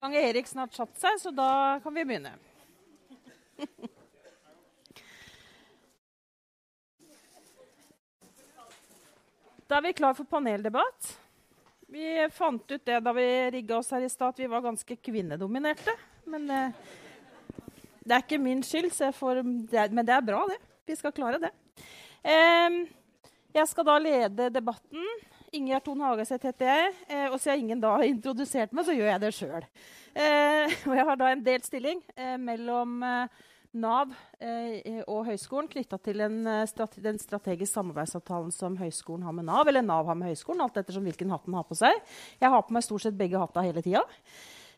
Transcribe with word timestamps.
Har 0.00 0.12
Erik 0.12 0.48
snart 0.48 0.74
satt 0.76 0.98
seg, 1.00 1.20
så 1.20 1.32
da 1.34 1.80
kan 1.82 1.94
vi 1.94 2.04
begynne. 2.04 2.34
Da 9.66 9.80
er 9.80 9.82
vi 9.88 9.96
klar 9.98 10.14
for 10.14 10.28
paneldebatt. 10.30 11.08
Vi 11.90 12.04
fant 12.30 12.70
ut 12.70 12.84
det 12.86 13.00
da 13.02 13.12
vi 13.16 13.24
rigga 13.50 13.80
oss 13.80 13.90
her 13.90 14.04
i 14.06 14.10
stad, 14.10 14.34
at 14.34 14.38
vi 14.38 14.46
var 14.50 14.62
ganske 14.62 14.96
kvinnedominerte. 15.08 15.94
Men 16.30 16.46
eh, 16.54 16.76
det 18.06 18.14
er 18.14 18.22
ikke 18.22 18.38
min 18.42 18.62
skyld, 18.62 18.92
får, 19.16 19.42
men 19.42 20.04
det 20.06 20.14
er 20.14 20.22
bra, 20.22 20.44
det. 20.52 20.60
Vi 20.86 20.94
skal 21.00 21.14
klare 21.16 21.40
det. 21.42 21.50
Eh, 22.22 22.78
jeg 23.58 23.72
skal 23.72 23.88
da 23.88 23.96
lede 23.98 24.52
debatten. 24.54 25.02
Ingjerd 25.56 25.86
Thon 25.86 26.04
Hagaseth 26.04 26.48
heter 26.48 26.70
jeg. 26.70 26.94
Eh, 27.08 27.26
og 27.30 27.40
siden 27.40 27.64
ingen 27.64 27.82
da 27.82 27.96
har 27.96 28.06
introdusert 28.12 28.74
meg, 28.76 28.86
så 28.86 28.96
gjør 28.96 29.12
jeg 29.14 29.22
det 29.24 29.34
sjøl. 29.36 29.66
Eh, 30.16 30.78
og 30.88 30.96
jeg 30.98 31.10
har 31.10 31.20
da 31.20 31.32
en 31.32 31.44
delt 31.46 31.68
stilling 31.68 32.02
eh, 32.16 32.36
mellom 32.40 32.98
eh, 33.06 33.44
Nav 33.76 34.12
eh, 34.40 35.02
og 35.04 35.26
høyskolen 35.28 35.68
knytta 35.68 35.98
til 36.00 36.22
en, 36.24 36.38
eh, 36.48 36.64
strate 36.70 37.02
den 37.04 37.18
strategiske 37.20 37.74
samarbeidsavtalen 37.74 38.52
som 38.54 38.78
høyskolen 38.80 39.26
har 39.26 39.34
med 39.36 39.48
Nav, 39.48 39.68
eller 39.68 39.84
Nav 39.84 40.08
har 40.08 40.16
med 40.16 40.32
høyskolen, 40.32 40.62
alt 40.64 40.78
ettersom 40.80 41.04
hvilken 41.04 41.32
hatt 41.34 41.44
den 41.44 41.58
har 41.58 41.66
på 41.68 41.76
seg. 41.76 41.98
Jeg 42.40 42.52
har 42.52 42.64
på 42.64 42.76
meg 42.76 42.86
stort 42.86 43.04
sett 43.04 43.18
begge 43.18 43.40
hatta 43.40 43.64
hele 43.66 43.84
tida. 43.84 44.04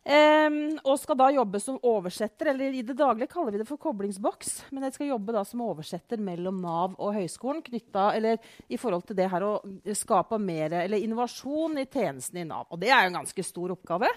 Um, 0.09 0.79
og 0.89 0.95
skal 1.03 1.19
da 1.21 1.27
jobbe 1.35 1.61
som 1.61 1.77
oversetter, 1.85 2.53
eller 2.55 2.73
i 2.73 2.85
det 2.87 2.95
daglige 2.97 3.29
kaller 3.29 3.53
vi 3.53 3.61
det 3.61 3.69
for 3.69 3.81
koblingsboks. 3.83 4.53
Men 4.73 4.87
jeg 4.87 4.97
skal 4.97 5.11
jobbe 5.11 5.35
da 5.37 5.43
som 5.45 5.65
oversetter 5.67 6.23
mellom 6.23 6.63
Nav 6.63 6.95
og 6.97 7.17
høyskolen 7.19 7.61
knytta, 7.67 8.13
eller 8.17 8.39
i 8.69 8.79
forhold 8.81 9.05
til 9.09 9.19
det 9.19 9.29
her 9.29 9.45
å 9.45 9.57
skape 9.99 10.39
mer, 10.41 10.79
eller 10.85 11.05
innovasjon 11.05 11.83
i 11.83 11.89
tjenestene 11.91 12.47
i 12.47 12.49
Nav. 12.49 12.71
Og 12.73 12.81
det 12.81 12.93
er 12.93 13.05
jo 13.05 13.13
en 13.13 13.21
ganske 13.21 13.45
stor 13.51 13.77
oppgave. 13.77 14.09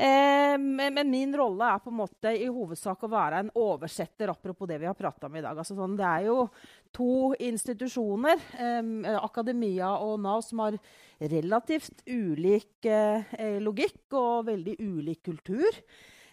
Men, 0.00 0.94
men, 0.94 1.10
min 1.12 1.34
rolle 1.36 1.66
er 1.74 1.80
på 1.84 1.90
en 1.92 1.98
måte 1.98 2.30
i 2.32 2.46
hovedsak 2.48 3.02
å 3.04 3.10
være 3.12 3.42
en 3.42 3.50
oversetter, 3.60 4.30
apropos 4.32 4.64
det 4.70 4.78
vi 4.80 4.88
har 4.88 4.96
prata 4.96 5.28
om 5.28 5.36
i 5.36 5.42
dag. 5.44 5.58
Altså 5.60 5.76
sånn, 5.76 5.98
det 5.98 6.06
er 6.08 6.24
jo 6.30 6.46
to 6.96 7.34
institusjoner, 7.38 8.40
eh, 8.58 9.10
akademia 9.20 9.92
og 10.02 10.20
Nav, 10.24 10.42
som 10.46 10.64
har 10.64 10.78
relativt 11.20 12.02
ulik 12.06 12.86
eh, 12.88 13.58
logikk 13.60 14.16
og 14.16 14.48
veldig 14.48 14.76
ulik 14.80 15.22
kultur. 15.30 15.68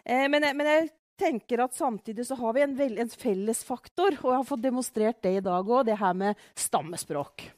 Eh, 0.04 0.28
men, 0.32 0.46
men, 0.58 0.72
jeg 0.72 0.90
tenker 1.18 1.64
at 1.64 1.76
samtidig 1.76 2.28
så 2.28 2.38
har 2.40 2.54
vi 2.54 2.64
en, 2.66 2.76
en 2.78 3.10
fellesfaktor, 3.10 4.20
og 4.22 4.32
jeg 4.32 4.40
har 4.40 4.50
fått 4.52 4.66
demonstrert 4.66 5.22
det 5.26 5.38
i 5.40 5.46
dag 5.46 5.66
òg, 5.66 5.88
det 5.88 5.98
her 6.00 6.18
med 6.18 6.48
stammespråk. 6.56 7.50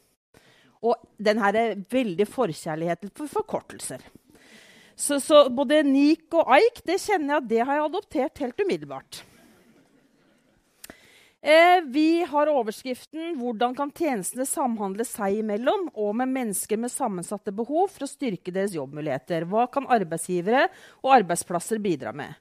Og 0.80 0.96
den 1.20 1.42
her 1.44 1.60
veldig 1.92 2.28
forkjærligheten 2.30 3.12
for 3.16 3.28
forkortelser. 3.28 4.06
Så, 5.00 5.20
så, 5.24 5.46
både 5.52 5.82
Nik 5.88 6.34
og 6.36 6.50
AIK 6.56 6.82
det 6.88 6.98
kjenner 7.00 7.34
jeg 7.34 7.44
at 7.44 7.50
det 7.52 7.60
har 7.64 7.78
jeg 7.78 7.90
adoptert 7.90 8.42
helt 8.44 8.64
umiddelbart. 8.64 9.22
Eh, 11.42 11.82
vi 11.86 12.24
har 12.24 12.48
overskriften 12.48 13.38
'Hvordan 13.40 13.76
kan 13.76 13.92
tjenestene 13.96 14.44
samhandle 14.46 15.06
seg 15.08 15.38
imellom 15.40 15.86
og 15.96 16.16
med 16.20 16.28
mennesker 16.28 16.78
med 16.78 16.92
sammensatte 16.92 17.54
behov 17.56 17.88
for 17.94 18.04
å 18.04 18.12
styrke 18.12 18.52
deres 18.52 18.76
jobbmuligheter'. 18.76 19.48
Hva 19.48 19.72
kan 19.72 19.88
arbeidsgivere 19.88 20.68
og 21.02 21.14
arbeidsplasser 21.16 21.80
bidra 21.80 22.12
med? 22.12 22.36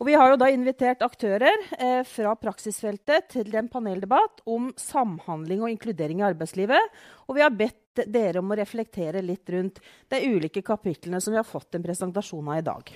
Og 0.00 0.06
vi 0.06 0.14
har 0.14 0.30
jo 0.30 0.36
da 0.40 0.48
invitert 0.50 1.02
aktører 1.04 1.54
eh, 1.78 2.02
fra 2.02 2.34
praksisfeltet 2.34 3.28
til 3.28 3.54
en 3.54 3.68
paneldebatt 3.68 4.40
om 4.46 4.72
samhandling 4.74 5.62
og 5.62 5.70
inkludering 5.70 6.18
i 6.18 6.32
arbeidslivet. 6.32 6.80
Og 7.28 7.36
vi 7.36 7.42
har 7.42 7.50
bedt 7.54 8.02
dere 8.06 8.40
om 8.40 8.50
å 8.50 8.56
reflektere 8.56 9.22
litt 9.22 9.48
rundt 9.50 9.78
de 10.08 10.24
ulike 10.26 10.62
kapitlene 10.62 11.20
som 11.20 11.30
vi 11.30 11.38
har 11.38 11.46
fått 11.46 11.74
en 11.74 11.84
presentasjon 11.84 12.48
av 12.48 12.58
i 12.58 12.66
dag. 12.66 12.90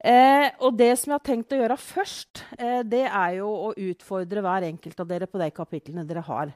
Eh, 0.00 0.48
og 0.64 0.78
det 0.80 0.94
som 0.96 1.12
jeg 1.12 1.18
har 1.18 1.26
tenkt 1.28 1.52
å 1.52 1.60
gjøre 1.60 1.76
først, 1.76 2.42
eh, 2.56 2.80
det 2.88 3.04
er 3.04 3.36
jo 3.36 3.50
å 3.68 3.70
utfordre 3.76 4.40
hver 4.40 4.64
enkelt 4.70 5.00
av 5.02 5.08
dere 5.10 5.28
på 5.28 5.40
de 5.42 5.50
kapitlene 5.52 6.06
dere 6.08 6.24
har 6.24 6.54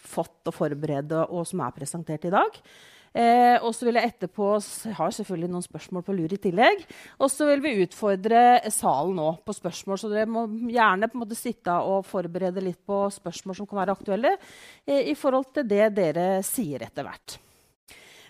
fått 0.00 0.48
å 0.48 0.54
forberede, 0.54 1.26
og 1.28 1.44
som 1.46 1.60
er 1.60 1.76
presentert 1.76 2.24
i 2.24 2.32
dag. 2.32 2.56
Eh, 3.16 3.56
og 3.64 3.72
så 3.72 3.86
vil 3.86 3.96
jeg 3.96 4.10
etterpå 4.10 4.48
jeg 4.60 4.96
har 4.98 5.12
selvfølgelig 5.14 5.48
noen 5.48 5.64
spørsmål 5.64 6.04
på 6.04 6.16
lur 6.16 6.32
i 6.36 6.40
tillegg. 6.40 6.82
Og 7.20 7.30
så 7.32 7.48
vil 7.48 7.62
vi 7.64 7.78
utfordre 7.86 8.42
salen 8.72 9.16
nå 9.16 9.30
på 9.44 9.56
spørsmål. 9.56 10.00
Så 10.00 10.12
dere 10.12 10.28
må 10.28 10.44
gjerne 10.72 11.08
på 11.08 11.16
en 11.16 11.24
måte 11.24 11.38
sitte 11.38 11.72
og 11.80 12.04
forberede 12.08 12.64
litt 12.64 12.82
på 12.84 13.06
spørsmål 13.14 13.56
som 13.56 13.68
kan 13.68 13.80
være 13.80 13.96
aktuelle 13.96 14.36
eh, 14.36 15.08
i 15.12 15.16
forhold 15.16 15.52
til 15.56 15.68
det 15.68 15.90
dere 15.96 16.28
sier 16.44 16.84
etter 16.84 17.08
hvert. 17.08 17.40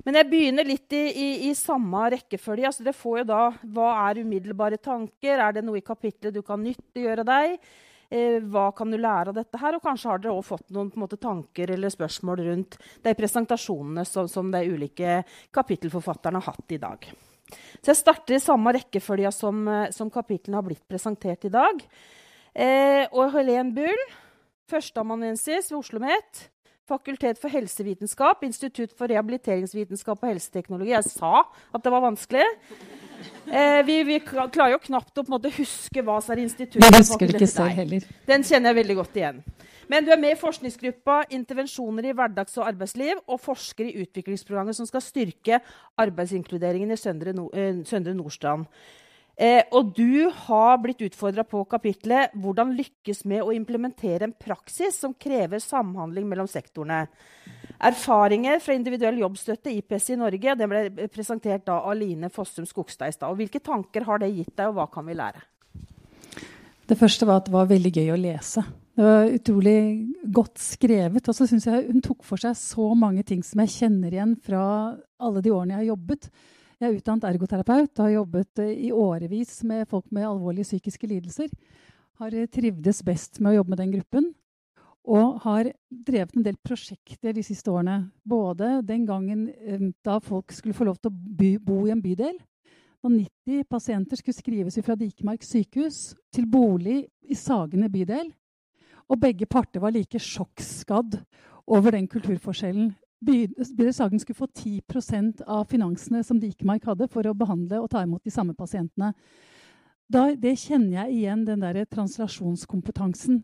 Men 0.07 0.21
jeg 0.21 0.29
begynner 0.31 0.69
litt 0.69 0.95
i, 0.95 1.03
i, 1.11 1.29
i 1.49 1.55
samme 1.59 2.05
rekkefølge. 2.15 2.69
Altså, 2.69 2.85
dere 2.87 2.95
får 2.95 3.19
jo 3.21 3.27
da, 3.33 3.41
Hva 3.75 3.89
er 4.05 4.23
umiddelbare 4.23 4.79
tanker? 4.79 5.43
Er 5.43 5.57
det 5.57 5.65
noe 5.67 5.81
i 5.81 5.87
kapitlet 5.87 6.35
du 6.37 6.45
kan 6.47 6.63
nyttiggjøre 6.63 7.25
deg? 7.27 7.59
Eh, 8.07 8.39
hva 8.39 8.69
kan 8.77 8.93
du 8.93 9.01
lære 9.01 9.33
av 9.33 9.39
dette? 9.41 9.59
her? 9.59 9.75
Og 9.75 9.83
kanskje 9.83 10.13
har 10.13 10.23
dere 10.23 10.37
også 10.37 10.53
fått 10.55 10.71
noen 10.77 10.93
måte, 10.95 11.19
tanker 11.19 11.75
eller 11.75 11.91
spørsmål 11.91 12.45
rundt 12.47 12.79
de 13.03 13.15
presentasjonene 13.19 14.07
som, 14.07 14.31
som, 14.31 14.51
de 14.55 14.63
ulike 14.71 15.23
kapittelforfatterne 15.55 16.39
har 16.39 16.55
hatt 16.55 16.77
i 16.77 16.83
dag. 16.83 17.11
Så 17.83 17.91
jeg 17.91 17.99
starter 17.99 18.39
i 18.39 18.43
samme 18.43 18.75
rekkefølge 18.79 19.33
som, 19.35 19.67
eh, 19.69 19.89
som 19.91 20.13
kapitlene 20.13 20.61
har 20.61 20.69
blitt 20.71 20.87
presentert 20.87 21.51
i 21.51 21.55
dag. 21.59 21.83
Eh, 22.55 23.05
og 23.11 23.35
Helen 23.35 23.75
Bull, 23.75 24.07
førsteamanuensis 24.71 25.73
ved 25.73 25.81
Oslo 25.81 25.99
OsloMet. 25.99 26.47
Fakultet 26.87 27.41
for 27.43 27.51
helsevitenskap, 27.51 28.45
Institutt 28.47 28.93
for 28.95 29.11
rehabiliteringsvitenskap 29.11 30.21
og 30.23 30.29
helseteknologi. 30.31 30.93
Jeg 30.93 31.09
sa 31.11 31.41
at 31.75 31.83
det 31.83 31.91
var 31.91 32.05
vanskelig. 32.05 32.45
Eh, 33.47 33.81
vi, 33.87 33.97
vi, 34.07 34.19
klarer 34.23 34.77
jo 34.77 34.83
knapt 34.85 35.19
å 35.19 35.25
måte, 35.31 35.51
huske 35.57 36.05
hva 36.07 36.21
som 36.23 36.37
er 36.37 36.45
instituttet. 36.45 36.85
Jeg 36.85 37.01
husker 37.01 37.33
ikke 37.35 37.49
selv 37.51 37.75
heller. 37.75 38.07
Den 38.29 38.47
kjenner 38.47 38.71
jeg 38.71 38.79
veldig 38.83 38.97
godt 39.01 39.19
igjen. 39.19 39.41
Men 39.91 40.07
du 40.07 40.13
er 40.15 40.21
med 40.21 40.35
i 40.35 40.39
forskningsgruppa 40.39 41.25
Intervensjoner 41.35 42.07
i 42.11 42.15
hverdags- 42.19 42.55
og 42.59 42.67
arbeidsliv 42.67 43.19
og 43.27 43.41
forsker 43.43 43.87
i 43.87 44.05
utviklingsprogrammet 44.05 44.79
som 44.79 44.87
skal 44.87 45.03
styrke 45.03 45.61
arbeidsinkluderingen 46.03 46.95
i 46.95 46.99
Søndre, 46.99 47.35
eh, 47.55 48.15
Nordstrand. 48.15 48.67
Eh, 49.37 49.67
og 49.77 49.91
du 49.93 50.31
har 50.33 50.79
blitt 50.81 51.03
utfordra 51.05 51.45
på 51.45 51.61
kapitlet 51.69 52.33
'Hvordan 52.33 52.73
lykkes 52.73 53.27
med 53.29 53.43
å 53.43 53.53
implementere 53.53 54.25
en 54.25 54.33
praksis 54.33 54.97
som 54.97 55.13
krever 55.13 55.61
samhandling 55.61 56.25
mellom 56.25 56.47
sektorene'. 56.49 57.07
Erfaringer 57.79 58.59
fra 58.61 58.73
individuell 58.73 59.19
jobbstøtte, 59.21 59.69
IPS 59.77 60.11
i 60.11 60.17
Norge, 60.17 60.57
det 60.57 60.69
ble 60.69 61.09
presentert 61.09 61.69
av 61.69 61.95
Line 61.95 62.31
Fossum 62.31 62.65
Skogstad 62.65 63.09
i 63.09 63.13
stad. 63.13 63.37
Hvilke 63.37 63.61
tanker 63.61 64.05
har 64.05 64.19
det 64.19 64.33
gitt 64.33 64.57
deg, 64.57 64.69
og 64.69 64.75
hva 64.75 64.91
kan 64.91 65.05
vi 65.05 65.13
lære? 65.13 65.43
Det 66.89 66.97
første 66.97 67.27
var 67.27 67.37
at 67.43 67.45
det 67.45 67.53
var 67.53 67.67
veldig 67.67 67.93
gøy 67.93 68.13
å 68.15 68.21
lese. 68.21 68.65
Det 68.97 69.05
var 69.05 69.29
utrolig 69.29 69.79
godt 70.33 70.59
skrevet. 70.63 71.29
Og 71.29 71.35
så 71.35 71.47
syns 71.47 71.67
jeg 71.67 71.89
hun 71.91 72.01
tok 72.01 72.25
for 72.25 72.41
seg 72.41 72.57
så 72.57 72.95
mange 72.97 73.23
ting 73.23 73.43
som 73.45 73.61
jeg 73.61 73.75
kjenner 73.75 74.15
igjen 74.15 74.37
fra 74.41 74.97
alle 75.21 75.43
de 75.43 75.53
årene 75.53 75.75
jeg 75.75 75.83
har 75.83 75.91
jobbet. 75.93 76.31
Jeg 76.77 76.91
er 76.91 76.97
utdannet 76.99 77.25
ergoterapeut 77.25 77.89
og 77.97 78.03
har 78.05 78.11
jobbet 78.19 78.61
eh, 78.61 78.73
i 78.85 78.89
årevis 78.93 79.63
med 79.65 79.87
folk 79.89 80.11
med 80.13 80.27
alvorlige 80.29 80.69
psykiske 80.69 81.09
lidelser. 81.09 81.49
Har 82.21 82.35
eh, 82.37 82.51
trivdes 82.53 83.01
best 83.07 83.41
med 83.41 83.55
å 83.55 83.57
jobbe 83.63 83.73
med 83.73 83.81
den 83.81 83.95
gruppen. 83.95 84.27
Og 85.09 85.39
har 85.47 85.71
drevet 85.89 86.37
en 86.37 86.45
del 86.45 86.59
prosjekter 86.61 87.33
de 87.33 87.45
siste 87.47 87.73
årene. 87.73 88.11
Både 88.29 88.83
den 88.85 89.07
gangen 89.09 89.47
eh, 89.57 89.87
da 90.05 90.19
folk 90.21 90.53
skulle 90.53 90.77
få 90.77 90.85
lov 90.91 91.01
til 91.01 91.15
å 91.15 91.57
bo 91.65 91.79
i 91.87 91.95
en 91.95 92.05
bydel. 92.05 92.37
Da 93.01 93.15
90 93.15 93.65
pasienter 93.73 94.21
skulle 94.21 94.37
skrives 94.37 94.77
fra 94.85 94.99
Dikemark 95.01 95.49
sykehus 95.49 96.11
til 96.29 96.45
bolig 96.45 97.07
i 97.25 97.41
Sagene 97.41 97.89
bydel. 97.89 98.29
Og 99.09 99.23
begge 99.23 99.49
parter 99.49 99.81
var 99.81 99.97
like 99.97 100.21
sjokkskadd 100.21 101.23
over 101.73 101.97
den 101.97 102.05
kulturforskjellen. 102.11 102.93
Sagen 103.93 104.21
skulle 104.21 104.37
få 104.37 104.47
10% 104.47 105.43
av 105.47 105.65
finansene 105.71 106.23
som 106.25 106.41
Dikemark 106.41 106.85
hadde 106.85 107.09
for 107.09 107.27
å 107.27 107.35
behandle 107.35 107.81
og 107.81 107.91
ta 107.91 108.03
imot 108.05 108.25
de 108.25 108.31
samme 108.31 108.55
pasientene. 108.55 109.15
Da, 110.07 110.29
det 110.37 110.53
kjenner 110.61 111.01
jeg 111.01 111.17
igjen, 111.17 111.47
den 111.49 111.65
der 111.65 111.85
translasjonskompetansen 111.91 113.41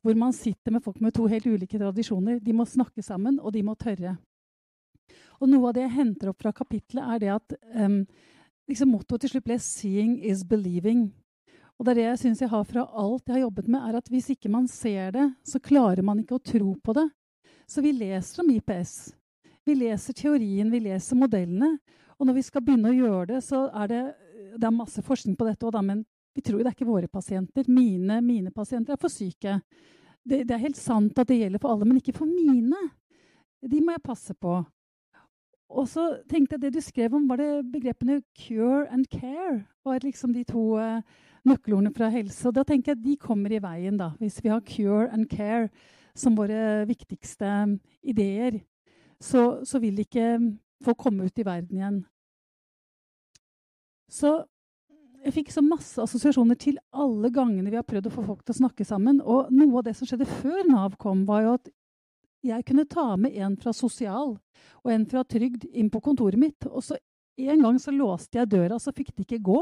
hvor 0.00 0.16
man 0.16 0.32
sitter 0.32 0.72
med 0.72 0.82
folk 0.82 1.00
med 1.00 1.14
to 1.14 1.26
helt 1.28 1.46
ulike 1.46 1.78
tradisjoner. 1.78 2.40
De 2.40 2.54
må 2.56 2.64
snakke 2.64 3.02
sammen, 3.04 3.38
og 3.40 3.52
de 3.52 3.62
må 3.62 3.76
tørre. 3.76 4.16
Og 5.40 5.48
Noe 5.48 5.70
av 5.70 5.76
det 5.76 5.86
jeg 5.86 5.96
henter 5.96 6.32
opp 6.32 6.42
fra 6.42 6.52
kapitlet, 6.56 7.04
er 7.04 7.20
det 7.20 7.32
at 7.34 7.54
um, 7.76 8.02
liksom 8.68 8.92
mottoet 8.92 9.24
til 9.24 9.34
slutt 9.34 9.46
ble 9.48 9.58
'seeing 9.58 10.18
is 10.24 10.44
believing'. 10.44 11.10
Og 11.78 11.84
det 11.84 11.92
er 11.92 12.00
det 12.00 12.08
jeg 12.08 12.18
syns 12.18 12.40
jeg 12.40 12.52
har 12.52 12.64
fra 12.64 12.84
alt 12.92 13.26
jeg 13.26 13.34
har 13.34 13.46
jobbet 13.46 13.68
med, 13.68 13.80
er 13.80 13.96
at 13.96 14.08
hvis 14.08 14.30
ikke 14.30 14.52
man 14.52 14.68
ser 14.68 15.10
det, 15.10 15.34
så 15.44 15.58
klarer 15.58 16.02
man 16.02 16.18
ikke 16.20 16.36
å 16.36 16.44
tro 16.44 16.74
på 16.84 16.92
det. 16.92 17.08
Så 17.66 17.80
vi 17.80 17.92
leser 17.92 18.42
om 18.42 18.50
IPS. 18.50 19.14
Vi 19.66 19.76
leser 19.76 20.16
teorien, 20.16 20.70
vi 20.70 20.80
leser 20.86 21.18
modellene. 21.18 21.74
Og 22.18 22.28
når 22.28 22.36
vi 22.36 22.44
skal 22.44 22.64
begynne 22.64 22.90
å 22.92 22.96
gjøre 22.96 23.26
det, 23.34 23.42
så 23.44 23.66
er 23.82 23.90
det, 23.90 24.00
det 24.56 24.66
er 24.66 24.74
masse 24.76 25.02
forskning 25.04 25.36
på 25.38 25.46
dette 25.48 25.66
òg, 25.68 25.78
men 25.84 26.02
vi 26.36 26.42
tror 26.44 26.60
jo 26.60 26.64
det 26.64 26.72
er 26.72 26.76
ikke 26.76 26.88
våre 26.88 27.08
pasienter. 27.10 27.68
Mine, 27.68 28.20
mine 28.24 28.52
pasienter 28.54 28.94
er 28.94 29.00
for 29.00 29.12
syke. 29.12 29.58
Det, 30.20 30.44
det, 30.44 30.52
er 30.54 30.62
helt 30.66 30.78
sant 30.78 31.18
at 31.18 31.28
det 31.28 31.40
gjelder 31.40 31.62
for 31.62 31.74
alle, 31.74 31.88
men 31.88 32.00
ikke 32.00 32.16
for 32.16 32.28
mine. 32.28 32.80
De 33.60 33.80
må 33.82 33.96
jeg 33.96 34.04
passe 34.04 34.36
på. 34.36 34.60
og 35.70 35.88
så 35.88 36.04
tenkte 36.28 36.54
jeg 36.54 36.60
Det 36.60 36.72
du 36.74 36.80
skrev 36.80 37.14
om, 37.14 37.28
var 37.28 37.36
det 37.36 37.72
begrepene 37.72 38.22
'cure 38.34 38.86
and 38.90 39.06
care'. 39.08 39.64
var 39.84 39.98
liksom 40.02 40.32
de 40.32 40.44
to 40.44 40.78
uh, 40.78 41.02
nøkkelordene 41.44 41.94
fra 41.94 42.08
helse. 42.08 42.48
Og 42.48 42.54
da 42.54 42.62
tenker 42.64 42.92
jeg 42.92 42.98
at 42.98 43.04
de 43.04 43.16
kommer 43.16 43.52
i 43.52 43.62
veien, 43.62 43.96
da, 43.96 44.10
hvis 44.18 44.42
vi 44.42 44.48
har 44.48 44.60
'cure 44.60 45.12
and 45.12 45.26
care' 45.26 45.68
som 46.14 46.36
våre 46.36 46.86
viktigste 46.86 47.78
ideer. 48.02 48.60
Så, 49.20 49.64
så 49.68 49.80
vil 49.82 50.00
ikke 50.00 50.38
folk 50.84 50.98
komme 51.02 51.28
ut 51.28 51.38
i 51.38 51.44
verden 51.44 51.76
igjen. 51.76 51.98
Så 54.10 54.38
jeg 55.20 55.34
fikk 55.36 55.50
så 55.52 55.62
masse 55.64 56.00
assosiasjoner 56.00 56.56
til 56.58 56.78
alle 56.96 57.28
gangene 57.34 57.68
vi 57.68 57.76
har 57.76 57.84
prøvd 57.86 58.08
å 58.08 58.14
få 58.14 58.24
folk 58.24 58.40
til 58.44 58.54
å 58.56 58.60
snakke 58.62 58.86
sammen. 58.88 59.20
Og 59.20 59.50
noe 59.52 59.82
av 59.82 59.86
det 59.86 59.94
som 59.98 60.08
skjedde 60.08 60.28
før 60.40 60.64
Nav 60.70 60.96
kom, 61.00 61.26
var 61.28 61.44
jo 61.44 61.56
at 61.58 61.68
jeg 62.46 62.64
kunne 62.64 62.88
ta 62.88 63.12
med 63.20 63.36
en 63.36 63.58
fra 63.60 63.74
sosial 63.76 64.38
og 64.80 64.92
en 64.94 65.04
fra 65.08 65.22
trygd 65.28 65.66
inn 65.76 65.90
på 65.92 66.00
kontoret 66.04 66.40
mitt. 66.40 66.64
Og 66.70 66.80
så 66.86 66.96
en 67.40 67.66
gang 67.66 67.76
så 67.80 67.92
låste 67.92 68.40
jeg 68.40 68.52
døra, 68.52 68.80
så 68.80 68.94
fikk 68.96 69.12
de 69.12 69.26
ikke 69.26 69.42
gå. 69.44 69.60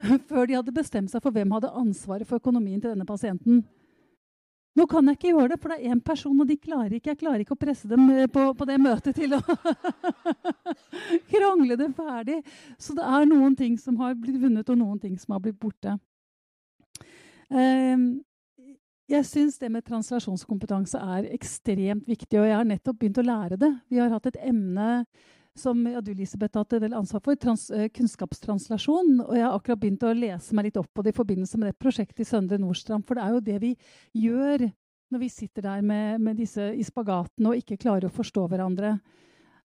Før 0.30 0.48
de 0.48 0.56
hadde 0.56 0.74
bestemt 0.74 1.12
seg 1.12 1.20
for 1.20 1.34
hvem 1.34 1.52
hadde 1.52 1.72
ansvaret 1.76 2.28
for 2.28 2.40
økonomien 2.40 2.80
til 2.80 2.94
denne 2.94 3.08
pasienten. 3.08 3.62
Nå 4.80 4.86
kan 4.88 5.10
jeg 5.10 5.18
ikke 5.18 5.32
gjøre 5.34 5.50
det, 5.52 5.58
for 5.60 5.72
det 5.72 5.76
er 5.76 5.92
én 5.92 6.00
person, 6.00 6.38
og 6.40 6.48
de 6.48 6.56
klarer 6.56 6.94
ikke. 6.96 7.12
Jeg 7.12 7.20
klarer 7.20 7.42
ikke 7.44 7.52
å 7.52 7.60
presse 7.60 7.88
dem 7.90 8.06
eh, 8.14 8.28
på, 8.32 8.46
på 8.56 8.68
det 8.68 8.78
møtet 8.80 9.18
til 9.18 9.34
å 9.36 9.40
krangle 11.32 11.76
det 11.76 11.90
ferdig. 11.98 12.38
Så 12.80 12.96
det 12.96 13.04
er 13.04 13.28
noen 13.28 13.58
ting 13.58 13.76
som 13.80 13.98
har 14.00 14.16
blitt 14.16 14.40
vunnet, 14.40 14.72
og 14.72 14.80
noen 14.80 15.02
ting 15.02 15.18
som 15.20 15.36
har 15.36 15.42
blitt 15.44 15.58
borte. 15.60 15.98
Um, 17.50 18.22
jeg 19.10 19.26
syns 19.26 19.58
det 19.60 19.68
med 19.74 19.84
translasjonskompetanse 19.84 21.02
er 21.18 21.28
ekstremt 21.34 22.08
viktig, 22.08 22.38
og 22.40 22.48
jeg 22.48 22.56
har 22.56 22.72
nettopp 22.72 23.02
begynt 23.02 23.20
å 23.20 23.26
lære 23.26 23.60
det. 23.60 23.72
Vi 23.90 24.00
har 24.00 24.12
hatt 24.14 24.30
et 24.30 24.40
emne 24.48 25.02
som 25.60 25.80
ja, 25.86 26.00
du, 26.04 26.10
Elisabeth, 26.14 26.56
har 26.56 26.64
hatt 26.64 26.76
en 26.78 26.84
del 26.86 26.96
ansvar 26.98 27.22
for, 27.24 27.38
trans, 27.40 27.68
eh, 27.74 27.88
kunnskapstranslasjon. 27.94 29.18
Og 29.26 29.34
jeg 29.36 29.46
har 29.46 29.56
akkurat 29.56 29.82
begynt 29.82 30.06
å 30.08 30.14
lese 30.16 30.56
meg 30.56 30.70
litt 30.70 30.80
opp 30.80 30.90
på 30.94 31.04
det 31.04 31.14
i 31.14 31.18
forbindelse 31.20 31.60
med 31.60 31.70
det 31.70 31.80
prosjektet 31.80 32.24
i 32.24 32.28
Søndre 32.28 32.60
Nordstrand. 32.60 33.06
For 33.06 33.18
det 33.18 33.26
er 33.26 33.36
jo 33.36 33.44
det 33.50 33.58
vi 33.62 33.74
gjør 34.24 34.70
når 35.10 35.24
vi 35.24 35.30
sitter 35.32 35.66
der 35.66 35.82
med, 35.82 36.20
med 36.22 36.38
disse 36.38 36.70
i 36.72 36.84
spagaten 36.86 37.48
og 37.50 37.58
ikke 37.58 37.80
klarer 37.82 38.06
å 38.06 38.14
forstå 38.14 38.46
hverandre. 38.50 38.94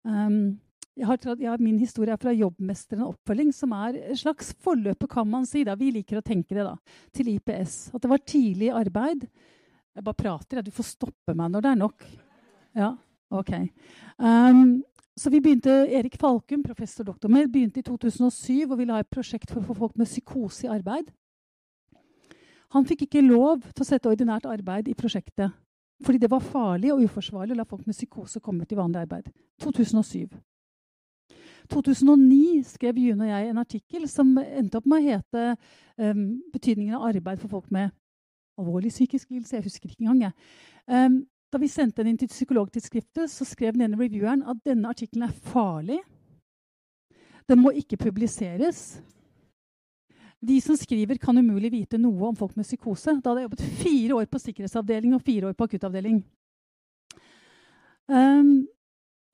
Um, 0.05 0.55
jeg 0.95 1.09
har, 1.09 1.19
jeg 1.41 1.59
min 1.59 1.77
historie 1.81 2.13
er 2.15 2.19
fra 2.21 2.31
Jobbmesteren 2.31 3.03
oppfølging, 3.03 3.51
som 3.53 3.73
er 3.75 3.97
et 3.99 4.19
slags 4.21 4.53
forløpet, 4.63 5.09
kan 5.11 5.27
man 5.27 5.43
si. 5.47 5.65
Da. 5.67 5.75
Vi 5.75 5.91
liker 5.91 6.21
å 6.21 6.25
tenke 6.25 6.55
det, 6.55 6.63
da. 6.63 6.77
Til 7.15 7.33
IPS. 7.33 7.75
At 7.91 8.05
det 8.05 8.11
var 8.13 8.23
tidlig 8.23 8.71
arbeid. 8.71 9.25
Jeg 9.95 10.05
bare 10.07 10.21
prater, 10.21 10.61
jeg. 10.61 10.69
Du 10.69 10.75
får 10.75 10.87
stoppe 10.93 11.35
meg 11.35 11.51
når 11.51 11.65
det 11.65 11.71
er 11.73 11.81
nok. 11.81 12.07
Ja, 12.79 12.93
ok. 13.35 13.51
Um, 14.23 14.77
så 15.15 15.31
vi 15.31 15.39
begynte, 15.39 15.71
Erik 15.95 16.17
Falkum, 16.19 16.63
professor 16.63 17.03
doktor 17.07 17.31
med, 17.31 17.47
begynte 17.51 17.79
i 17.79 17.83
2007 17.83 18.65
og 18.71 18.77
ville 18.77 18.95
ha 18.95 19.03
et 19.03 19.11
prosjekt 19.11 19.51
for 19.51 19.61
å 19.61 19.69
få 19.69 19.75
folk 19.77 19.95
med 19.99 20.09
psykose 20.09 20.67
i 20.67 20.71
arbeid. 20.73 21.07
Han 22.75 22.87
fikk 22.87 23.05
ikke 23.05 23.23
lov 23.23 23.61
til 23.69 23.85
å 23.85 23.87
sette 23.87 24.11
ordinært 24.11 24.47
arbeid 24.51 24.89
i 24.91 24.97
prosjektet. 24.97 25.53
Fordi 26.03 26.19
det 26.19 26.27
var 26.31 26.43
farlig 26.43 26.91
og 26.91 27.05
uforsvarlig 27.07 27.55
å 27.55 27.61
la 27.61 27.67
folk 27.67 27.85
med 27.87 27.95
psykose 27.95 28.41
komme 28.43 28.67
til 28.67 28.81
vanlig 28.81 29.05
arbeid. 29.05 29.29
2007. 29.63 30.27
2009 31.71 32.65
skrev 32.67 32.99
June 32.99 33.23
og 33.23 33.31
jeg 33.31 33.49
en 33.49 33.61
artikkel 33.61 34.09
som 34.11 34.35
endte 34.37 34.81
opp 34.81 34.89
med 34.89 34.99
å 34.99 35.05
hete 35.05 35.45
um, 35.97 36.41
'Betydningen 36.51 36.97
av 36.97 37.07
arbeid 37.07 37.39
for 37.39 37.55
folk 37.55 37.71
med 37.71 37.95
alvorlig 38.59 38.91
psykisk 38.91 39.31
lidelse'. 39.31 39.55
Jeg 39.55 39.63
husker 39.63 39.89
ikke 39.89 40.03
engang. 40.03 40.27
jeg. 40.27 40.33
Um, 40.91 41.23
da 41.55 41.59
vi 41.61 41.69
sendte 41.71 42.03
den 42.03 42.11
inn 42.11 42.17
til 42.19 42.27
Psykologtidsskriftet, 42.27 43.31
så 43.31 43.45
skrev 43.47 43.77
denne 43.79 43.95
revieweren 43.95 44.41
at 44.43 44.59
denne 44.67 44.89
artikkelen 44.91 45.29
er 45.29 45.35
farlig. 45.53 46.01
Den 47.47 47.61
må 47.63 47.71
ikke 47.79 47.95
publiseres. 48.01 48.97
De 50.43 50.57
som 50.59 50.75
skriver, 50.75 51.15
kan 51.21 51.39
umulig 51.39 51.71
vite 51.71 51.99
noe 52.01 52.27
om 52.27 52.35
folk 52.35 52.57
med 52.59 52.67
psykose. 52.67 53.15
Da 53.21 53.31
hadde 53.31 53.45
jeg 53.45 53.47
jobbet 53.47 53.63
fire 53.79 54.17
år 54.19 54.27
på 54.27 54.41
sikkerhetsavdeling 54.43 55.15
og 55.15 55.23
fire 55.23 55.47
år 55.47 55.55
på 55.55 55.69
akuttavdeling. 55.69 56.19
Um, 58.11 58.67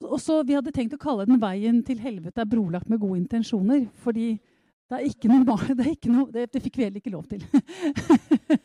også, 0.05 0.43
Vi 0.45 0.59
hadde 0.59 0.75
tenkt 0.77 0.93
å 0.93 1.01
kalle 1.01 1.25
den 1.25 1.41
'Veien 1.41 1.81
til 1.83 1.97
helvete 2.05 2.41
er 2.41 2.45
brolagt 2.53 2.89
med 2.89 2.99
gode 2.99 3.17
intensjoner'. 3.17 3.89
fordi 3.95 4.39
det 4.91 4.97
er 4.97 5.07
ikke 5.07 5.29
noe, 5.31 5.57
det, 5.71 5.85
er 5.85 5.91
ikke 5.93 6.11
noe, 6.11 6.27
det, 6.33 6.49
det 6.51 6.61
fikk 6.65 6.79
vi 6.79 6.83
heller 6.83 6.99
ikke 6.99 7.13
lov 7.13 7.23
til. 7.31 7.43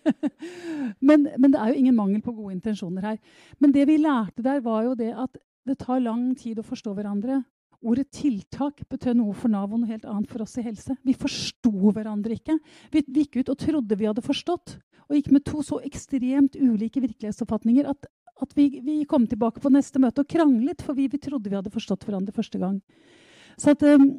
men, 1.08 1.28
men, 1.36 1.52
det 1.52 1.60
er 1.60 1.70
jo 1.70 1.76
ingen 1.78 1.94
mangel 1.94 2.22
på 2.24 2.34
gode 2.34 2.56
intensjoner 2.56 3.12
her. 3.12 3.20
Men 3.62 3.74
det 3.76 3.84
vi 3.86 4.00
lærte 4.02 4.42
der, 4.42 4.58
var 4.64 4.82
jo 4.88 4.96
det 4.98 5.12
at 5.14 5.38
det 5.66 5.78
tar 5.84 6.02
lang 6.02 6.32
tid 6.38 6.58
å 6.58 6.66
forstå 6.66 6.96
hverandre. 6.98 7.44
Ordet 7.86 8.08
'tiltak' 8.10 8.82
betød 8.90 9.20
noe 9.20 9.36
for 9.38 9.52
Nav 9.52 9.70
og 9.70 9.84
noe 9.84 9.92
helt 9.92 10.06
annet 10.08 10.30
for 10.32 10.42
oss 10.42 10.56
i 10.58 10.66
helse. 10.66 10.96
Vi 11.06 11.14
forsto 11.14 11.70
hverandre 11.70 12.34
ikke. 12.34 12.58
Vi 12.90 13.04
gikk 13.20 13.42
ut 13.42 13.54
og 13.54 13.60
trodde 13.62 13.98
vi 14.00 14.08
hadde 14.08 14.24
forstått, 14.24 14.78
og 15.06 15.14
gikk 15.14 15.30
med 15.30 15.46
to 15.46 15.62
så 15.62 15.78
ekstremt 15.86 16.58
ulike 16.58 17.04
virkelighetsoppfatninger 17.04 17.86
at 17.92 18.10
at 18.42 18.50
vi, 18.52 18.66
vi, 18.84 19.04
kom 19.08 19.24
tilbake 19.24 19.62
på 19.64 19.70
neste 19.72 19.96
møte 19.96 20.20
og 20.20 20.28
kranglet, 20.28 20.82
for 20.84 20.92
vi, 20.92 21.06
vi 21.08 21.16
trodde 21.16 21.48
vi 21.48 21.56
hadde 21.56 21.72
forstått 21.72 22.04
hverandre 22.04 22.34
første 22.36 22.60
gang. 22.60 22.74
Så 23.56 23.72
at, 23.72 23.84
um, 23.96 24.18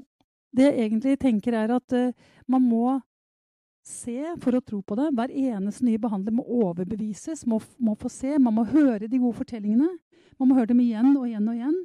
det 0.56 0.70
jeg 0.70 0.88
egentlig 0.88 1.18
tenker, 1.22 1.56
er 1.58 1.74
at 1.76 1.96
uh, 1.96 2.32
man 2.48 2.64
må 2.64 2.98
se 3.88 4.34
for 4.44 4.58
å 4.58 4.64
tro 4.64 4.82
på 4.84 4.98
det. 5.00 5.12
Hver 5.16 5.32
eneste 5.32 5.86
nye 5.88 6.02
behandler 6.02 6.36
må 6.36 6.44
overbevises, 6.44 7.46
må, 7.48 7.60
må, 7.80 7.96
få 8.00 8.12
se. 8.12 8.36
Man 8.40 8.58
må 8.58 8.66
høre 8.68 9.08
de 9.08 9.20
gode 9.22 9.40
fortellingene. 9.40 9.90
Man 10.38 10.50
må 10.50 10.58
høre 10.58 10.72
dem 10.74 10.82
igjen 10.84 11.14
og 11.16 11.28
igjen 11.30 11.48
og 11.48 11.56
igjen. 11.56 11.78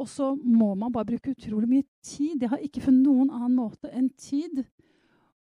Og 0.00 0.08
så 0.08 0.30
må 0.36 0.72
man 0.78 0.92
bare 0.92 1.08
bruke 1.10 1.32
utrolig 1.34 1.68
mye 1.68 1.86
tid. 2.04 2.40
Jeg 2.40 2.52
har 2.52 2.62
ikke 2.64 2.84
funnet 2.84 3.04
noen 3.04 3.32
annen 3.32 3.56
måte 3.58 3.90
enn 3.92 4.08
tid. 4.20 4.62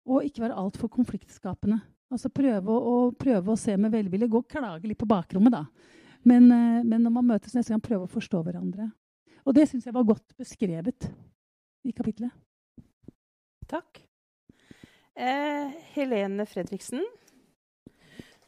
Og 0.09 0.25
ikke 0.27 0.44
være 0.45 0.57
altfor 0.59 0.91
konfliktskapende. 0.94 1.79
Altså 2.13 2.29
prøve 2.29 2.73
å, 2.73 2.95
prøve 3.17 3.53
å 3.53 3.59
se 3.59 3.75
med 3.79 3.94
velvilje. 3.94 4.29
Gå 4.29 4.44
og 4.44 4.50
klage 4.50 4.89
litt 4.89 5.00
på 5.00 5.09
bakrommet, 5.09 5.55
da. 5.55 5.63
Men, 6.23 6.50
eh, 6.51 6.83
men, 6.83 7.01
når 7.01 7.13
man 7.17 7.31
møtes 7.33 7.55
neste 7.55 7.73
gang, 7.73 7.81
prøve 7.83 8.07
å 8.07 8.11
forstå 8.11 8.44
hverandre. 8.45 8.89
Og 9.44 9.55
det 9.57 9.67
syns 9.69 9.88
jeg 9.88 9.95
var 9.95 10.05
godt 10.07 10.35
beskrevet 10.39 11.09
i 11.83 11.94
kapitlet. 11.95 12.31
Takk. 13.69 14.01
Eh, 15.15 15.74
Helene 15.95 16.45
Fredriksen. 16.50 17.03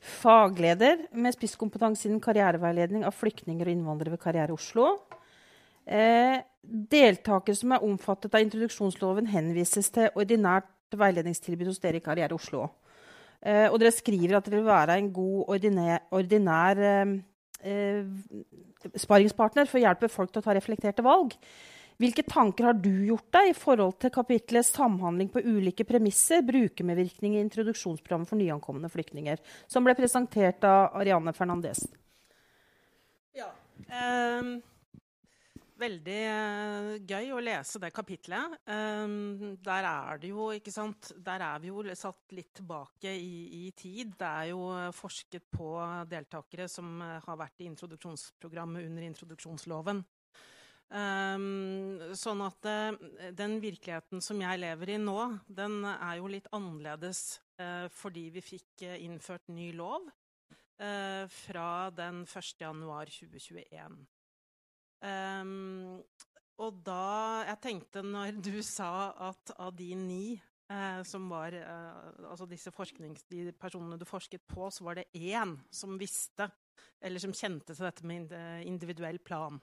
Fagleder 0.05 1.07
med 1.17 1.33
spisskompetanse 1.33 2.07
innen 2.07 2.21
karriereveiledning 2.21 3.05
av 3.07 3.15
flyktninger 3.17 3.65
og 3.65 3.73
innvandrere 3.73 4.13
ved 4.13 4.21
Karriere 4.21 4.53
Oslo. 4.53 4.91
Eh, 5.85 6.39
deltakere 6.65 7.57
som 7.57 7.73
er 7.73 7.85
omfattet 7.85 8.33
av 8.33 8.41
introduksjonsloven, 8.45 9.29
henvises 9.29 9.91
til 9.93 10.09
ordinært 10.17 10.69
veiledningstilbud 10.95 11.69
hos 11.69 11.81
dere 11.81 12.01
i 12.01 12.05
Karriere 12.05 12.37
Oslo. 12.37 12.67
Eh, 13.45 13.67
og 13.69 13.79
dere 13.81 13.93
skriver 13.93 14.37
at 14.37 14.47
dere 14.47 14.61
vil 14.61 14.69
være 14.69 14.97
en 14.97 15.11
god 15.13 15.55
ordinær, 15.55 16.05
ordinær 16.17 16.81
eh, 16.81 17.15
eh, 17.61 18.93
sparingspartner 18.97 19.69
for 19.69 19.79
å 19.79 19.85
hjelpe 19.85 20.09
folk 20.09 20.33
til 20.33 20.41
å 20.41 20.45
ta 20.45 20.55
reflekterte 20.57 21.05
valg. 21.05 21.35
Hvilke 22.01 22.25
tanker 22.27 22.69
har 22.69 22.75
du 22.75 22.91
gjort 23.07 23.29
deg 23.31 23.49
i 23.49 23.55
forhold 23.55 23.97
til 24.03 24.11
kapitlet 24.11 24.67
'Samhandling 24.67 25.29
på 25.31 25.43
ulike 25.45 25.85
premisser', 25.87 26.43
brukermedvirkning 26.43 27.37
i 27.37 27.43
introduksjonsprogrammet 27.45 28.27
for 28.27 28.35
nyankomne 28.35 28.91
flyktninger, 28.91 29.39
som 29.67 29.83
ble 29.83 29.95
presentert 29.95 30.63
av 30.63 30.95
Ariane 30.99 31.33
Fernandez? 31.33 31.85
Ja. 33.35 33.51
Um 33.91 34.61
veldig 35.79 36.19
uh, 36.31 36.91
gøy 37.03 37.31
å 37.35 37.41
lese 37.43 37.79
det 37.83 37.91
kapitlet. 37.95 38.57
Um, 38.67 39.55
der 39.63 39.87
er 39.89 40.21
det 40.21 40.31
jo, 40.31 40.49
ikke 40.55 40.73
sant 40.73 41.11
Der 41.19 41.43
er 41.43 41.61
vi 41.63 41.71
jo 41.71 41.83
satt 41.97 42.35
litt 42.35 42.53
tilbake 42.61 43.11
i, 43.11 43.67
i 43.67 43.71
tid. 43.77 44.15
Det 44.19 44.29
er 44.29 44.51
jo 44.53 44.69
forsket 44.95 45.49
på 45.51 45.75
deltakere 46.11 46.69
som 46.71 46.99
uh, 47.03 47.19
har 47.25 47.41
vært 47.41 47.63
i 47.63 47.69
introduksjonsprogrammet 47.71 48.87
under 48.87 49.09
introduksjonsloven. 49.09 50.03
Um, 50.85 51.97
sånn 52.13 52.43
at 52.45 52.67
uh, 52.69 53.31
den 53.33 53.57
virkeligheten 53.63 54.21
som 54.21 54.41
jeg 54.43 54.61
lever 54.61 54.93
i 54.93 54.99
nå, 55.01 55.17
den 55.47 55.79
er 55.95 56.19
jo 56.19 56.29
litt 56.31 56.51
annerledes 56.55 57.41
fordi 57.95 58.25
vi 58.35 58.41
fikk 58.43 58.81
innført 58.99 59.45
ny 59.47 59.69
lov 59.71 60.09
fra 61.31 61.67
den 61.95 62.17
1. 62.27 62.49
januar 62.59 63.07
2021. 63.07 63.93
Um, 64.99 66.01
og 66.63 66.81
da 66.87 67.45
Jeg 67.49 67.61
tenkte 67.63 68.03
når 68.05 68.37
du 68.43 68.59
sa 68.63 69.11
at 69.27 69.51
av 69.59 69.73
de 69.75 69.89
ni 69.99 70.25
eh, 70.71 71.01
som 71.07 71.27
var 71.29 71.55
eh, 71.57 72.29
Altså 72.29 72.47
disse 72.49 72.71
de 72.71 73.51
personene 73.59 73.99
du 73.99 74.05
forsket 74.07 74.45
på, 74.47 74.69
så 74.71 74.85
var 74.87 74.95
det 74.95 75.09
én 75.13 75.57
som 75.69 75.97
visste, 75.99 76.47
eller 77.01 77.19
som 77.19 77.35
kjente 77.35 77.73
til 77.73 77.85
dette 77.85 78.05
med 78.07 78.33
individuell 78.65 79.19
plan. 79.19 79.59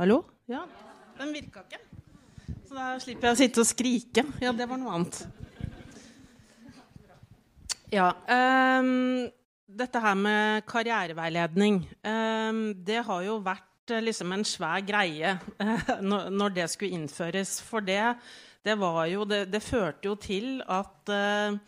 Hallo? 0.00 0.22
Ja, 0.48 0.62
den 1.18 1.34
virka 1.36 1.60
ikke. 1.66 1.78
Så 2.64 2.76
da 2.76 2.86
slipper 3.02 3.28
jeg 3.28 3.36
å 3.36 3.38
sitte 3.42 3.60
og 3.60 3.68
skrike. 3.68 4.24
Ja, 4.40 4.54
det 4.56 4.64
var 4.70 4.80
noe 4.80 4.94
annet. 4.96 5.18
Ja. 7.92 8.06
Um, 8.24 9.28
dette 9.68 10.00
her 10.00 10.16
med 10.16 10.64
karriereveiledning, 10.68 11.82
um, 12.08 12.62
det 12.72 13.02
har 13.04 13.26
jo 13.26 13.36
vært 13.44 13.92
liksom 14.00 14.32
en 14.32 14.46
svær 14.48 14.80
greie 14.88 15.36
uh, 15.60 15.94
når, 16.00 16.56
det 16.56 16.68
skulle 16.72 16.96
innføres. 16.96 17.58
For 17.60 17.84
det, 17.84 18.00
det, 18.64 18.78
jo, 19.12 19.28
det, 19.28 19.44
det 19.52 19.60
førte 19.60 20.08
jo 20.08 20.16
til 20.16 20.62
at 20.72 21.12
uh, 21.12 21.56
Eh, 21.56 21.58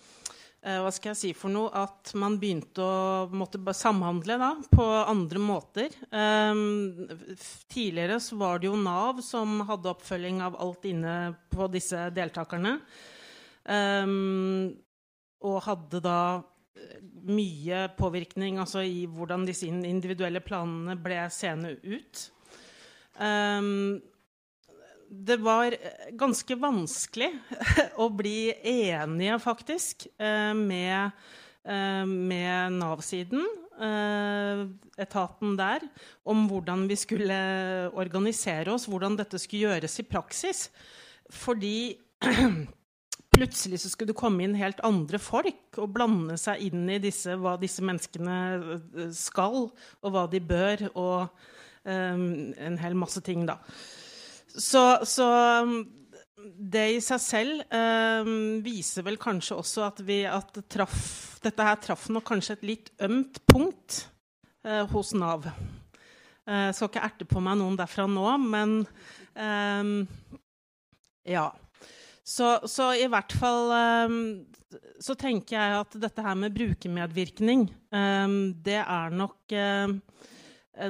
hva 0.65 0.91
skal 0.95 1.11
jeg 1.13 1.21
si 1.21 1.31
for 1.37 1.53
noe, 1.53 1.69
at 1.77 2.15
man 2.17 2.39
begynte 2.41 2.81
å 2.81 3.27
måtte 3.37 3.61
samhandle 3.77 4.39
da, 4.41 4.51
på 4.73 4.85
andre 5.03 5.43
måter. 5.43 5.93
Um, 6.09 7.05
tidligere 7.69 8.17
så 8.25 8.39
var 8.41 8.63
det 8.63 8.71
jo 8.71 8.79
Nav 8.81 9.21
som 9.25 9.61
hadde 9.69 9.93
oppfølging 9.93 10.41
av 10.47 10.57
alt 10.65 10.89
inne 10.89 11.35
på 11.53 11.69
disse 11.73 12.07
deltakerne. 12.17 12.79
Um, 13.69 14.73
og 15.45 15.61
hadde 15.67 16.01
da 16.05 16.19
eh, 16.77 17.01
mye 17.29 17.87
påvirkning 17.97 18.59
altså 18.61 18.83
i 18.85 19.05
hvordan 19.09 19.47
disse 19.49 19.69
individuelle 19.69 20.41
planene 20.45 20.97
ble 21.01 21.21
seende 21.33 21.77
ut. 21.85 22.25
Um, 23.21 24.01
det 25.23 25.37
var 25.43 25.73
eh, 25.73 26.11
ganske 26.19 26.57
vanskelig 26.59 27.31
å 28.03 28.09
bli 28.13 28.53
enige, 28.55 29.39
faktisk, 29.43 30.07
eh, 30.19 30.53
med, 30.57 31.11
eh, 31.65 32.05
med 32.07 32.81
Nav-siden, 32.81 33.47
etaten 35.03 35.57
der, 35.59 35.83
om 36.31 36.45
hvordan 36.47 36.85
vi 36.87 36.95
skulle 36.95 37.37
organisere 37.99 38.71
oss, 38.71 38.85
hvordan 38.87 39.17
dette 39.19 39.41
skulle 39.43 39.67
gjøres 39.67 39.99
i 39.99 40.05
praksis. 40.07 40.61
Fordi 41.43 41.97
plutselig 43.35 43.81
så 43.83 43.91
skulle 43.91 44.13
det 44.13 44.21
komme 44.21 44.47
inn 44.47 44.55
helt 44.55 44.79
andre 44.87 45.19
folk 45.19 45.81
og 45.83 45.91
blande 45.97 46.39
seg 46.39 46.63
inn 46.69 46.87
i 46.87 47.01
disse, 47.03 47.35
hva 47.35 47.57
disse 47.59 47.83
menneskene 47.83 49.11
skal, 49.11 49.67
og 49.75 50.15
hva 50.15 50.29
de 50.31 50.39
bør, 50.39 50.87
og 50.95 51.35
um, 51.83 52.55
en 52.55 52.79
hel 52.79 52.95
masse 52.95 53.27
ting, 53.27 53.43
da. 53.51 53.59
Så, 54.55 54.83
så, 55.09 55.27
um, 55.63 55.79
det 56.59 56.85
i 56.95 57.01
seg 57.03 57.23
selv 57.23 57.63
um, 57.75 58.61
viser 58.65 59.07
vel 59.07 59.19
kanskje 59.21 59.59
også 59.59 59.87
at, 59.89 60.03
vi, 60.07 60.23
at 60.29 60.59
traf, 60.71 60.97
dette 61.45 61.67
her 61.67 61.81
traff 61.83 62.09
nok 62.13 62.27
kanskje 62.29 62.59
et 62.59 62.67
litt 62.69 62.93
ømt 63.05 63.41
punkt 63.51 64.05
uh, 64.67 64.85
hos 64.93 65.15
Nav. 65.19 65.49
Jeg 66.45 66.71
uh, 66.71 66.75
skal 66.77 66.91
ikke 66.91 67.05
erte 67.09 67.29
på 67.29 67.43
meg 67.43 67.59
noen 67.61 67.79
derfra 67.81 68.07
nå, 68.11 68.27
men 68.45 68.83
um, 69.35 69.95
ja. 71.25 71.49
Så, 72.25 72.57
så, 72.71 72.93
i 72.97 73.09
hvert 73.11 73.35
fall 73.37 73.73
um, 74.09 74.21
så 75.03 75.17
tenker 75.19 75.59
jeg 75.59 75.81
at 75.83 75.99
dette 76.03 76.23
her 76.25 76.39
med 76.39 76.55
brukermedvirkning, 76.57 77.69
det 78.67 78.79
er 78.81 79.13
nok 79.15 79.53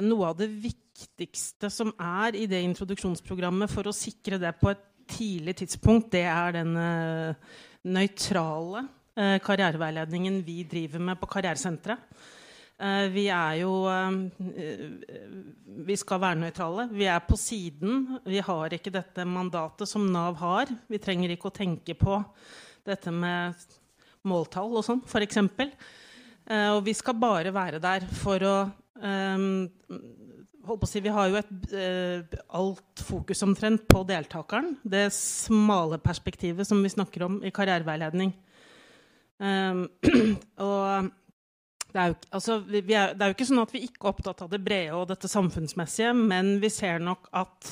noe 0.01 0.31
av 0.31 0.37
det 0.39 0.47
viktigste 0.49 1.69
som 1.73 1.91
er 2.01 2.37
i 2.39 2.45
det 2.49 2.61
introduksjonsprogrammet 2.65 3.71
for 3.71 3.87
å 3.87 3.95
sikre 3.95 4.39
det 4.41 4.53
på 4.59 4.71
et 4.71 4.83
tidlig 5.11 5.57
tidspunkt, 5.59 6.11
det 6.15 6.23
er 6.25 6.55
den 6.55 6.71
uh, 6.77 7.59
nøytrale 7.85 8.85
uh, 8.87 9.37
karriereveiledningen 9.45 10.39
vi 10.45 10.63
driver 10.69 11.03
med 11.11 11.21
på 11.21 11.29
Karrieresenteret. 11.35 12.17
Vi 12.75 13.29
er 13.31 13.53
jo 13.61 13.69
Vi 15.87 15.95
skal 15.95 16.19
være 16.19 16.41
nøytrale. 16.41 16.89
Vi 16.91 17.05
er 17.07 17.21
på 17.23 17.37
siden. 17.39 18.17
Vi 18.27 18.41
har 18.43 18.73
ikke 18.75 18.91
dette 18.91 19.23
mandatet 19.23 19.87
som 19.87 20.03
Nav 20.11 20.35
har. 20.41 20.73
Vi 20.91 20.99
trenger 20.99 21.31
ikke 21.31 21.47
å 21.47 21.55
tenke 21.55 21.95
på 21.95 22.17
dette 22.83 23.13
med 23.15 23.55
måltall 24.27 24.75
og 24.75 24.83
sånn, 24.83 24.99
f.eks. 25.07 25.39
Og 26.75 26.81
vi 26.83 26.97
skal 26.99 27.15
bare 27.15 27.55
være 27.55 27.79
der 27.79 28.03
for 28.11 28.43
å 28.43 28.57
um, 29.01 29.69
Si, 30.89 30.99
vi 30.99 31.11
har 31.13 31.29
jo 31.29 31.37
et, 31.37 31.73
eh, 31.77 32.39
alt 32.57 33.01
fokus 33.05 33.43
omtrent 33.45 33.83
på 33.87 34.01
deltakeren. 34.07 34.71
Det 34.81 35.13
smale 35.13 35.99
perspektivet 36.01 36.65
som 36.65 36.81
vi 36.81 36.89
snakker 36.89 37.25
om 37.27 37.43
i 37.45 37.51
karriereveiledning. 37.53 38.33
Um, 39.37 39.83
og 40.65 41.11
det 41.91 42.01
er, 42.01 42.07
jo, 42.07 42.15
altså, 42.31 42.57
er, 42.65 42.81
det 42.81 42.95
er, 42.97 43.29
jo, 43.29 43.35
ikke 43.35 43.47
sånn 43.47 43.61
at 43.61 43.75
vi 43.75 43.83
ikke 43.85 44.07
er 44.07 44.13
opptatt 44.13 44.41
av 44.45 44.49
det 44.51 44.61
brede 44.63 44.95
og 44.97 45.09
dette 45.11 45.29
samfunnsmessige, 45.31 46.15
men 46.17 46.55
vi 46.63 46.71
ser 46.73 47.03
nok 47.03 47.29
at 47.35 47.69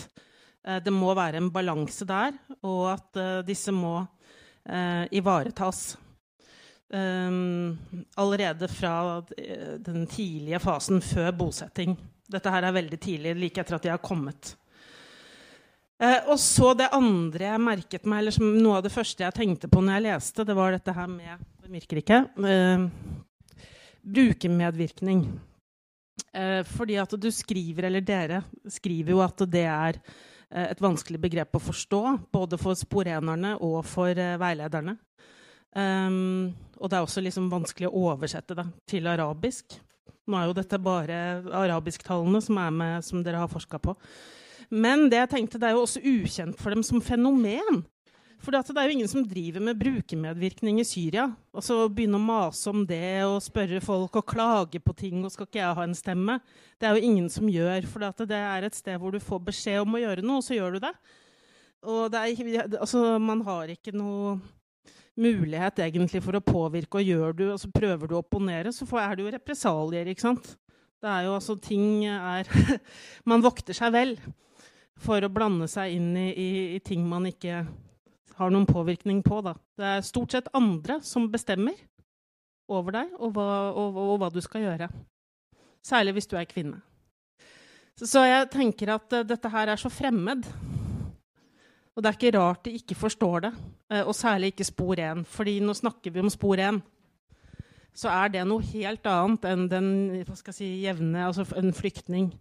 uh, 0.68 0.77
det 0.84 0.94
må 0.94 1.15
være 1.18 1.42
en 1.42 1.50
balanse 1.56 2.06
der, 2.08 2.38
og 2.62 2.92
at 2.94 3.20
uh, 3.20 3.42
disse 3.48 3.74
må 3.74 3.98
uh, 4.03 5.03
ivaretas. 5.10 5.96
Um, 6.93 7.77
allerede 8.21 8.67
fra 8.69 9.23
den 9.81 10.03
tidlige 10.05 10.59
fasen 10.62 11.00
før 11.01 11.31
bosetting. 11.33 11.95
Dette 12.29 12.51
her 12.53 12.67
er 12.67 12.75
veldig 12.75 13.00
tidlig, 13.01 13.31
like 13.39 13.63
etter 13.63 13.79
at 13.79 13.88
de 13.88 13.89
har 13.89 14.01
kommet. 14.03 14.51
Uh, 15.97 16.33
og 16.35 16.38
så 16.41 16.75
det 16.77 16.91
andre 16.93 17.47
jeg 17.50 17.63
merket 17.65 18.05
meg, 18.05 18.21
eller 18.21 18.35
som 18.35 18.45
noe 18.45 18.77
av 18.77 18.85
det 18.85 18.93
første 18.93 19.25
jeg 19.25 19.38
tenkte 19.39 19.71
på 19.71 19.81
når 19.81 19.97
jeg 19.97 20.05
leste, 20.05 20.45
det 20.45 20.57
var 20.57 20.75
dette 20.75 20.93
her 20.93 21.09
med 21.09 21.41
Det 21.63 21.73
virker 21.79 22.03
ikke. 22.03 22.19
Uh, 22.38 22.85
brukermedvirkning. 24.03 25.25
Uh, 26.33 26.62
fordi 26.75 27.00
at 27.01 27.15
du 27.17 27.29
skriver, 27.33 27.88
eller 27.88 28.05
dere 28.05 28.43
skriver 28.69 29.15
jo 29.15 29.21
at 29.23 29.45
det 29.50 29.65
er 29.65 29.97
eh, 29.97 30.69
et 30.69 30.81
vanskelig 30.81 31.19
begrep 31.21 31.57
å 31.57 31.62
forstå, 31.71 32.01
både 32.33 32.59
for 32.62 32.77
sporenerne 32.77 33.55
og 33.62 33.81
for 33.88 34.13
eh, 34.13 34.38
veilederne. 34.41 34.95
Um, 35.74 36.53
og 36.77 36.92
det 36.92 36.98
er 36.98 37.06
også 37.06 37.24
liksom 37.24 37.50
vanskelig 37.51 37.89
å 37.89 38.06
oversette 38.12 38.56
det 38.58 38.68
til 38.89 39.08
arabisk. 39.10 39.77
Nå 40.27 40.38
er 40.39 40.48
jo 40.48 40.56
dette 40.58 40.80
bare 40.80 41.18
arabisktalene 41.63 42.39
som, 42.44 42.60
som 43.03 43.24
dere 43.25 43.42
har 43.42 43.51
forska 43.51 43.80
på. 43.82 43.96
Men 44.74 45.10
det 45.12 45.20
jeg 45.20 45.32
tenkte, 45.34 45.60
det 45.60 45.70
er 45.70 45.75
jo 45.77 45.84
også 45.86 46.03
ukjent 46.03 46.60
for 46.62 46.74
dem 46.74 46.84
som 46.86 47.01
fenomen. 47.03 47.84
For 48.44 48.51
det 48.51 48.75
er 48.75 48.89
jo 48.89 48.96
ingen 48.98 49.08
som 49.08 49.24
driver 49.24 49.63
med 49.63 49.80
brukermedvirkning 49.80 50.82
i 50.82 50.88
Syria. 50.88 51.30
Og 51.56 51.63
så 51.63 51.86
Begynne 51.88 52.20
å 52.20 52.24
mase 52.24 52.72
om 52.74 52.82
det 52.88 53.24
og 53.24 53.39
spørre 53.44 53.80
folk 53.84 54.18
og 54.20 54.27
klage 54.27 54.82
på 54.84 54.96
ting. 55.00 55.24
og 55.24 55.32
skal 55.32 55.48
ikke 55.48 55.62
jeg 55.62 55.77
ha 55.77 55.84
en 55.84 55.96
stemme? 55.96 56.39
Det 56.80 56.89
er 56.89 56.98
jo 56.98 57.08
ingen 57.08 57.30
som 57.32 57.48
gjør. 57.48 57.88
For 57.88 58.25
det 58.25 58.39
er 58.39 58.68
et 58.68 58.75
sted 58.75 59.00
hvor 59.00 59.15
du 59.15 59.20
får 59.24 59.39
beskjed 59.48 59.86
om 59.86 59.96
å 59.96 60.03
gjøre 60.03 60.25
noe, 60.25 60.42
og 60.42 60.44
så 60.44 60.58
gjør 60.58 60.75
du 60.75 60.84
det. 60.84 60.92
Og 61.84 62.12
det 62.12 62.20
er, 62.20 62.68
altså, 62.80 63.18
man 63.20 63.46
har 63.48 63.72
ikke 63.72 63.96
noe 63.96 64.36
mulighet 65.20 65.82
egentlig 65.86 66.24
for 66.25 66.38
å 66.38 66.43
påvirke, 66.43 67.00
og 67.00 67.08
gjør 67.08 67.36
du, 67.38 67.43
og 67.53 67.60
så 67.62 67.70
prøver 67.74 68.10
du 68.10 68.15
å 68.17 68.24
opponere, 68.24 68.74
så 68.74 68.88
er 69.01 69.15
det 69.15 69.25
jo 69.25 69.34
represalier. 69.36 70.10
ikke 70.10 70.25
sant? 70.25 70.53
Det 71.03 71.12
er 71.12 71.27
jo 71.27 71.36
altså 71.36 71.58
ting 71.60 72.05
er 72.08 72.48
Man 73.29 73.43
vokter 73.43 73.75
seg 73.75 73.91
vel 73.91 74.13
for 75.03 75.24
å 75.25 75.32
blande 75.34 75.67
seg 75.67 75.98
inn 75.98 76.13
i, 76.15 76.29
i, 76.32 76.50
i, 76.77 76.79
ting 76.79 77.03
man 77.10 77.25
ikke 77.27 77.63
har 78.38 78.53
noen 78.53 78.67
påvirkning 78.70 79.20
på. 79.25 79.41
Da. 79.46 79.55
Det 79.77 79.89
er 79.89 80.05
stort 80.05 80.36
sett 80.36 80.51
andre 80.55 81.00
som 81.05 81.27
bestemmer 81.32 81.75
over 82.72 82.96
deg 82.96 83.17
og 83.20 83.34
hva, 83.36 83.48
og, 83.75 84.00
og 84.00 84.15
hva 84.22 84.32
du 84.32 84.39
skal 84.43 84.63
gjøre. 84.63 84.88
Særlig 85.84 86.15
hvis 86.17 86.29
du 86.32 86.38
er 86.39 86.48
kvinne. 86.48 86.79
Så, 88.00 88.08
så 88.08 88.24
jeg 88.25 88.48
tenker 88.53 88.96
at 88.96 89.12
uh, 89.13 89.25
dette 89.27 89.51
her 89.51 89.74
er 89.74 89.82
så 89.82 89.91
fremmed 89.91 90.48
og 91.93 92.01
det 92.01 92.09
er 92.09 92.15
ikke 92.17 92.38
rart 92.39 92.63
de 92.65 92.71
ikke 92.79 92.95
forstår 92.97 93.43
det, 93.45 93.53
eh, 93.91 94.01
og 94.01 94.15
særlig 94.17 94.47
ikke 94.53 94.65
spor 94.65 94.95
1. 94.97 95.27
fordi 95.29 95.59
nå 95.62 95.73
snakker 95.77 96.12
vi 96.12 96.19
om 96.23 96.29
spor 96.33 96.57
1. 96.57 96.81
Så 97.93 98.09
er 98.09 98.27
det 98.33 98.47
noe 98.50 98.62
helt 98.65 99.05
annet 99.05 99.43
enn 99.45 99.69
den 99.69 100.25
si, 100.50 100.81
jevne 100.81 101.27
Altså 101.27 101.45
en 101.59 101.73
flyktning. 101.73 102.39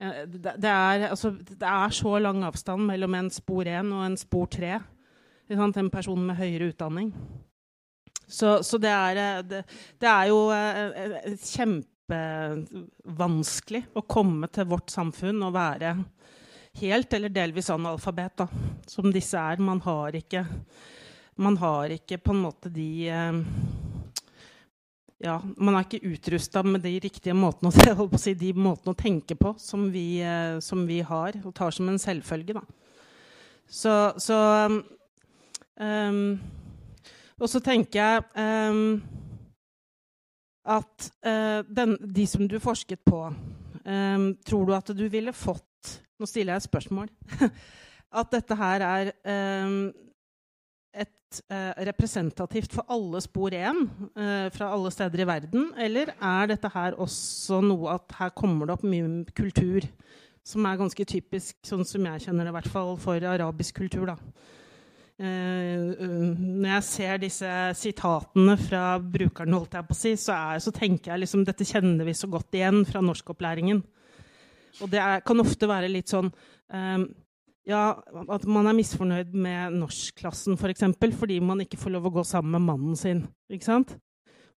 Eh, 0.00 0.24
det, 0.24 0.54
det, 0.56 0.70
er, 0.70 1.08
altså, 1.10 1.30
det 1.36 1.62
er, 1.62 1.90
så 1.92 2.18
lang 2.18 2.44
avstand 2.44 2.86
mellom 2.88 3.14
en 3.14 3.30
spor 3.30 3.64
1 3.68 3.92
og 3.92 4.06
en 4.06 4.16
spor 4.16 4.46
3. 4.46 4.80
En 5.52 5.90
person 5.90 6.26
med 6.26 6.36
høyere 6.36 6.68
utdanning. 6.72 7.14
Så, 8.26 8.62
så 8.62 8.78
det, 8.78 8.90
er, 8.90 9.16
eh, 9.16 9.44
det, 9.44 9.64
det, 10.00 10.08
er, 10.08 10.24
jo 10.32 10.52
kjempevanskelig 11.52 13.84
å 13.94 14.00
komme 14.08 14.46
til 14.48 14.64
vårt 14.72 14.90
samfunn 14.90 15.42
og 15.44 15.54
være 15.54 15.96
helt 16.80 17.12
eller 17.16 17.32
delvis 17.32 17.70
analfabet, 17.70 18.36
da, 18.42 18.46
som 18.86 19.10
disse 19.12 19.40
er. 19.40 19.62
Man 19.62 19.80
har 19.84 20.16
ikke, 20.18 20.44
man 21.42 21.56
har 21.60 21.94
ikke 21.96 22.18
på 22.22 22.34
en 22.34 22.42
måte 22.44 22.72
de 22.72 22.90
eh, 23.08 23.42
ja, 25.24 25.38
Man 25.56 25.74
er 25.74 25.86
ikke 25.86 26.12
utrusta 26.12 26.62
med 26.66 26.82
de 26.84 26.92
riktige 27.00 27.34
måtene 27.36 27.70
å, 27.72 28.08
si, 28.20 28.34
de 28.36 28.52
måtene 28.52 28.92
å 28.92 28.98
tenke 28.98 29.36
på 29.38 29.54
som 29.60 29.88
vi, 29.92 30.20
eh, 30.20 30.58
som 30.60 30.84
vi, 30.88 31.00
har, 31.00 31.38
og 31.44 31.54
tar 31.56 31.72
som 31.72 31.88
en 31.88 32.00
selvfølge. 32.00 32.58
Da. 32.58 32.64
Så, 33.66 33.94
så 34.22 34.36
um, 35.80 36.38
Og 37.40 37.50
så 37.50 37.60
tenker 37.60 37.98
jeg 38.00 38.22
um, 38.70 39.00
at 40.66 41.08
uh, 41.26 41.62
den, 41.68 41.96
de 42.00 42.26
som 42.28 42.46
du 42.48 42.58
forsket 42.60 43.00
på, 43.06 43.22
um, 43.84 44.28
tror 44.46 44.66
du 44.66 44.74
at 44.76 44.92
du 44.96 45.04
ville 45.12 45.34
fått 45.36 45.64
Nå 46.16 46.28
stiller 46.28 46.54
jeg 46.54 46.64
et 46.64 46.70
spørsmål. 46.70 47.10
at 48.20 48.32
dette 48.32 48.56
her 48.58 48.84
er 48.86 49.12
um, 49.66 49.78
et 50.96 51.40
uh, 51.52 51.72
representativt 51.88 52.76
for 52.76 52.86
alle 52.92 53.20
spor 53.24 53.54
1 53.56 53.82
uh, 54.16 54.48
fra 54.54 54.70
alle 54.72 54.92
steder 54.94 55.24
i 55.24 55.28
verden? 55.28 55.70
Eller 55.78 56.14
er 56.14 56.52
dette 56.52 56.70
her 56.72 56.96
også 57.02 57.60
noe 57.64 57.96
at 57.98 58.16
her 58.20 58.32
kommer 58.36 58.68
det 58.68 58.78
opp 58.78 58.86
mye 58.86 59.24
kultur 59.36 59.88
som 60.46 60.66
er 60.68 60.78
ganske 60.78 61.04
typisk, 61.10 61.56
sånn 61.66 61.82
som 61.84 62.04
jeg 62.06 62.28
kjenner 62.28 62.46
det, 62.46 62.52
i 62.52 62.56
hvert 62.60 62.70
fall 62.70 62.94
for 63.02 63.32
arabisk 63.34 63.82
kultur? 63.82 64.12
da? 64.12 64.16
Uh, 65.16 65.96
når 66.36 66.70
jeg 66.74 66.86
ser 66.86 67.20
disse 67.22 67.52
sitatene 67.80 68.56
fra 68.60 68.84
brukeren, 69.00 69.56
holdt 69.56 69.74
jeg 69.78 69.88
på 69.88 69.96
å 69.96 69.98
si, 69.98 70.12
så, 70.20 70.36
er, 70.36 70.62
så 70.62 70.72
tenker 70.76 71.12
jeg 71.14 71.24
liksom 71.24 71.44
dette 71.48 71.66
kjenner 71.66 72.06
vi 72.06 72.14
så 72.16 72.28
godt 72.30 72.56
igjen 72.56 72.84
fra 72.88 73.02
norskopplæringen. 73.04 73.82
Og 74.82 74.90
det 74.92 75.00
er, 75.00 75.22
kan 75.26 75.40
ofte 75.40 75.68
være 75.70 75.88
litt 75.88 76.12
sånn 76.12 76.28
um, 76.28 77.06
ja, 77.66 77.82
At 78.30 78.44
man 78.48 78.68
er 78.68 78.76
misfornøyd 78.76 79.32
med 79.34 79.78
norskklassen 79.80 80.54
f.eks. 80.54 80.62
For 80.62 80.72
eksempel, 80.74 81.14
fordi 81.16 81.38
man 81.42 81.62
ikke 81.64 81.80
får 81.80 81.96
lov 81.96 82.10
å 82.10 82.16
gå 82.18 82.26
sammen 82.26 82.56
med 82.56 82.66
mannen 82.68 82.98
sin. 82.98 83.24
ikke 83.50 83.66
sant? 83.68 83.96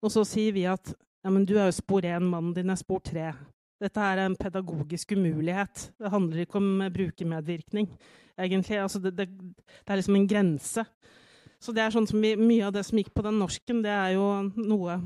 Og 0.03 0.13
så 0.13 0.25
sier 0.27 0.53
vi 0.55 0.67
at 0.69 0.93
ja, 1.23 1.31
men 1.31 1.43
du 1.47 1.57
er 1.57 1.67
jo 1.67 1.79
spor 1.79 2.05
1, 2.05 2.23
mannen 2.23 2.53
din 2.55 2.71
er 2.71 2.79
spor 2.79 3.01
3. 3.03 3.31
Dette 3.79 4.03
er 4.03 4.21
en 4.25 4.35
pedagogisk 4.39 5.15
umulighet. 5.15 5.89
Det 5.99 6.11
handler 6.11 6.43
ikke 6.43 6.59
om 6.59 6.83
brukermedvirkning. 6.93 7.89
egentlig. 8.37 8.77
Altså 8.79 8.99
det, 8.99 9.17
det, 9.17 9.27
det, 9.29 9.87
er 9.87 9.99
liksom 9.99 10.15
en 10.15 10.27
grense. 10.27 10.85
Så 11.59 11.73
det 11.75 11.83
er 11.83 11.95
sånn 11.95 12.07
som 12.07 12.21
vi, 12.23 12.35
Mye 12.39 12.67
av 12.67 12.75
det 12.75 12.85
som 12.87 12.99
gikk 12.99 13.11
på 13.15 13.23
den 13.25 13.39
norsken, 13.39 13.81
det 13.83 13.91
er 13.91 14.15
jo 14.15 14.27
noe 14.55 14.99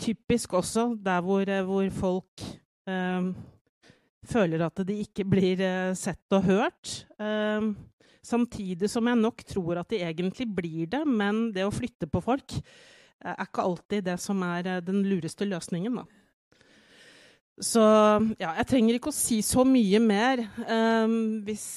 typisk 0.00 0.54
også 0.56 0.90
der 1.00 1.20
hvor, 1.24 1.48
hvor 1.68 1.90
folk 1.96 2.44
eh, 2.88 3.28
føler 4.28 4.64
at 4.66 4.82
de 4.88 4.98
ikke 5.02 5.26
blir 5.28 5.62
eh, 5.64 5.94
sett 5.98 6.36
og 6.36 6.46
hørt. 6.48 6.92
Eh, 7.20 7.70
samtidig 8.26 8.90
som 8.90 9.06
jeg 9.06 9.20
nok 9.20 9.44
tror 9.46 9.80
at 9.82 9.90
de 9.92 10.02
egentlig 10.02 10.48
blir 10.56 10.90
det, 10.92 11.02
men 11.06 11.48
det 11.54 11.66
å 11.66 11.74
flytte 11.74 12.08
på 12.10 12.22
folk 12.24 12.58
eh, 12.58 13.32
er 13.32 13.46
ikke 13.46 13.66
alltid 13.66 14.06
det 14.10 14.18
som 14.22 14.42
er 14.46 14.80
den 14.84 15.04
lureste 15.06 15.48
løsningen. 15.48 16.00
da. 16.02 16.06
Så 17.62 17.80
ja, 18.36 18.50
jeg 18.58 18.68
trenger 18.68 18.98
ikke 18.98 19.08
å 19.08 19.16
si 19.16 19.40
så 19.44 19.64
mye 19.64 20.00
mer. 20.02 20.42
Um, 20.68 21.38
hvis, 21.46 21.68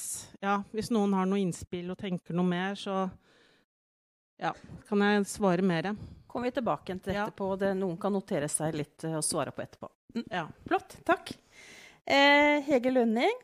ja, 0.42 0.58
hvis, 0.76 0.90
noen 0.92 1.14
har 1.16 1.28
noe 1.28 1.40
innspill 1.40 1.88
og 1.94 1.96
tenker 2.02 2.36
noe 2.36 2.44
mer, 2.44 2.76
så 2.76 3.06
ja, 4.40 4.52
kan 4.88 5.06
jeg 5.06 5.24
svare 5.30 5.64
mer. 5.64 5.94
Kommer 6.28 6.50
vi 6.50 6.58
tilbake 6.58 6.98
til 7.00 7.16
etterpå. 7.16 7.54
Det, 7.60 7.72
noen 7.80 7.96
kan 8.00 8.12
notere 8.12 8.48
seg 8.52 8.76
litt 8.76 9.08
og 9.08 9.24
svare 9.24 9.56
på 9.56 9.64
etterpå. 9.64 9.88
Mm, 10.18 10.26
ja, 10.28 10.44
Flott. 10.68 10.98
Takk. 11.08 11.32
Eh, 12.06 12.60
Hege 12.66 12.90
Lønning 12.94 13.36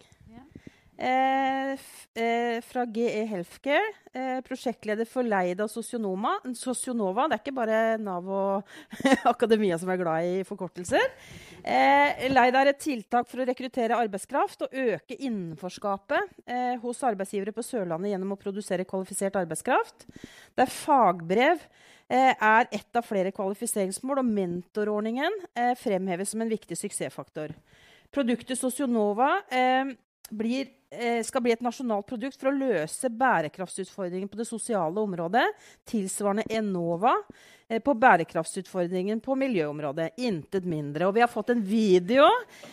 eh, 0.98 1.72
eh, 2.14 2.60
fra 2.64 2.84
GE 2.86 3.24
Healthcare. 3.28 3.92
Eh, 4.12 4.40
prosjektleder 4.46 5.08
for 5.08 5.26
Leida 5.26 5.68
Sosionoma. 5.68 6.36
Sosionova. 6.56 7.26
Det 7.28 7.36
er 7.36 7.42
ikke 7.44 7.56
bare 7.56 7.80
Nav 8.00 8.28
og 8.32 8.76
akademia 9.32 9.78
som 9.80 9.92
er 9.92 10.00
glad 10.00 10.28
i 10.28 10.44
forkortelser. 10.48 11.04
Eh, 11.62 12.26
Leida 12.32 12.62
er 12.62 12.72
et 12.72 12.82
tiltak 12.82 13.28
for 13.28 13.42
å 13.42 13.48
rekruttere 13.48 13.98
arbeidskraft 14.00 14.66
og 14.66 14.76
øke 14.86 15.18
innenforskapet 15.18 16.36
eh, 16.46 16.76
hos 16.82 17.04
arbeidsgivere 17.06 17.54
på 17.56 17.64
Sørlandet 17.66 18.14
gjennom 18.14 18.36
å 18.36 18.40
produsere 18.40 18.88
kvalifisert 18.88 19.36
arbeidskraft. 19.42 20.08
Der 20.56 20.68
er 20.68 20.78
fagbrev 20.78 21.68
er 22.06 22.68
ett 22.70 22.94
av 22.94 23.02
flere 23.02 23.32
kvalifiseringsmål, 23.34 24.20
og 24.20 24.28
mentorordningen 24.30 25.40
fremheves 25.74 26.30
som 26.30 26.44
en 26.44 26.52
viktig 26.52 26.76
suksessfaktor. 26.78 27.50
Produktet 28.10 28.58
Sosionova 28.58 29.42
eh, 29.50 29.84
blir, 30.30 30.68
eh, 30.90 31.22
skal 31.24 31.42
bli 31.42 31.52
et 31.54 31.62
nasjonalt 31.64 32.06
produkt 32.08 32.40
for 32.40 32.50
å 32.50 32.56
løse 32.56 33.10
bærekraftsutfordringen 33.10 34.30
på 34.30 34.38
det 34.40 34.46
sosiale 34.48 35.02
området, 35.02 35.44
tilsvarende 35.88 36.46
Enova 36.50 37.14
eh, 37.68 37.82
på 37.82 37.94
bærekraftsutfordringen 37.98 39.20
på 39.24 39.36
miljøområdet. 39.38 40.12
Intet 40.22 40.66
mindre. 40.68 41.08
Og 41.08 41.14
vi 41.18 41.24
har 41.24 41.30
fått 41.32 41.54
en 41.54 41.62
video. 41.62 42.28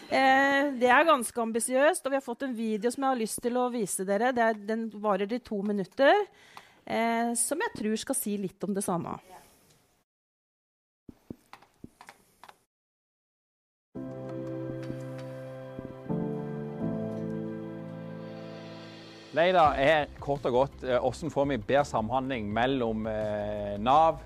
Det 0.09 0.89
er 0.89 1.07
ganske 1.09 1.45
ambisiøst. 1.45 2.05
Og 2.05 2.13
vi 2.13 2.19
har 2.19 2.25
fått 2.25 2.47
en 2.47 2.57
video 2.57 2.91
som 2.93 3.05
jeg 3.05 3.15
har 3.15 3.21
lyst 3.21 3.43
til 3.43 3.59
å 3.59 3.69
vise 3.73 4.07
dere. 4.07 4.33
Er, 4.33 4.57
den 4.57 4.89
varer 5.03 5.31
i 5.33 5.41
to 5.43 5.61
minutter. 5.65 6.25
Som 7.39 7.63
jeg 7.63 7.77
tror 7.79 7.95
skal 8.01 8.17
si 8.17 8.35
litt 8.37 8.65
om 8.67 8.75
det 8.75 8.83
samme. 8.85 9.15
Leida 19.33 19.71
er 19.81 20.11
kort 20.21 20.43
og 20.45 20.53
godt 20.53 20.83
hvordan 20.83 21.29
eh, 21.29 21.31
får 21.33 21.45
vi 21.49 21.55
bedre 21.57 21.85
samhandling 21.89 22.51
mellom 22.53 23.07
eh, 23.09 23.79
Nav, 23.81 24.19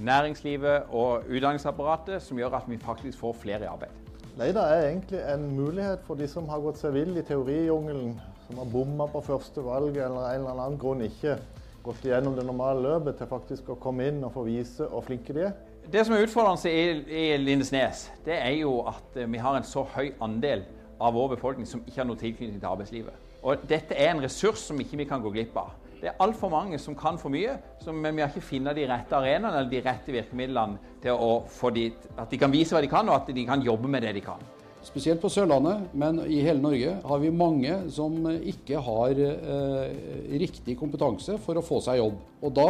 næringslivet 0.00 0.86
og 0.88 1.26
utdanningsapparatet, 1.28 2.22
som 2.24 2.38
gjør 2.40 2.56
at 2.56 2.70
vi 2.70 2.78
faktisk 2.80 3.18
får 3.20 3.34
flere 3.42 3.66
i 3.66 3.68
arbeid. 3.68 3.92
Leida 4.40 4.62
er 4.72 4.86
egentlig 4.86 5.20
en 5.34 5.44
mulighet 5.56 6.00
for 6.06 6.16
de 6.16 6.28
som 6.28 6.48
har 6.48 6.62
gått 6.64 6.80
seg 6.80 6.94
vill 6.96 7.12
i 7.20 7.24
teorijungelen, 7.28 8.14
som 8.46 8.62
har 8.62 8.70
bomma 8.72 9.04
på 9.12 9.20
første 9.26 9.60
valg 9.66 9.98
eller 9.98 10.30
en 10.30 10.46
eller 10.46 10.62
annen 10.64 10.80
grunn 10.80 11.04
ikke 11.04 11.36
gått 11.84 12.08
igjennom 12.08 12.32
det 12.38 12.46
normale 12.48 12.80
løpet, 12.86 13.18
til 13.20 13.28
faktisk 13.28 13.68
å 13.68 13.76
komme 13.84 14.08
inn 14.08 14.24
og 14.24 14.32
få 14.32 14.46
vise 14.48 14.88
hvor 14.88 15.04
flinke 15.04 15.36
de 15.36 15.44
er. 15.50 15.52
Det 15.92 16.06
som 16.06 16.16
er 16.16 16.24
utfordrende 16.24 16.72
i, 16.72 17.04
i 17.04 17.26
Lindesnes, 17.36 18.06
det 18.24 18.40
er 18.40 18.56
jo 18.62 18.78
at 18.88 19.20
eh, 19.20 19.28
vi 19.28 19.44
har 19.44 19.60
en 19.60 19.68
så 19.68 19.84
høy 19.92 20.14
andel 20.24 20.64
av 20.96 21.12
vår 21.12 21.34
befolkning 21.36 21.68
som 21.68 21.84
ikke 21.84 22.00
har 22.00 22.08
noe 22.08 22.22
tilknytning 22.24 22.56
til 22.56 22.72
arbeidslivet. 22.72 23.23
Og 23.44 23.64
dette 23.68 23.96
er 23.96 24.14
en 24.14 24.22
ressurs 24.24 24.62
som 24.64 24.78
ikke 24.80 24.98
vi 25.02 25.08
kan 25.08 25.20
gå 25.20 25.32
glipp 25.34 25.56
av. 25.60 25.74
Det 26.00 26.10
er 26.10 26.20
altfor 26.20 26.50
mange 26.52 26.78
som 26.80 26.96
kan 26.96 27.16
for 27.20 27.32
mye, 27.32 27.54
men 27.86 28.16
vi 28.16 28.20
har 28.20 28.32
ikke 28.32 28.44
funnet 28.44 28.76
de 28.76 28.88
rette 28.88 29.16
arenaene 29.16 29.54
eller 29.60 29.70
de 29.70 29.80
rette 29.84 30.12
virkemidlene 30.12 30.98
til 31.00 31.16
å 31.16 31.30
få 31.48 31.70
de, 31.72 31.86
at 32.20 32.28
de 32.28 32.40
kan 32.40 32.52
vise 32.52 32.76
hva 32.76 32.82
de 32.84 32.90
kan, 32.92 33.08
og 33.08 33.22
at 33.22 33.32
de 33.36 33.44
kan 33.48 33.64
jobbe 33.64 33.88
med 33.88 34.04
det 34.04 34.12
de 34.18 34.24
kan. 34.24 34.42
Spesielt 34.84 35.22
på 35.22 35.30
Sørlandet, 35.32 35.86
men 35.96 36.20
i 36.28 36.42
hele 36.44 36.60
Norge 36.60 36.98
har 37.08 37.20
vi 37.22 37.32
mange 37.32 37.78
som 37.92 38.18
ikke 38.36 38.82
har 38.84 39.16
eh, 39.16 39.94
riktig 40.42 40.76
kompetanse 40.76 41.38
for 41.40 41.56
å 41.56 41.64
få 41.64 41.80
seg 41.86 42.02
jobb. 42.02 42.18
Og 42.44 42.52
da 42.52 42.68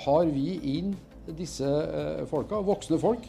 tar 0.00 0.26
vi 0.34 0.56
inn 0.74 0.96
disse 1.38 1.68
eh, 1.68 2.24
folka, 2.30 2.58
voksne 2.58 2.98
folk, 2.98 3.28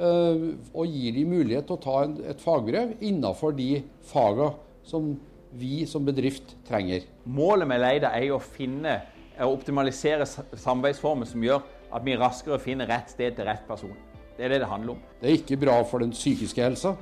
eh, 0.00 0.46
og 0.72 0.88
gir 0.88 1.18
dem 1.18 1.36
mulighet 1.36 1.68
til 1.68 1.76
å 1.76 1.84
ta 1.84 1.98
en, 2.06 2.16
et 2.32 2.40
fagbrev 2.40 2.96
innafor 3.04 3.52
de 3.60 3.74
faga 4.08 4.54
som 4.88 5.12
vi 5.50 5.86
som 5.86 6.04
bedrift 6.06 6.54
trenger. 6.68 7.06
Målet 7.24 7.68
med 7.68 7.82
Leida 7.82 8.12
er 8.16 8.30
å 8.34 8.40
finne 8.42 9.00
og 9.40 9.56
optimalisere 9.56 10.26
samarbeidsformer 10.28 11.28
som 11.28 11.44
gjør 11.44 11.62
at 11.90 12.04
vi 12.06 12.16
raskere 12.18 12.60
finner 12.62 12.88
rett 12.90 13.12
sted 13.12 13.36
til 13.36 13.48
rett 13.48 13.62
person. 13.68 13.94
Det 14.36 14.46
er 14.46 14.54
det 14.54 14.62
det 14.62 14.70
handler 14.70 14.94
om. 14.94 15.04
Det 15.20 15.28
er 15.28 15.38
ikke 15.38 15.60
bra 15.60 15.76
for 15.88 16.04
den 16.04 16.12
psykiske 16.14 16.62
helsa. 16.62 16.94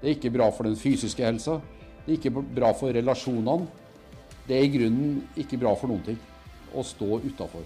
Det 0.00 0.08
er 0.08 0.16
ikke 0.16 0.32
bra 0.34 0.48
for 0.54 0.68
den 0.68 0.76
fysiske 0.78 1.24
helsa. 1.24 1.58
Det 2.04 2.14
er 2.14 2.18
ikke 2.18 2.42
bra 2.42 2.72
for 2.76 2.94
relasjonene. 2.94 3.68
Det 4.48 4.56
er 4.56 4.66
i 4.66 4.72
grunnen 4.72 5.18
ikke 5.38 5.60
bra 5.60 5.74
for 5.78 5.92
noen 5.92 6.04
ting 6.06 6.20
å 6.74 6.84
stå 6.86 7.20
utafor. 7.22 7.64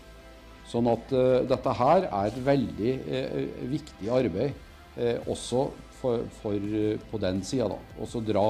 Sånn 0.67 0.89
at 0.91 1.13
uh, 1.15 1.43
dette 1.47 1.75
her 1.79 2.09
er 2.09 2.31
et 2.31 2.41
veldig 2.45 2.95
uh, 3.07 3.37
viktig 3.71 4.11
arbeid 4.13 4.57
uh, 4.99 5.29
også 5.31 5.69
for, 6.01 6.27
for 6.43 6.67
på 7.11 7.21
den 7.23 7.41
sida. 7.47 7.79
Også 8.03 8.21
dra 8.25 8.49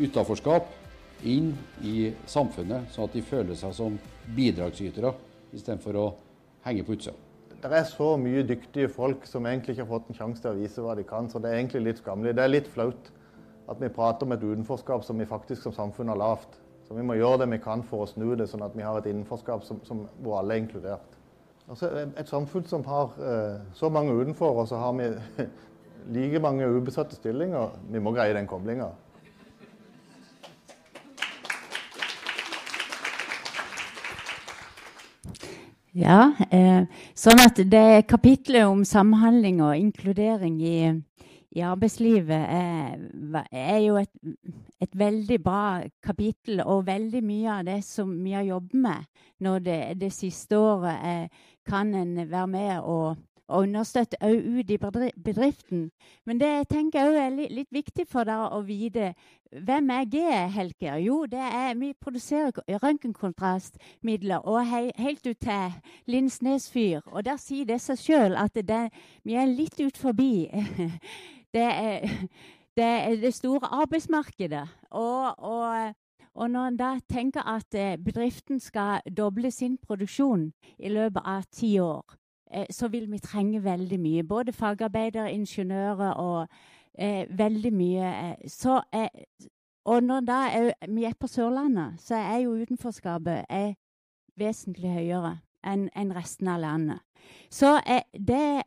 utaforskap 0.00 0.72
inn 1.22 1.52
i 1.82 2.10
samfunnet, 2.26 2.90
sånn 2.92 3.08
at 3.08 3.14
de 3.16 3.22
føler 3.24 3.58
seg 3.58 3.74
som 3.76 3.98
bidragsytere 4.36 5.14
istedenfor 5.54 6.00
å 6.00 6.08
henge 6.66 6.84
på 6.84 6.96
utsida. 6.96 7.16
Det 7.64 7.72
er 7.72 7.86
så 7.88 8.10
mye 8.20 8.42
dyktige 8.44 8.90
folk 8.92 9.24
som 9.28 9.46
egentlig 9.48 9.74
ikke 9.74 9.86
har 9.86 9.92
fått 9.94 10.10
en 10.12 10.18
sjanse 10.18 10.42
til 10.44 10.50
å 10.50 10.58
vise 10.58 10.82
hva 10.84 10.96
de 10.98 11.04
kan, 11.08 11.30
så 11.32 11.40
det 11.40 11.48
er 11.48 11.62
egentlig 11.62 11.86
litt 11.86 12.02
skammelig. 12.02 12.34
Det 12.36 12.44
er 12.44 12.52
litt 12.52 12.68
flaut 12.68 13.08
at 13.72 13.80
vi 13.80 13.88
prater 13.88 14.26
om 14.26 14.34
et 14.34 14.44
utenforskap 14.44 15.04
som 15.06 15.20
vi 15.20 15.28
faktisk 15.28 15.64
som 15.64 15.72
samfunn 15.72 16.12
har 16.12 16.20
lavt. 16.20 16.58
Så 16.84 16.96
vi 16.96 17.04
må 17.06 17.16
gjøre 17.16 17.40
det 17.40 17.50
vi 17.54 17.60
kan 17.64 17.80
for 17.88 18.04
å 18.04 18.08
snu 18.10 18.34
det, 18.36 18.50
sånn 18.50 18.64
at 18.66 18.74
vi 18.76 18.84
har 18.84 18.98
et 18.98 19.08
innenforskap 19.08 19.64
som, 19.64 19.80
som, 19.88 20.04
hvor 20.20 20.42
alle 20.42 20.58
er 20.58 20.64
inkludert. 20.66 21.16
Altså, 21.64 21.88
et 22.04 22.28
samfunn 22.28 22.66
som 22.68 22.84
har 22.84 23.14
uh, 23.16 23.62
så 23.72 23.88
mange 23.88 24.12
utenfor, 24.12 24.60
og 24.60 24.68
så 24.68 24.82
har 24.82 24.92
vi 24.98 25.08
like 26.18 26.42
mange 26.44 26.68
ubesatte 26.68 27.16
stillinger, 27.16 27.72
vi 27.88 28.02
må 28.04 28.12
greie 28.12 28.36
den 28.36 28.50
koblinga. 28.50 28.90
Ja, 35.94 36.32
eh, 36.50 36.88
sånn 37.14 37.38
at 37.38 37.60
det 37.70 38.06
kapitlet 38.10 38.66
om 38.66 38.80
samhandling 38.82 39.60
og 39.62 39.76
inkludering 39.78 40.56
i, 40.58 40.78
i 41.54 41.62
arbeidslivet 41.62 42.34
er, 42.50 43.04
er 43.54 43.78
jo 43.84 44.00
et, 44.00 44.10
et, 44.82 44.90
veldig 44.90 45.38
bra 45.44 45.84
kapittel, 46.02 46.64
og 46.66 46.88
veldig 46.88 47.22
mye 47.22 47.60
av 47.60 47.68
det 47.70 47.78
som 47.86 48.10
vi 48.24 48.34
har 48.34 48.42
jobbet 48.42 48.74
med 48.88 49.06
nå 49.46 49.52
det, 49.62 49.78
det 50.00 50.10
siste 50.16 50.58
året, 50.58 50.98
er, 50.98 51.46
kan 51.62 51.94
en 51.94 52.16
være 52.24 52.50
med 52.50 52.74
og, 52.80 53.22
og 53.48 53.62
understøtte 53.62 54.16
òg 54.24 54.46
ut 54.58 54.70
i 54.70 54.78
bedriften. 55.24 55.90
Men 56.26 56.40
det 56.40 56.48
jeg 56.48 56.68
tenker 56.70 57.08
òg 57.08 57.18
er 57.20 57.34
litt, 57.36 57.70
viktig 57.72 58.06
for 58.08 58.24
dere 58.24 58.48
å 58.56 58.62
vite. 58.64 59.12
Hvem 59.52 59.90
er 59.90 60.04
G, 60.10 60.22
Helker? 60.54 60.96
Jo, 61.04 61.24
er 61.32 61.74
vi 61.78 61.92
produserer 62.00 62.52
røntgenkontrastmidler 62.82 64.46
og 64.48 64.64
he, 64.66 64.90
helt 64.96 65.26
ut 65.26 65.38
til 65.40 65.76
Lindsnes 66.06 66.70
fyr. 66.70 67.00
Og 67.06 67.24
der 67.24 67.36
sier 67.36 67.68
det 67.68 67.80
seg 67.80 68.00
sjøl 68.00 68.36
at 68.36 68.54
det, 68.54 68.88
vi 69.24 69.36
er 69.36 69.46
litt 69.46 69.80
ut 69.80 69.96
forbi 69.96 70.48
det, 71.54 71.68
er, 71.68 72.08
det, 72.76 72.88
er 72.88 73.20
det 73.20 73.34
store 73.34 73.68
arbeidsmarkedet. 73.82 74.66
Og, 74.90 75.38
og 75.38 75.94
og 76.34 76.50
når 76.50 76.66
en 76.66 76.76
da 76.76 76.88
tenker 77.06 77.46
at 77.46 77.74
eh, 77.78 77.94
bedriften 77.94 78.58
skal 78.60 79.04
doble 79.16 79.50
sin 79.54 79.76
produksjon 79.78 80.48
i 80.78 80.90
løpet 80.90 81.22
av 81.22 81.44
ti 81.46 81.76
år, 81.78 82.16
så 82.70 82.88
vil 82.88 83.10
vi 83.12 83.18
trenge 83.18 83.64
veldig 83.64 84.00
mye. 84.00 84.24
Både 84.24 84.52
fagarbeidere, 84.52 85.32
ingeniører 85.32 86.10
og 86.10 86.48
eh, 86.98 87.38
veldig 87.38 87.72
mye. 87.72 88.10
Eh, 88.30 88.48
så, 88.48 88.80
eh, 88.92 89.08
og 89.84 90.02
når 90.02 90.20
da 90.20 90.32
er, 90.32 90.70
vi 90.88 91.04
er 91.04 91.16
på 91.20 91.26
Sørlandet, 91.26 92.00
så 92.00 92.14
er 92.14 92.36
jo 92.36 92.54
utenforskapet 92.54 93.44
er 93.48 93.74
vesentlig 94.36 94.92
høyere 94.92 95.38
enn 95.64 95.88
en 95.96 96.14
resten 96.16 96.48
av 96.48 96.60
landet. 96.60 97.00
Så 97.50 97.78
det 98.12 98.62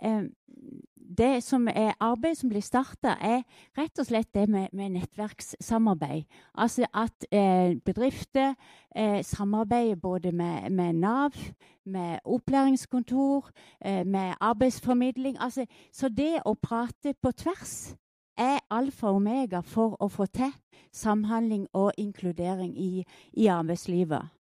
det 1.18 1.44
som 1.44 1.68
er 1.68 1.96
arbeidet 2.00 2.38
som 2.38 2.50
blir 2.50 2.62
starta, 2.62 3.16
er 3.22 3.44
rett 3.78 4.00
og 4.00 4.06
slett 4.06 4.30
det 4.34 4.48
med, 4.50 4.68
med 4.74 4.94
nettverkssamarbeid. 4.96 6.24
Altså 6.54 6.86
at 6.94 7.28
eh, 7.32 7.76
bedrifter 7.86 8.54
eh, 8.96 9.24
samarbeider 9.26 9.96
både 9.96 10.32
med, 10.32 10.70
med, 10.70 10.94
Nav, 10.94 11.36
med 11.86 12.20
opplæringskontor, 12.26 13.50
eh, 13.86 14.06
med 14.06 14.34
arbeidsformidling. 14.40 15.38
Altså, 15.40 15.66
så 15.94 16.10
det 16.10 16.38
å 16.46 16.54
prate 16.62 17.14
på 17.22 17.32
tvers 17.32 17.96
er 18.38 18.60
alfa 18.70 19.10
og 19.10 19.22
omega 19.22 19.62
for 19.66 19.98
å 20.00 20.10
få 20.14 20.30
til 20.30 20.54
samhandling 20.94 21.68
og 21.74 21.92
inkludering 21.98 22.78
i, 22.78 23.06
i 23.34 23.48
arbeidslivet. 23.48 24.37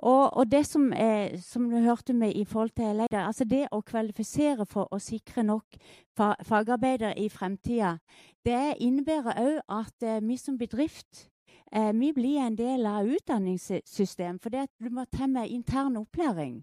Og, 0.00 0.36
og, 0.36 0.46
det 0.48 0.62
som, 0.66 0.92
er, 0.96 1.36
som, 1.44 1.66
du 1.70 1.76
hørte 1.84 2.14
med 2.16 2.32
i 2.32 2.44
forhold 2.44 2.70
til 2.76 3.02
leder, 3.02 3.26
altså 3.26 3.44
det 3.44 3.66
å 3.72 3.82
kvalifisere 3.84 4.64
for 4.66 4.88
å 4.88 4.98
sikre 4.98 5.44
nok 5.44 5.76
fagarbeidere 6.16 7.18
i 7.20 7.28
fremtida, 7.28 7.98
det 8.44 8.78
innebærer 8.80 9.42
òg 9.42 9.60
at 9.68 10.06
eh, 10.06 10.22
vi 10.24 10.38
som 10.40 10.56
bedrift 10.56 11.26
eh, 11.72 11.92
vi 11.92 12.14
blir 12.16 12.40
en 12.40 12.56
del 12.56 12.88
av 12.88 13.12
utdanningssystemet. 13.12 14.40
For 14.40 14.56
du 14.80 14.88
må 14.88 15.04
ta 15.04 15.28
med 15.28 15.52
intern 15.52 16.00
opplæring. 16.00 16.62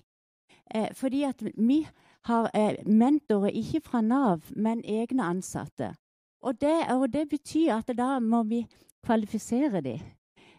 Eh, 0.74 0.90
fordi 0.94 1.24
at 1.24 1.44
vi 1.54 1.88
har 2.26 2.50
eh, 2.54 2.82
mentorer 2.86 3.54
ikke 3.54 3.82
fra 3.86 4.02
Nav, 4.02 4.50
men 4.56 4.82
egne 4.84 5.24
ansatte. 5.24 5.94
Og 6.42 6.62
det, 6.62 6.90
og 6.90 7.14
det 7.14 7.30
betyr 7.30 7.78
at 7.78 7.94
da 7.98 8.18
må 8.20 8.44
vi 8.44 8.66
kvalifisere 9.06 9.82
dem. 9.82 10.00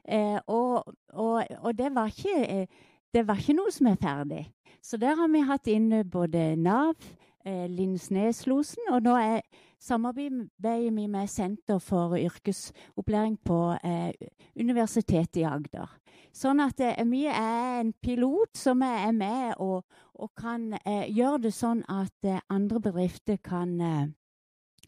Eh, 0.09 0.39
og, 0.47 0.95
og, 1.13 1.45
og 1.61 1.79
det, 1.79 1.93
var 1.95 2.07
ikke, 2.13 2.37
eh, 2.49 2.67
det, 3.15 3.27
var 3.29 3.41
ikke, 3.41 3.59
noe 3.59 3.73
som 3.75 3.91
er 3.91 4.01
ferdig. 4.01 4.45
Så 4.83 4.97
der 4.97 5.19
har 5.19 5.29
vi 5.29 5.45
hatt 5.45 5.69
inne 5.69 6.05
både 6.09 6.55
Nav, 6.57 6.97
eh, 7.45 7.67
Lindsneslosen, 7.69 8.89
og 8.95 9.03
nå 9.05 9.17
er 9.21 9.41
samarbeider 9.79 10.91
vi 10.91 11.07
med 11.07 11.29
Senter 11.31 11.79
for 11.79 12.17
yrkesopplæring 12.17 13.39
på 13.45 13.77
eh, 13.85 14.13
Universitetet 14.59 15.43
i 15.43 15.47
Agder. 15.47 15.91
Sånn 16.35 16.61
at 16.63 16.81
eh, 16.85 17.03
vi 17.09 17.27
er 17.31 17.81
en 17.81 17.93
pilot 17.93 18.59
som 18.59 18.83
er 18.87 19.13
med 19.17 19.59
og, 19.63 19.85
og 20.19 20.33
kan 20.39 20.73
eh, 20.85 21.07
gjøre 21.15 21.45
det 21.49 21.55
sånn 21.57 21.85
at 21.91 22.15
eh, 22.27 22.43
andre 22.53 22.83
bedrifter 22.89 23.39
kan 23.43 24.15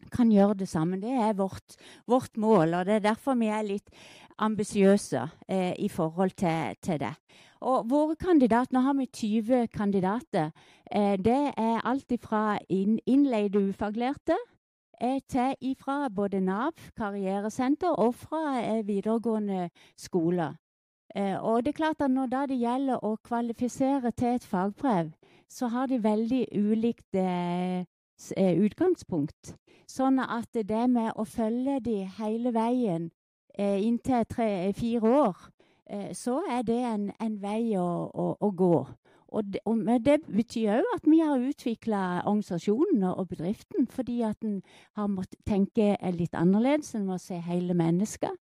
kan 0.09 0.31
gjøre 0.33 0.55
det 0.57 0.65
samme. 0.65 0.97
Det 0.97 1.11
er 1.13 1.35
vårt, 1.37 1.75
vårt, 2.09 2.33
mål, 2.41 2.73
og 2.73 2.87
det 2.87 2.95
er 2.95 3.03
derfor 3.05 3.35
vi 3.37 3.51
er 3.53 3.61
litt 3.67 3.91
ambisiøse 4.41 5.29
eh, 5.47 5.73
i 5.79 5.89
forhold 5.89 6.31
til, 6.31 6.75
til, 6.81 6.99
det. 6.99 7.13
Og 7.61 7.89
våre 7.89 8.15
kandidater, 8.15 8.73
Nå 8.73 8.79
har 8.79 8.93
vi 8.93 9.05
20 9.05 9.67
kandidater. 9.67 10.49
Eh, 10.91 11.17
det 11.17 11.53
er 11.57 11.85
alt 11.85 12.13
fra 12.21 12.57
inn, 12.69 12.99
innleide 13.05 13.59
ufaglærte 13.69 14.37
eh, 15.01 15.19
til 15.29 15.55
ifra 15.61 16.09
både 16.09 16.41
Nav, 16.41 16.73
karrieresenter, 16.97 17.89
og 17.89 18.15
fra 18.15 18.59
eh, 18.61 18.87
videregående 18.87 19.69
skoler. 19.97 20.57
Eh, 21.15 21.43
og 21.43 21.65
det 21.65 21.73
er 21.73 21.77
klart 21.77 22.01
at 22.01 22.11
Når 22.11 22.25
det 22.47 22.59
gjelder 22.59 23.05
å 23.05 23.17
kvalifisere 23.23 24.11
til 24.11 24.35
et 24.35 24.43
fagbrev, 24.43 25.11
så 25.49 25.67
har 25.67 25.87
de 25.87 26.03
veldig 26.03 26.47
ulikt 26.55 27.15
eh, 27.15 27.85
utgangspunkt. 28.37 29.55
Sånn 29.87 30.19
at 30.19 30.53
det 30.53 30.89
med 30.89 31.11
å 31.15 31.25
følge 31.25 31.79
de 31.79 31.97
hele 32.17 32.53
veien 32.53 33.11
inntil 33.59 34.25
tre-fire 34.29 35.13
år, 35.23 35.37
eh, 35.89 36.11
så 36.13 36.41
er 36.49 36.61
det 36.67 36.79
en, 36.85 37.11
en 37.21 37.37
vei 37.41 37.77
å, 37.77 37.87
å, 38.13 38.27
å 38.39 38.51
gå. 38.51 38.75
Og 39.31 39.47
det, 39.47 39.61
og 39.65 39.87
det 40.03 40.17
betyr 40.27 40.81
òg 40.81 40.87
at 40.95 41.05
vi 41.07 41.21
har 41.23 41.39
utvikla 41.39 42.21
organisasjonen 42.25 43.05
og 43.13 43.29
bedriften 43.31 43.87
fordi 43.87 44.21
at 44.27 44.43
en 44.43 44.59
har 44.99 45.07
måttet 45.07 45.39
tenke 45.47 45.95
litt 46.11 46.35
annerledes. 46.35 46.95
En 46.95 47.07
må 47.07 47.17
se 47.17 47.39
hele 47.39 47.73
mennesket. 47.73 48.35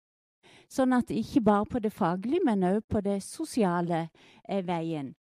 Sånn 0.72 0.96
at 0.96 1.12
ikke 1.12 1.44
bare 1.44 1.68
på 1.68 1.80
det 1.84 1.92
faglige, 1.96 2.44
men 2.46 2.64
òg 2.68 2.82
på 2.88 3.02
det 3.04 3.20
sosiale 3.24 4.08
eh, 4.48 4.64
veien. 4.64 5.14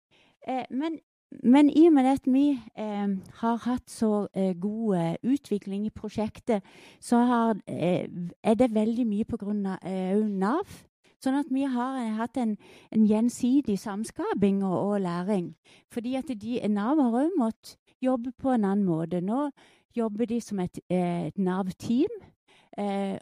Eh, 0.47 0.63
men 0.71 0.99
men 1.43 1.69
i 1.69 1.85
og 1.87 1.93
med 1.93 2.05
at 2.07 2.27
vi 2.27 2.49
eh, 2.79 3.07
har 3.41 3.57
hatt 3.65 3.91
så 3.91 4.27
eh, 4.33 4.53
god 4.61 4.97
eh, 4.97 5.15
utvikling 5.23 5.85
i 5.85 5.89
prosjektet, 5.95 6.63
så 6.99 7.17
har, 7.17 7.57
eh, 7.67 8.07
er 8.43 8.53
det 8.53 8.73
veldig 8.73 9.07
mye 9.07 9.25
pga. 9.25 9.77
Eh, 9.83 10.23
Nav. 10.23 10.85
Sånn 11.23 11.35
at 11.35 11.49
vi 11.51 11.65
har 11.67 11.99
eh, 11.99 12.13
hatt 12.15 12.37
en, 12.37 12.55
en 12.91 13.05
gjensidig 13.05 13.79
samskaping 13.79 14.63
og, 14.63 14.77
og, 14.77 15.01
læring. 15.01 15.55
Fordi 15.91 16.15
at 16.15 16.31
de, 16.31 16.61
Nav 16.69 17.01
har 17.01 17.19
òg 17.25 17.35
måttet 17.37 17.75
jobbe 18.01 18.31
på 18.31 18.53
en 18.53 18.63
annen 18.63 18.85
måte. 18.85 19.21
Nå 19.21 19.49
jobber 19.97 20.29
de 20.29 20.39
som 20.41 20.59
et, 20.59 20.79
et 20.89 21.37
Nav-team. 21.37 22.11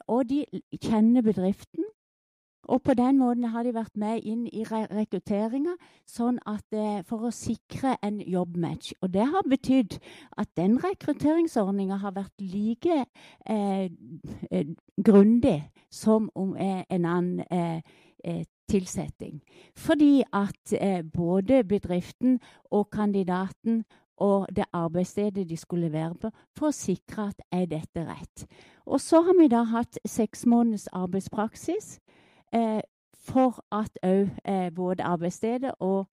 og 0.07 0.29
de 0.29 0.43
kjenner 0.83 1.21
bedriften. 1.23 1.85
Og 2.65 2.81
på 2.81 2.95
den 2.97 3.19
måten 3.21 3.43
har 3.53 3.63
de 3.63 3.75
vært 3.75 3.97
med 3.97 4.23
inn 4.25 4.47
i 4.47 4.63
re 4.65 4.85
rekrutteringa 4.89 5.75
sånn 6.09 6.39
eh, 6.47 7.03
for 7.05 7.27
å 7.27 7.33
sikre 7.33 7.95
en 8.01 8.19
jobbmatch. 8.21 8.93
Og 9.01 9.13
det 9.13 9.27
har 9.29 9.45
betydd 9.49 9.99
at 10.37 10.49
den 10.57 10.79
rekrutteringsordninga 10.81 12.01
har 12.01 12.15
vært 12.17 12.41
like 12.41 13.05
eh, 13.45 13.89
grundig 14.97 15.61
som 15.95 16.29
om 16.35 16.55
eh, 16.55 16.83
en 16.89 17.05
annen 17.05 17.45
eh, 17.51 17.81
eh, 18.23 18.43
tilsetting. 18.67 19.41
Fordi 19.77 20.23
at 20.33 20.73
både 21.13 21.63
bedriften 21.63 22.39
og 22.71 22.89
kandidaten 22.89 23.83
og 24.17 24.47
det 24.55 24.65
arbeidsstedet 24.73 25.49
de 25.49 25.57
skulle 25.57 25.91
være 25.91 26.15
på, 26.21 26.31
for 26.57 26.71
å 26.71 26.75
sikre 26.75 27.27
at 27.29 27.43
er 27.51 27.67
dette 27.69 28.05
rett. 28.07 28.45
Og 28.85 29.01
så 29.01 29.21
har 29.21 29.37
vi 29.37 29.49
da 29.51 29.63
hatt 29.69 29.99
seks 30.07 30.45
måneders 30.49 30.87
arbeidspraksis 30.87 31.99
for 33.25 33.57
at 33.73 33.97
òg 34.05 34.29
eh, 34.45 34.69
både 34.75 35.03
arbeidsstedet 35.03 35.73
og 35.79 36.05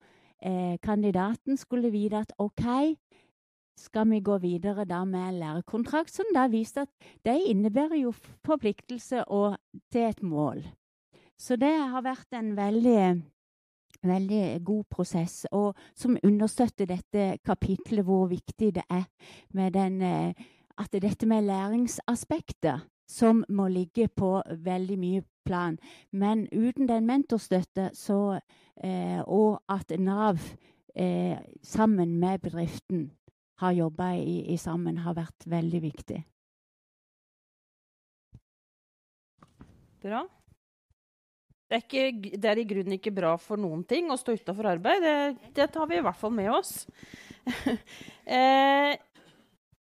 eh, 0.42 0.78
kandidaten 0.82 1.56
skulle 1.56 1.92
vite 1.92 2.22
at 2.24 2.32
OK, 2.38 2.64
skal 3.76 4.10
vi 4.10 4.20
gå 4.20 4.38
videre 4.38 4.84
da 4.84 5.02
med 5.08 5.38
lærekontrakt, 5.40 6.12
som 6.12 6.28
da 6.34 6.46
viste 6.52 6.84
at 6.86 7.10
det 7.24 7.38
innebærer 7.48 8.02
jo 8.02 8.12
forpliktelse 8.46 9.24
og 9.24 9.56
til 9.92 10.08
et 10.08 10.22
mål. 10.22 10.62
Så 11.38 11.56
det 11.56 11.72
har 11.72 12.04
vært 12.04 12.36
en 12.38 12.52
veldig, 12.56 13.22
veldig 14.02 14.44
god 14.64 14.84
prosess, 14.90 15.46
og 15.50 15.74
som 15.94 16.18
understøtter 16.22 16.86
dette 16.86 17.38
kapitlet, 17.44 18.04
hvor 18.04 18.28
viktig 18.30 18.74
det 18.76 18.84
er 18.90 19.08
med 19.50 19.72
den, 19.72 20.02
eh, 20.02 20.34
at 20.78 20.92
dette 20.92 21.26
med 21.26 21.42
læringsaspektet 21.44 22.88
som 23.12 23.44
må 23.52 23.68
ligge 23.68 24.08
på 24.08 24.34
veldig 24.64 24.98
mye 24.98 25.24
plan. 25.44 25.78
Men 26.10 26.46
uten 26.52 26.88
den 26.88 27.06
mentorstøtte 27.08 27.90
så, 27.96 28.40
eh, 28.82 29.20
og 29.26 29.60
at 29.70 29.92
Nav 30.00 30.40
eh, 30.94 31.38
sammen 31.62 32.18
med 32.20 32.42
bedriften 32.46 33.10
har 33.62 33.72
jobba 33.76 34.14
i, 34.18 34.42
i, 34.52 34.58
sammen, 34.58 35.02
har 35.04 35.16
vært 35.18 35.46
veldig 35.46 35.80
viktig. 35.82 36.22
Bra. 40.02 40.24
Det 41.70 41.78
er, 41.78 41.84
ikke, 41.86 42.32
det 42.36 42.48
er, 42.50 42.58
i 42.60 42.68
grunnen 42.68 42.96
ikke 42.98 43.14
bra 43.14 43.36
for 43.40 43.60
noen 43.60 43.84
ting 43.88 44.10
å 44.12 44.18
stå 44.20 44.34
utafor 44.36 44.74
arbeid. 44.74 45.04
Det, 45.04 45.52
det, 45.56 45.68
tar 45.72 45.86
vi 45.88 46.00
i 46.00 46.04
hvert 46.04 46.18
fall 46.18 46.34
med 46.34 46.50
oss. 46.52 46.72
eh, 48.36 48.92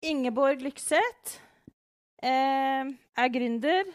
Ingeborg 0.07 0.63
Lykseth 0.63 1.41
eh, 2.21 2.91
er 3.21 3.33
gründer 3.33 3.89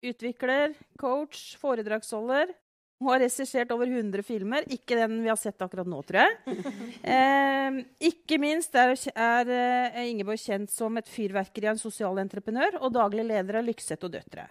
utvikler, 0.00 0.74
coach, 1.00 1.56
foredragsholder. 1.60 2.52
Hun 3.00 3.14
har 3.14 3.22
regissert 3.22 3.70
over 3.72 3.88
100 3.88 4.24
filmer. 4.24 4.66
Ikke 4.72 4.98
den 4.98 5.22
vi 5.24 5.30
har 5.30 5.38
sett 5.40 5.60
akkurat 5.64 5.88
nå, 5.88 6.02
tror 6.04 6.26
jeg. 6.26 6.60
Eh, 7.10 7.78
ikke 8.10 8.36
minst 8.42 8.74
er, 8.76 8.92
er 9.16 9.50
eh, 9.54 10.00
Ingeborg 10.10 10.40
kjent 10.42 10.70
som 10.72 10.98
et 11.00 11.08
fyrverkeri 11.08 11.70
av 11.70 11.76
en 11.76 11.80
sosial 11.80 12.18
entreprenør 12.20 12.76
og 12.82 12.92
daglig 12.94 13.24
leder 13.26 13.60
av 13.60 13.64
Lykseth 13.66 14.04
og 14.06 14.12
Døtre. 14.14 14.44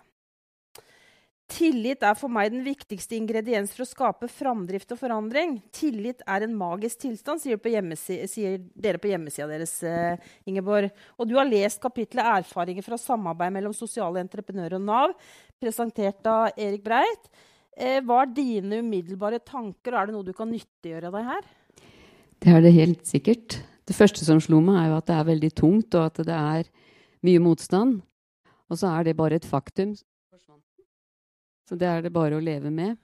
Tillit 1.49 2.03
er 2.05 2.13
for 2.13 2.29
meg 2.29 2.51
den 2.53 2.61
viktigste 2.61 3.15
ingrediens 3.17 3.71
for 3.73 3.81
å 3.81 3.89
skape 3.89 4.27
framdrift 4.29 4.91
og 4.93 4.99
forandring. 5.01 5.55
Tillit 5.73 6.21
er 6.29 6.45
en 6.45 6.53
magisk 6.57 7.01
tilstand, 7.01 7.41
sier, 7.41 8.27
sier 8.29 8.59
dere 8.77 9.01
på 9.01 9.09
hjemmesida 9.09 9.47
deres. 9.49 9.73
Eh, 9.81 10.19
Ingeborg. 10.49 10.91
Og 11.17 11.29
du 11.29 11.35
har 11.39 11.49
lest 11.49 11.81
kapitlet 11.81 12.21
'Erfaringer 12.21 12.85
fra 12.85 12.99
samarbeid 13.01 13.53
mellom 13.55 13.73
sosiale 13.73 14.21
entreprenører 14.21 14.77
og 14.77 14.85
Nav', 14.85 15.15
presentert 15.59 16.21
av 16.27 16.51
Erik 16.55 16.83
Breit. 16.83 17.31
Eh, 17.75 17.99
hva 18.01 18.21
er 18.21 18.33
dine 18.33 18.83
umiddelbare 18.83 19.39
tanker, 19.39 19.93
og 19.93 19.99
er 19.99 20.05
det 20.05 20.13
noe 20.13 20.27
du 20.27 20.33
kan 20.33 20.51
nyttiggjøre 20.51 21.11
deg 21.11 21.25
her? 21.33 21.41
Det 22.39 22.53
er 22.53 22.61
det 22.61 22.73
helt 22.73 23.05
sikkert. 23.07 23.63
Det 23.87 23.95
første 23.95 24.23
som 24.23 24.39
slo 24.39 24.61
meg, 24.61 24.75
er 24.75 24.87
jo 24.91 24.97
at 24.97 25.07
det 25.07 25.15
er 25.15 25.31
veldig 25.33 25.51
tungt, 25.55 25.95
og 25.95 26.05
at 26.05 26.21
det 26.29 26.35
er 26.35 26.69
mye 27.25 27.39
motstand. 27.39 28.03
Og 28.69 28.77
så 28.77 28.99
er 28.99 29.03
det 29.03 29.17
bare 29.17 29.35
et 29.41 29.49
faktum 29.49 29.95
så 31.69 31.77
det 31.77 31.85
er 31.85 32.01
det 32.01 32.09
bare 32.13 32.39
å 32.39 32.41
leve 32.41 32.71
med. 32.73 32.97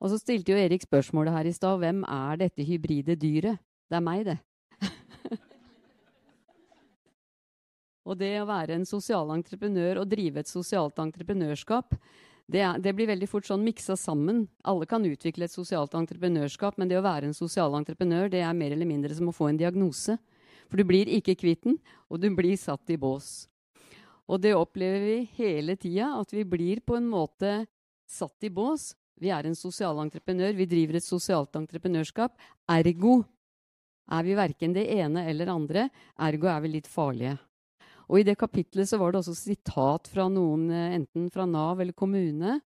Og 0.00 0.08
så 0.12 0.18
stilte 0.20 0.52
jo 0.52 0.60
Erik 0.60 0.84
spørsmålet 0.84 1.34
her 1.34 1.48
i 1.48 1.54
stad. 1.56 1.80
Hvem 1.82 2.02
er 2.08 2.40
dette 2.40 2.64
hybride 2.64 3.16
dyret? 3.20 3.60
Det 3.86 3.98
er 3.98 4.04
meg, 4.04 4.24
det. 4.26 4.38
og 8.08 8.16
det 8.20 8.32
å 8.40 8.48
være 8.48 8.76
en 8.76 8.88
sosial 8.88 9.30
entreprenør 9.36 10.00
og 10.02 10.08
drive 10.10 10.40
et 10.42 10.50
sosialt 10.50 10.98
entreprenørskap, 11.04 11.94
det, 12.46 12.62
er, 12.62 12.78
det, 12.78 12.94
blir 12.96 13.10
veldig 13.10 13.28
fort 13.28 13.48
sånn 13.48 13.64
miksa 13.66 13.96
sammen. 13.98 14.46
Alle 14.64 14.86
kan 14.88 15.04
utvikle 15.04 15.44
et 15.48 15.54
sosialt 15.54 15.96
entreprenørskap, 15.98 16.78
men 16.78 16.88
det 16.88 16.98
å 17.00 17.04
være 17.04 17.28
en 17.28 17.36
sosial 17.36 17.74
entreprenør 17.76 18.30
det 18.32 18.40
er 18.46 18.56
mer 18.56 18.72
eller 18.76 18.88
mindre 18.88 19.16
som 19.18 19.28
å 19.28 19.34
få 19.34 19.50
en 19.50 19.60
diagnose. 19.60 20.16
For 20.70 20.80
du 20.80 20.86
blir 20.86 21.10
ikke 21.10 21.36
kvitt 21.38 21.66
den, 21.66 21.76
og 22.10 22.22
du 22.22 22.30
blir 22.34 22.56
satt 22.58 22.90
i 22.90 22.98
bås. 23.00 23.46
Og 24.26 24.42
det 24.42 24.56
opplever 24.58 25.02
vi 25.06 25.18
hele 25.38 25.76
tida, 25.78 26.12
at 26.18 26.32
vi 26.34 26.42
blir 26.46 26.82
på 26.86 26.96
en 26.98 27.06
måte 27.10 27.66
satt 28.10 28.46
i 28.46 28.50
bås. 28.52 28.94
Vi 29.16 29.30
er 29.32 29.48
en 29.48 29.56
sosial 29.56 29.98
entreprenør, 30.02 30.52
vi 30.56 30.68
driver 30.68 30.98
et 30.98 31.06
sosialt 31.06 31.56
entreprenørskap. 31.56 32.34
Ergo 32.68 33.22
er 34.12 34.26
vi 34.26 34.36
verken 34.38 34.74
det 34.76 34.86
ene 34.92 35.24
eller 35.30 35.50
andre. 35.54 35.88
Ergo 36.20 36.50
er 36.52 36.62
vi 36.64 36.74
litt 36.76 36.90
farlige. 36.90 37.36
Og 38.06 38.20
I 38.20 38.26
det 38.28 38.36
kapitlet 38.38 38.86
så 38.86 39.00
var 39.00 39.12
det 39.12 39.22
også 39.22 39.34
sitat 39.34 40.06
fra 40.12 40.28
noen, 40.30 40.68
eh, 40.70 40.94
enten 41.00 41.30
fra 41.32 41.46
Nav 41.46 41.80
eller 41.80 41.96
kommune, 41.96 42.60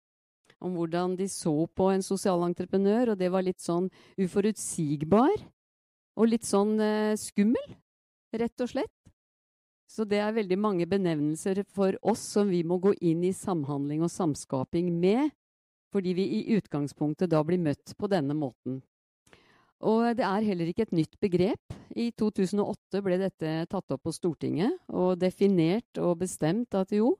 om 0.61 0.75
hvordan 0.77 1.17
de 1.17 1.29
så 1.33 1.55
på 1.73 1.89
en 1.95 2.03
sosial 2.05 2.43
entreprenør, 2.45 3.13
og 3.13 3.19
det 3.19 3.31
var 3.33 3.47
litt 3.47 3.63
sånn 3.65 3.89
uforutsigbar 4.21 5.33
og 6.21 6.29
litt 6.29 6.45
sånn 6.45 6.77
eh, 6.85 7.17
skummel, 7.17 7.77
rett 8.37 8.61
og 8.61 8.69
slett. 8.69 9.00
Så 9.91 10.07
det 10.07 10.21
er 10.23 10.37
veldig 10.37 10.59
mange 10.61 10.87
benevnelser 10.87 11.65
for 11.75 11.97
oss 12.07 12.23
som 12.37 12.51
vi 12.53 12.63
må 12.63 12.79
gå 12.79 12.93
inn 13.03 13.25
i 13.27 13.33
samhandling 13.35 14.05
og 14.07 14.13
samskaping 14.13 14.93
med, 15.03 15.33
fordi 15.91 16.15
vi 16.15 16.27
i 16.37 16.45
utgangspunktet 16.55 17.33
da 17.33 17.41
blir 17.43 17.59
møtt 17.59 17.97
på 17.99 18.11
denne 18.11 18.37
måten. 18.39 18.79
Og 19.81 20.13
det 20.15 20.23
er 20.29 20.47
heller 20.47 20.69
ikke 20.71 20.85
et 20.87 20.95
nytt 20.95 21.17
begrep. 21.23 21.75
I 21.97 22.11
2008 22.13 23.01
ble 23.03 23.17
dette 23.19 23.55
tatt 23.73 23.95
opp 23.97 24.05
på 24.07 24.13
Stortinget 24.15 24.77
og 24.93 25.17
definert 25.19 25.99
og 25.99 26.21
bestemt 26.21 26.77
at 26.79 26.93
jo, 26.95 27.17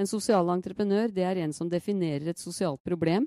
en 0.00 0.08
sosial 0.08 0.48
entreprenør 0.54 1.12
det 1.12 1.24
er 1.26 1.42
en 1.42 1.52
som 1.56 1.68
definerer 1.68 2.30
et 2.30 2.40
sosialt 2.40 2.80
problem, 2.86 3.26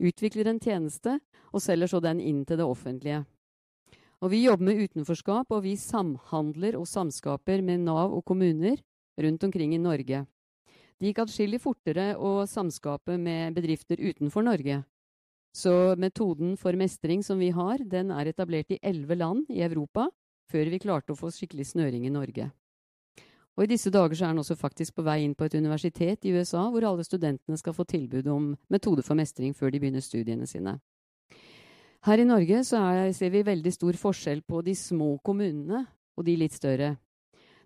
utvikler 0.00 0.48
en 0.48 0.62
tjeneste 0.62 1.18
og 1.50 1.60
selger 1.64 1.90
så 1.90 2.00
den 2.00 2.22
inn 2.24 2.44
til 2.48 2.60
det 2.60 2.68
offentlige. 2.68 3.24
Og 4.20 4.28
vi 4.34 4.42
jobber 4.44 4.68
med 4.68 4.82
utenforskap, 4.84 5.48
og 5.48 5.62
vi 5.64 5.78
samhandler 5.80 6.76
og 6.76 6.84
samskaper 6.88 7.62
med 7.64 7.86
Nav 7.86 8.12
og 8.12 8.24
kommuner 8.28 8.76
rundt 9.20 9.44
omkring 9.44 9.72
i 9.74 9.80
Norge. 9.80 10.26
Det 11.00 11.08
gikk 11.08 11.22
atskillig 11.24 11.60
fortere 11.62 12.12
å 12.20 12.44
samskape 12.44 13.16
med 13.16 13.56
bedrifter 13.56 13.96
utenfor 13.96 14.44
Norge. 14.44 14.82
Så 15.56 15.96
metoden 15.98 16.52
for 16.60 16.76
mestring 16.76 17.24
som 17.24 17.40
vi 17.40 17.48
har, 17.56 17.80
den 17.80 18.12
er 18.12 18.28
etablert 18.28 18.70
i 18.70 18.78
elleve 18.82 19.16
land 19.16 19.48
i 19.48 19.64
Europa 19.64 20.10
før 20.50 20.68
vi 20.68 20.82
klarte 20.82 21.14
å 21.14 21.18
få 21.18 21.32
skikkelig 21.32 21.70
snøring 21.72 22.04
i 22.04 22.12
Norge. 22.12 22.50
Og 23.56 23.64
I 23.64 23.70
disse 23.72 23.90
dager 23.90 24.14
så 24.14 24.28
er 24.28 24.34
den 24.34 24.44
også 24.44 24.58
faktisk 24.60 24.98
på 24.98 25.04
vei 25.06 25.22
inn 25.24 25.34
på 25.34 25.48
et 25.48 25.56
universitet 25.56 26.28
i 26.28 26.36
USA, 26.36 26.68
hvor 26.70 26.84
alle 26.86 27.04
studentene 27.04 27.58
skal 27.58 27.74
få 27.74 27.88
tilbud 27.88 28.28
om 28.30 28.52
metode 28.68 29.02
for 29.06 29.18
mestring 29.18 29.56
før 29.56 29.72
de 29.72 29.80
begynner 29.80 30.04
studiene 30.04 30.46
sine. 30.46 30.76
Her 32.00 32.16
i 32.16 32.24
Norge 32.24 32.62
er, 32.64 33.10
ser 33.12 33.28
vi 33.28 33.42
veldig 33.44 33.70
stor 33.74 33.96
forskjell 34.00 34.40
på 34.48 34.62
de 34.64 34.72
små 34.72 35.18
kommunene 35.20 35.82
og 36.16 36.24
de 36.24 36.36
litt 36.40 36.54
større. 36.56 36.94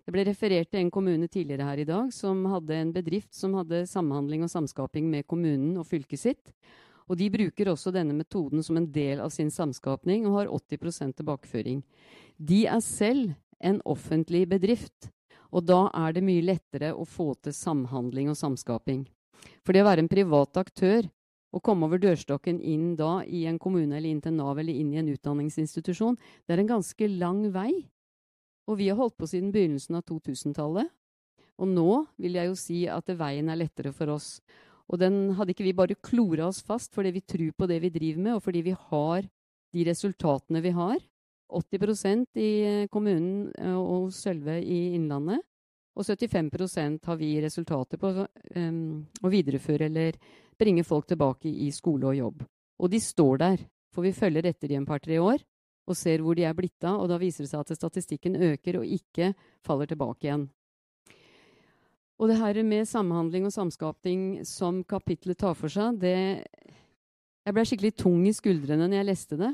Det 0.05 0.11
ble 0.11 0.25
referert 0.27 0.67
til 0.69 0.81
en 0.81 0.91
kommune 0.91 1.29
tidligere 1.31 1.65
her 1.69 1.79
i 1.79 1.87
dag 1.87 2.11
som 2.13 2.43
hadde 2.51 2.75
en 2.75 2.91
bedrift 2.93 3.31
som 3.33 3.55
hadde 3.55 3.85
samhandling 3.87 4.43
og 4.43 4.51
samskaping 4.51 5.07
med 5.09 5.23
kommunen 5.25 5.79
og 5.79 5.87
fylket 5.87 6.21
sitt. 6.21 6.51
Og 7.07 7.15
de 7.15 7.29
bruker 7.31 7.71
også 7.71 7.93
denne 7.95 8.17
metoden 8.17 8.65
som 8.65 8.75
en 8.75 8.89
del 8.91 9.23
av 9.23 9.31
sin 9.31 9.53
samskapning 9.53 10.27
og 10.27 10.35
har 10.41 10.51
80% 10.51 11.15
tilbakeføring. 11.21 11.79
De 12.35 12.65
er 12.67 12.83
selv 12.83 13.37
en 13.63 13.79
offentlig 13.87 14.43
bedrift, 14.51 15.13
og 15.47 15.63
da 15.63 15.85
er 15.95 16.11
det 16.11 16.27
mye 16.27 16.43
lettere 16.43 16.91
å 16.91 17.07
få 17.07 17.31
til 17.39 17.55
samhandling 17.55 18.33
og 18.33 18.35
samskaping. 18.35 19.05
For 19.63 19.71
det 19.71 19.85
å 19.85 19.87
være 19.87 20.03
en 20.03 20.11
privat 20.11 20.59
aktør 20.59 21.07
å 21.53 21.61
komme 21.63 21.87
over 21.87 22.01
dørstokken 22.01 22.59
inn 22.59 22.95
da 22.99 23.19
i 23.23 23.45
en 23.49 23.59
kommune 23.61 23.95
eller 23.95 24.09
inn 24.09 24.21
til 24.23 24.35
Nav 24.35 24.59
eller 24.59 24.75
inn 24.75 24.93
i 24.93 24.99
en 24.99 25.11
utdanningsinstitusjon, 25.13 26.17
det 26.45 26.55
er 26.55 26.63
en 26.63 26.73
ganske 26.75 27.09
lang 27.15 27.45
vei. 27.53 27.71
Og 28.65 28.79
vi 28.81 28.89
har 28.89 28.97
holdt 28.99 29.17
på 29.19 29.29
siden 29.29 29.53
begynnelsen 29.53 29.99
av 29.99 30.05
2000-tallet. 30.09 30.89
Og 31.61 31.69
nå 31.71 31.89
vil 32.19 32.35
jeg 32.35 32.49
jo 32.49 32.55
si 32.59 32.79
at 32.91 33.11
veien 33.15 33.49
er 33.51 33.61
lettere 33.61 33.93
for 33.95 34.11
oss. 34.17 34.39
Og 34.91 34.99
den 35.01 35.35
hadde 35.37 35.53
ikke 35.53 35.65
vi 35.65 35.77
bare 35.77 35.97
klora 36.03 36.49
oss 36.49 36.61
fast 36.65 36.93
fordi 36.93 37.13
vi 37.15 37.23
tror 37.25 37.53
på 37.57 37.69
det 37.69 37.79
vi 37.83 37.93
driver 37.93 38.21
med, 38.21 38.37
og 38.37 38.43
fordi 38.45 38.65
vi 38.65 38.75
har 38.75 39.25
de 39.75 39.85
resultatene 39.87 40.61
vi 40.65 40.73
har. 40.75 40.97
80% 41.55 42.39
i 42.41 42.51
kommunen 42.91 43.51
eh, 43.53 43.77
og 43.77 44.09
Sølve 44.13 44.57
i 44.61 44.95
Innlandet. 44.97 45.43
Og 45.95 46.03
75% 46.03 47.05
har 47.07 47.19
vi 47.19 47.29
resultater 47.39 47.99
på 48.01 48.09
um, 48.19 48.79
å 49.23 49.29
videreføre 49.31 49.87
eller 49.87 50.17
bringe 50.59 50.83
folk 50.87 51.07
tilbake 51.09 51.49
i 51.49 51.71
skole 51.75 52.11
og 52.11 52.17
jobb. 52.17 52.45
Og 52.79 52.91
de 52.91 52.99
står 53.01 53.41
der, 53.41 53.65
for 53.93 54.05
vi 54.05 54.15
følger 54.15 54.47
etter 54.49 54.71
i 54.71 54.79
en 54.79 54.87
par-tre 54.87 55.19
år 55.21 55.43
og 55.85 55.97
ser 55.97 56.23
hvor 56.25 56.37
de 56.37 56.45
er 56.47 56.55
blitt 56.57 56.81
av, 56.85 56.97
og 57.01 57.09
da 57.11 57.19
viser 57.21 57.45
det 57.45 57.51
seg 57.51 57.61
at 57.61 57.77
statistikken 57.77 58.37
øker 58.41 58.79
og 58.79 58.93
ikke 58.97 59.33
faller 59.65 59.89
tilbake 59.89 60.27
igjen. 60.27 60.47
Og 62.15 62.31
det 62.31 62.39
her 62.39 62.61
med 62.63 62.87
samhandling 62.87 63.45
og 63.45 63.53
samskaping 63.53 64.45
som 64.47 64.81
kapitlet 64.87 65.37
tar 65.37 65.55
for 65.57 65.71
seg, 65.71 65.99
det 65.99 66.47
Jeg 67.45 67.53
ble 67.53 67.61
skikkelig 67.61 67.91
tung 67.93 68.23
i 68.25 68.33
skuldrene 68.33 68.87
når 68.87 68.97
jeg 68.97 69.05
leste 69.05 69.37
det. 69.37 69.51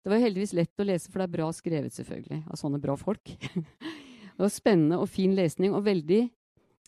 Det 0.00 0.08
var 0.08 0.22
heldigvis 0.22 0.54
lett 0.56 0.80
å 0.80 0.86
lese, 0.88 1.10
for 1.10 1.20
det 1.20 1.26
er 1.26 1.34
bra 1.34 1.48
skrevet, 1.52 1.92
selvfølgelig, 1.92 2.38
av 2.48 2.56
sånne 2.56 2.80
bra 2.80 2.94
folk. 2.96 3.34
det 4.32 4.40
var 4.40 4.52
spennende 4.52 4.96
og 4.96 5.10
fin 5.12 5.34
lesning, 5.36 5.74
og 5.76 5.84
veldig 5.84 6.22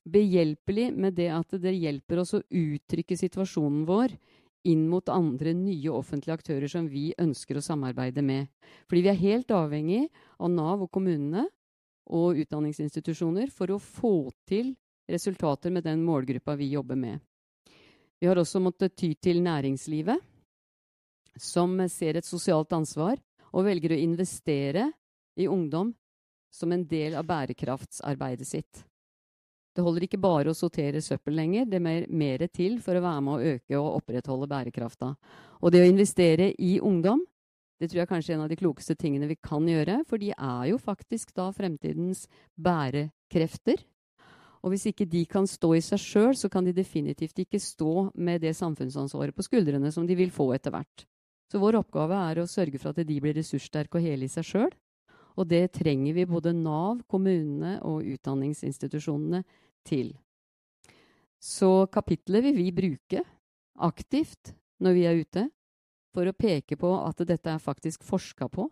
behjelpelig 0.07 0.90
med 0.95 1.16
det 1.19 1.29
at 1.35 1.55
det 1.61 1.75
hjelper 1.75 2.23
oss 2.23 2.35
å 2.37 2.42
uttrykke 2.45 3.19
situasjonen 3.19 3.85
vår 3.88 4.14
inn 4.66 4.87
mot 4.90 5.09
andre 5.12 5.53
nye 5.55 5.92
offentlige 5.95 6.38
aktører 6.38 6.71
som 6.71 6.88
vi 6.90 7.11
ønsker 7.23 7.59
å 7.59 7.64
samarbeide 7.64 8.23
med. 8.23 8.49
Fordi 8.90 9.05
vi 9.05 9.12
er 9.12 9.21
helt 9.21 9.53
avhengig 9.55 10.07
av 10.38 10.51
Nav 10.51 10.87
og 10.87 10.90
kommunene 10.95 11.47
og 12.07 12.38
utdanningsinstitusjoner 12.42 13.51
for 13.55 13.75
å 13.75 13.83
få 13.83 14.31
til 14.47 14.75
resultater 15.11 15.75
med 15.75 15.87
den 15.87 16.03
målgruppa 16.07 16.57
vi 16.59 16.73
jobber 16.73 16.99
med. 16.99 17.21
Vi 18.19 18.27
har 18.27 18.38
også 18.40 18.62
måttet 18.62 18.97
ty 18.97 19.12
til 19.14 19.42
næringslivet, 19.45 20.19
som 21.37 21.77
ser 21.92 22.16
et 22.16 22.27
sosialt 22.27 22.73
ansvar 22.73 23.19
og 23.53 23.66
velger 23.66 23.92
å 23.92 24.01
investere 24.01 24.88
i 25.37 25.47
ungdom 25.51 25.92
som 26.51 26.73
en 26.73 26.87
del 26.88 27.19
av 27.19 27.27
bærekraftsarbeidet 27.29 28.49
sitt. 28.49 28.87
Det 29.77 29.85
holder 29.85 30.07
ikke 30.07 30.21
bare 30.21 30.49
å 30.49 30.57
sortere 30.57 31.03
søppel 31.05 31.35
lenger, 31.37 31.67
det 31.69 31.77
er 31.77 31.85
mer, 31.85 32.05
mer 32.09 32.45
til 32.49 32.79
for 32.81 32.97
å 32.97 33.03
være 33.05 33.25
med 33.27 33.35
å 33.35 33.57
øke 33.57 33.77
og 33.77 33.99
opprettholde 33.99 34.49
bærekrafta. 34.49 35.11
Og 35.61 35.73
det 35.75 35.83
å 35.85 35.89
investere 35.89 36.49
i 36.57 36.79
ungdom, 36.81 37.21
det 37.77 37.91
tror 37.91 38.01
jeg 38.01 38.09
kanskje 38.09 38.33
er 38.33 38.39
en 38.39 38.47
av 38.47 38.49
de 38.49 38.57
klokeste 38.57 38.97
tingene 38.97 39.29
vi 39.29 39.37
kan 39.37 39.67
gjøre, 39.69 39.99
for 40.09 40.23
de 40.23 40.31
er 40.33 40.62
jo 40.71 40.79
faktisk 40.81 41.35
da 41.37 41.51
fremtidens 41.53 42.25
bærekrefter. 42.57 43.85
Og 44.65 44.73
hvis 44.73 44.89
ikke 44.89 45.05
de 45.12 45.27
kan 45.29 45.45
stå 45.47 45.75
i 45.77 45.83
seg 45.85 46.01
sjøl, 46.01 46.33
så 46.41 46.49
kan 46.51 46.65
de 46.65 46.73
definitivt 46.75 47.45
ikke 47.45 47.61
stå 47.61 48.09
med 48.17 48.41
det 48.43 48.57
samfunnsansvaret 48.57 49.37
på 49.37 49.45
skuldrene 49.45 49.93
som 49.93 50.09
de 50.09 50.17
vil 50.17 50.33
få 50.33 50.49
etter 50.57 50.73
hvert. 50.73 51.05
Så 51.53 51.61
vår 51.62 51.83
oppgave 51.85 52.17
er 52.33 52.41
å 52.41 52.49
sørge 52.51 52.81
for 52.81 52.91
at 52.91 53.05
de 53.05 53.21
blir 53.21 53.37
ressurssterke 53.37 54.01
og 54.01 54.09
hele 54.09 54.27
i 54.27 54.33
seg 54.33 54.49
sjøl. 54.49 54.73
Og 55.37 55.49
det 55.49 55.66
trenger 55.77 56.16
vi 56.16 56.29
både 56.29 56.55
Nav, 56.57 57.03
kommunene 57.11 57.77
og 57.85 58.07
utdanningsinstitusjonene 58.16 59.42
til. 59.87 60.14
Så 61.37 61.87
kapitlet 61.92 62.44
vil 62.46 62.57
vi 62.57 62.72
bruke 62.75 63.22
aktivt 63.77 64.55
når 64.81 64.96
vi 64.96 65.05
er 65.09 65.20
ute, 65.20 65.44
for 66.16 66.29
å 66.29 66.37
peke 66.37 66.79
på 66.81 66.90
at 67.03 67.20
dette 67.29 67.53
er 67.53 67.61
faktisk 67.61 68.05
forska 68.09 68.49
på. 68.49 68.64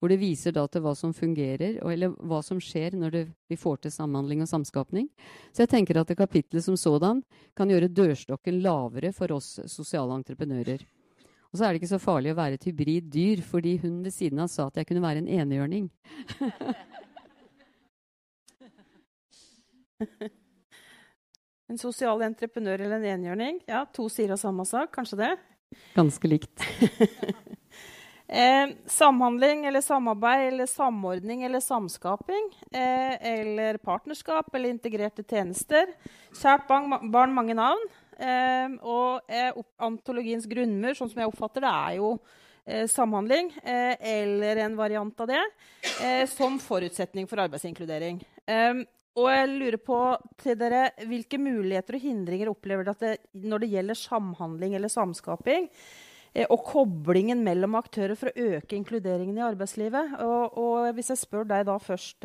Hvor 0.00 0.10
det 0.10 0.18
viser 0.18 0.54
da 0.56 0.64
til 0.66 0.82
hva 0.82 0.96
som 0.98 1.12
fungerer, 1.14 1.76
eller 1.78 2.16
hva 2.26 2.40
som 2.42 2.58
skjer 2.58 2.96
når 2.98 3.12
det, 3.14 3.20
vi 3.46 3.58
får 3.60 3.84
til 3.84 3.92
samhandling 3.94 4.40
og 4.42 4.48
samskapning. 4.50 5.06
Så 5.54 5.62
jeg 5.62 5.70
tenker 5.76 6.00
at 6.00 6.08
det 6.10 6.18
kapitlet 6.18 6.64
som 6.64 6.74
sådan 6.80 7.20
kan 7.54 7.70
gjøre 7.70 7.92
dørstokken 7.92 8.58
lavere 8.64 9.12
for 9.14 9.30
oss 9.36 9.60
sosiale 9.70 10.16
entreprenører. 10.16 10.82
Og 11.52 11.58
så 11.58 11.66
er 11.66 11.72
det 11.72 11.78
ikke 11.82 11.92
så 11.92 12.00
farlig 12.00 12.32
å 12.32 12.38
være 12.38 12.54
et 12.56 12.64
hybrid 12.64 13.10
dyr, 13.12 13.42
fordi 13.44 13.76
hun 13.82 14.00
ved 14.06 14.12
siden 14.14 14.40
av 14.40 14.48
sa 14.48 14.70
at 14.70 14.76
jeg 14.80 14.86
kunne 14.88 15.04
være 15.04 15.20
en 15.20 15.28
enhjørning. 15.28 15.90
en 21.68 21.78
sosial 21.80 22.22
entreprenør 22.24 22.80
eller 22.80 22.96
en 22.96 23.04
enhjørning? 23.18 23.60
Ja, 23.68 23.84
to 23.84 24.08
sider 24.08 24.32
av 24.38 24.40
samme 24.40 24.64
sak, 24.68 24.94
kanskje 24.96 25.16
det? 25.26 25.32
Ganske 25.96 26.32
likt. 26.32 26.56
Eh, 28.32 28.70
samhandling 28.88 29.66
eller 29.68 29.82
samarbeid 29.84 30.46
eller 30.46 30.66
samordning 30.66 31.42
eller 31.44 31.60
samskaping. 31.60 32.46
Eh, 32.72 33.28
eller 33.28 33.76
partnerskap 33.76 34.48
eller 34.56 34.72
integrerte 34.72 35.20
tjenester. 35.20 35.92
Kjært 36.32 36.64
barn, 36.70 37.10
barn 37.12 37.34
mange 37.36 37.52
navn. 37.58 37.84
Eh, 38.22 38.78
og 38.86 39.32
eh, 39.32 39.50
antologiens 39.82 40.46
grunnmur, 40.48 40.94
sånn 40.98 41.10
som 41.10 41.22
jeg 41.22 41.30
oppfatter 41.30 41.64
det, 41.64 41.72
er 41.72 41.98
jo 41.98 42.10
eh, 42.64 42.86
samhandling. 42.90 43.50
Eh, 43.62 43.94
eller 44.12 44.62
en 44.66 44.78
variant 44.78 45.24
av 45.24 45.32
det. 45.32 45.44
som 46.30 46.58
forutsetning 46.62 47.26
for 47.30 47.42
arbeidsinkludering. 47.42 48.20
og 49.14 49.26
jeg 49.28 49.48
lurer 49.50 49.76
på 49.76 49.98
til 50.40 50.56
dere, 50.58 50.90
Hvilke 51.06 51.38
muligheter 51.38 51.98
og 51.98 52.06
hindringer 52.06 52.50
opplever 52.52 52.86
dere 52.86 53.18
når 53.34 53.64
det 53.64 53.72
gjelder 53.74 53.98
samhandling 53.98 54.74
eller 54.74 54.88
samskaping? 54.88 55.68
Og 56.48 56.62
koblingen 56.64 57.42
mellom 57.44 57.74
aktører 57.76 58.16
for 58.16 58.30
å 58.30 58.46
øke 58.56 58.76
inkluderingen 58.78 59.36
i 59.36 59.44
arbeidslivet. 59.44 60.14
Og, 60.24 60.56
og 60.56 60.94
hvis 60.96 61.12
jeg 61.12 61.20
spør 61.20 61.44
deg 61.50 61.66
da 61.68 61.76
først, 61.76 62.24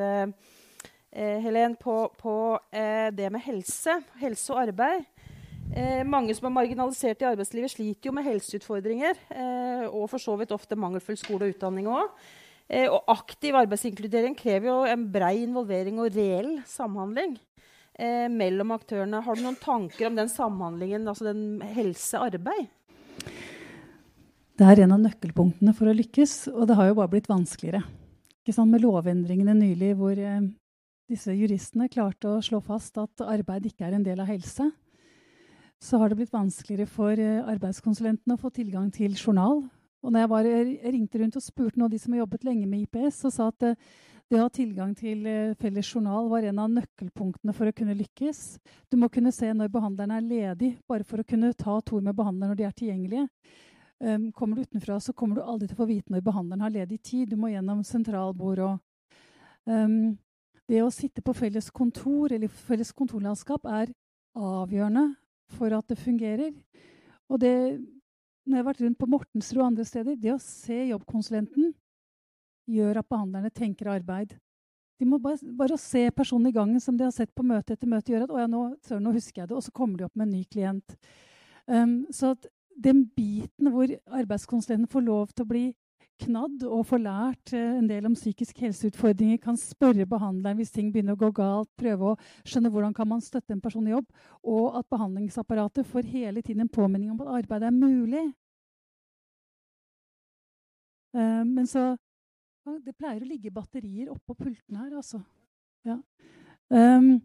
eh, 1.11 1.41
Helen, 1.43 1.75
på, 1.75 1.97
på 2.17 2.59
eh, 2.71 3.09
det 3.11 3.31
med 3.33 3.43
helse, 3.47 3.99
helse 4.21 4.53
og 4.53 4.61
arbeid. 4.67 5.05
Eh, 5.75 6.03
mange 6.07 6.35
som 6.37 6.47
er 6.49 6.55
marginalisert 6.55 7.23
i 7.23 7.29
arbeidslivet, 7.29 7.73
sliter 7.73 8.09
jo 8.09 8.15
med 8.15 8.27
helseutfordringer. 8.27 9.19
Eh, 9.33 9.87
og 9.89 10.07
for 10.11 10.21
så 10.21 10.37
vidt 10.39 10.53
ofte 10.55 10.79
mangelfull 10.79 11.19
skole 11.19 11.47
og 11.47 11.55
utdanning 11.55 11.89
òg. 11.91 12.11
og 12.91 13.03
aktiv 13.07 13.55
arbeidsinkludering 13.55 14.33
krever 14.35 14.67
jo 14.67 14.79
en 14.91 15.05
brei 15.07 15.37
involvering 15.45 16.01
og 16.03 16.11
reell 16.11 16.57
samhandling. 16.67 17.37
mellom 18.29 18.71
aktørene. 18.75 19.23
Har 19.23 19.35
du 19.35 19.41
noen 19.41 19.55
tanker 19.57 20.05
om 20.05 20.15
den 20.15 20.29
samhandlingen, 20.29 21.07
altså 21.07 21.33
den 21.33 21.61
helse-arbeid? 21.61 22.67
Det 24.57 24.65
er 24.65 24.79
en 24.81 24.95
av 24.95 25.01
nøkkelpunktene 25.03 25.73
for 25.77 25.85
å 25.85 25.93
lykkes, 25.93 26.47
og 26.49 26.63
det 26.65 26.75
har 26.79 26.87
jo 26.89 26.95
bare 26.97 27.11
blitt 27.11 27.27
vanskeligere. 27.29 27.83
Ikke 28.41 28.55
sant? 28.55 28.71
Med 28.71 28.81
lovendringene 28.81 29.53
nylig 29.53 29.91
hvor 29.99 30.17
eh, 30.17 30.47
disse 31.11 31.35
juristene 31.37 31.85
klarte 31.93 32.31
å 32.31 32.41
slå 32.41 32.61
fast 32.65 32.97
at 32.97 33.21
arbeid 33.21 33.67
ikke 33.69 33.85
er 33.85 33.97
en 33.97 34.05
del 34.05 34.23
av 34.23 34.31
helse, 34.31 34.65
så 35.83 35.99
har 36.01 36.09
det 36.09 36.17
blitt 36.19 36.33
vanskeligere 36.33 36.89
for 36.89 37.19
eh, 37.21 37.45
arbeidskonsulentene 37.45 38.35
å 38.35 38.41
få 38.41 38.51
tilgang 38.53 38.89
til 38.93 39.13
journal. 39.17 39.61
Og 40.03 40.13
når 40.13 40.23
jeg, 40.23 40.31
var, 40.31 40.49
jeg 40.49 40.93
ringte 40.93 41.21
rundt 41.21 41.37
og 41.37 41.43
spurte 41.43 41.77
noen 41.77 41.87
av 41.89 41.93
de 41.93 41.99
som 42.01 42.13
har 42.13 42.23
jobbet 42.23 42.45
lenge 42.47 42.67
med 42.69 42.85
IPS, 42.85 43.23
og 43.27 43.33
sa 43.33 43.49
at 43.51 43.59
det, 43.63 43.73
det 44.27 44.39
å 44.39 44.47
ha 44.47 44.51
tilgang 44.51 44.91
til 44.97 45.23
eh, 45.29 45.53
felles 45.61 45.87
journal 45.93 46.27
var 46.31 46.47
en 46.47 46.59
av 46.63 46.73
nøkkelpunktene 46.73 47.55
for 47.55 47.69
å 47.69 47.75
kunne 47.75 47.95
lykkes. 47.97 48.41
Du 48.91 48.97
må 48.99 49.09
kunne 49.13 49.31
se 49.35 49.53
når 49.53 49.71
behandleren 49.73 50.17
er 50.17 50.25
ledig, 50.25 50.73
bare 50.89 51.07
for 51.07 51.21
å 51.21 51.27
kunne 51.27 51.53
ta 51.55 51.77
to 51.85 52.01
med 52.01 52.17
behandleren 52.17 52.51
når 52.51 52.59
de 52.59 52.67
er 52.67 52.77
tilgjengelige. 52.81 53.27
Um, 53.97 54.27
kommer 54.29 54.59
du 54.59 54.67
utenfra, 54.67 54.99
så 55.01 55.13
kommer 55.17 55.39
du 55.39 55.41
aldri 55.41 55.69
til 55.69 55.73
å 55.73 55.79
få 55.79 55.87
vite 55.89 56.13
når 56.13 56.21
behandleren 56.25 56.65
har 56.67 56.73
ledig 56.73 56.99
tid. 57.01 57.31
Du 57.31 57.39
må 57.39 57.49
gjennom 57.49 57.79
sentralbord 57.87 58.61
og 58.61 58.75
um, 59.65 60.17
Det 60.67 60.81
å 60.83 60.91
sitte 60.91 61.23
på 61.23 61.33
felles 61.33 61.71
kontor 61.71 62.33
eller 62.35 62.51
felles 62.51 62.91
kontorlandskap 62.91 63.63
er 63.71 63.93
avgjørende 64.35 65.05
for 65.55 65.73
at 65.75 65.87
det 65.89 65.99
fungerer. 65.99 66.51
Og 67.31 67.39
det, 67.41 67.53
når 68.45 68.57
jeg 68.57 68.63
har 68.63 68.67
vært 68.69 68.83
rundt 68.83 68.99
på 68.99 69.09
Mortensrud 69.11 69.61
og 69.61 69.69
andre 69.69 69.85
steder, 69.87 70.17
det 70.19 70.33
å 70.33 70.41
se 70.41 70.79
jobbkonsulenten 70.89 71.71
gjør 72.67 72.99
at 73.01 73.09
behandlerne 73.09 73.53
tenker 73.55 73.91
arbeid. 73.91 74.35
De 74.97 75.05
må 75.05 75.19
bare, 75.21 75.37
bare 75.55 75.77
se 75.79 76.07
personen 76.15 76.49
i 76.49 76.55
gangen 76.55 76.81
som 76.83 76.97
de 76.97 77.05
har 77.05 77.13
sett 77.15 77.33
på 77.37 77.45
møte 77.45 77.75
etter 77.75 77.89
møte, 77.89 78.11
gjør 78.11 78.25
at 78.25 78.33
å 78.33 78.39
ja, 78.41 78.47
nå, 78.49 78.61
nå 79.03 79.13
husker 79.15 79.43
jeg 79.43 79.51
det, 79.51 79.57
og 79.57 79.63
så 79.63 79.73
kommer 79.75 79.99
de 79.99 80.07
opp 80.07 80.15
med 80.17 80.27
en 80.27 80.37
ny 80.39 80.43
klient. 80.49 80.95
Um, 81.67 81.99
så 82.11 82.33
at 82.33 82.47
den 82.77 83.05
biten 83.15 83.69
hvor 83.73 83.91
arbeidskonsulenten 84.19 84.89
får 84.89 85.05
lov 85.05 85.33
til 85.33 85.45
å 85.45 85.51
bli 85.51 85.65
knadd 86.23 86.63
og 86.67 86.85
får 86.89 87.01
lært 87.03 87.53
eh, 87.55 87.77
en 87.77 87.87
del 87.89 88.07
om 88.09 88.15
psykisk 88.17 88.59
helseutfordringer, 88.63 89.39
kan 89.43 89.57
spørre 89.59 90.07
behandleren 90.09 90.59
hvis 90.59 90.73
ting 90.73 90.89
begynner 90.93 91.17
å 91.17 91.21
gå 91.21 91.29
galt, 91.37 91.69
prøve 91.79 92.11
å 92.11 92.17
skjønne 92.47 92.71
hvordan 92.73 92.95
kan 92.97 93.09
man 93.09 93.23
støtte 93.23 93.55
en 93.55 93.63
person 93.63 93.87
i 93.87 93.93
jobb, 93.93 94.07
og 94.43 94.79
at 94.79 94.89
behandlingsapparatet 94.93 95.87
får 95.87 96.09
hele 96.11 96.43
tiden 96.45 96.65
en 96.65 96.73
påminning 96.73 97.13
om 97.13 97.23
at 97.25 97.33
arbeidet 97.41 97.69
er 97.69 97.77
mulig. 97.77 98.25
Uh, 101.15 101.43
men 101.47 101.65
så 101.67 101.95
Det 102.83 102.91
pleier 102.99 103.23
å 103.23 103.27
ligge 103.29 103.47
batterier 103.55 104.09
oppå 104.11 104.33
pultene 104.35 104.81
her, 104.81 104.97
altså. 104.99 105.21
Ja. 105.87 106.01
Um, 106.67 107.21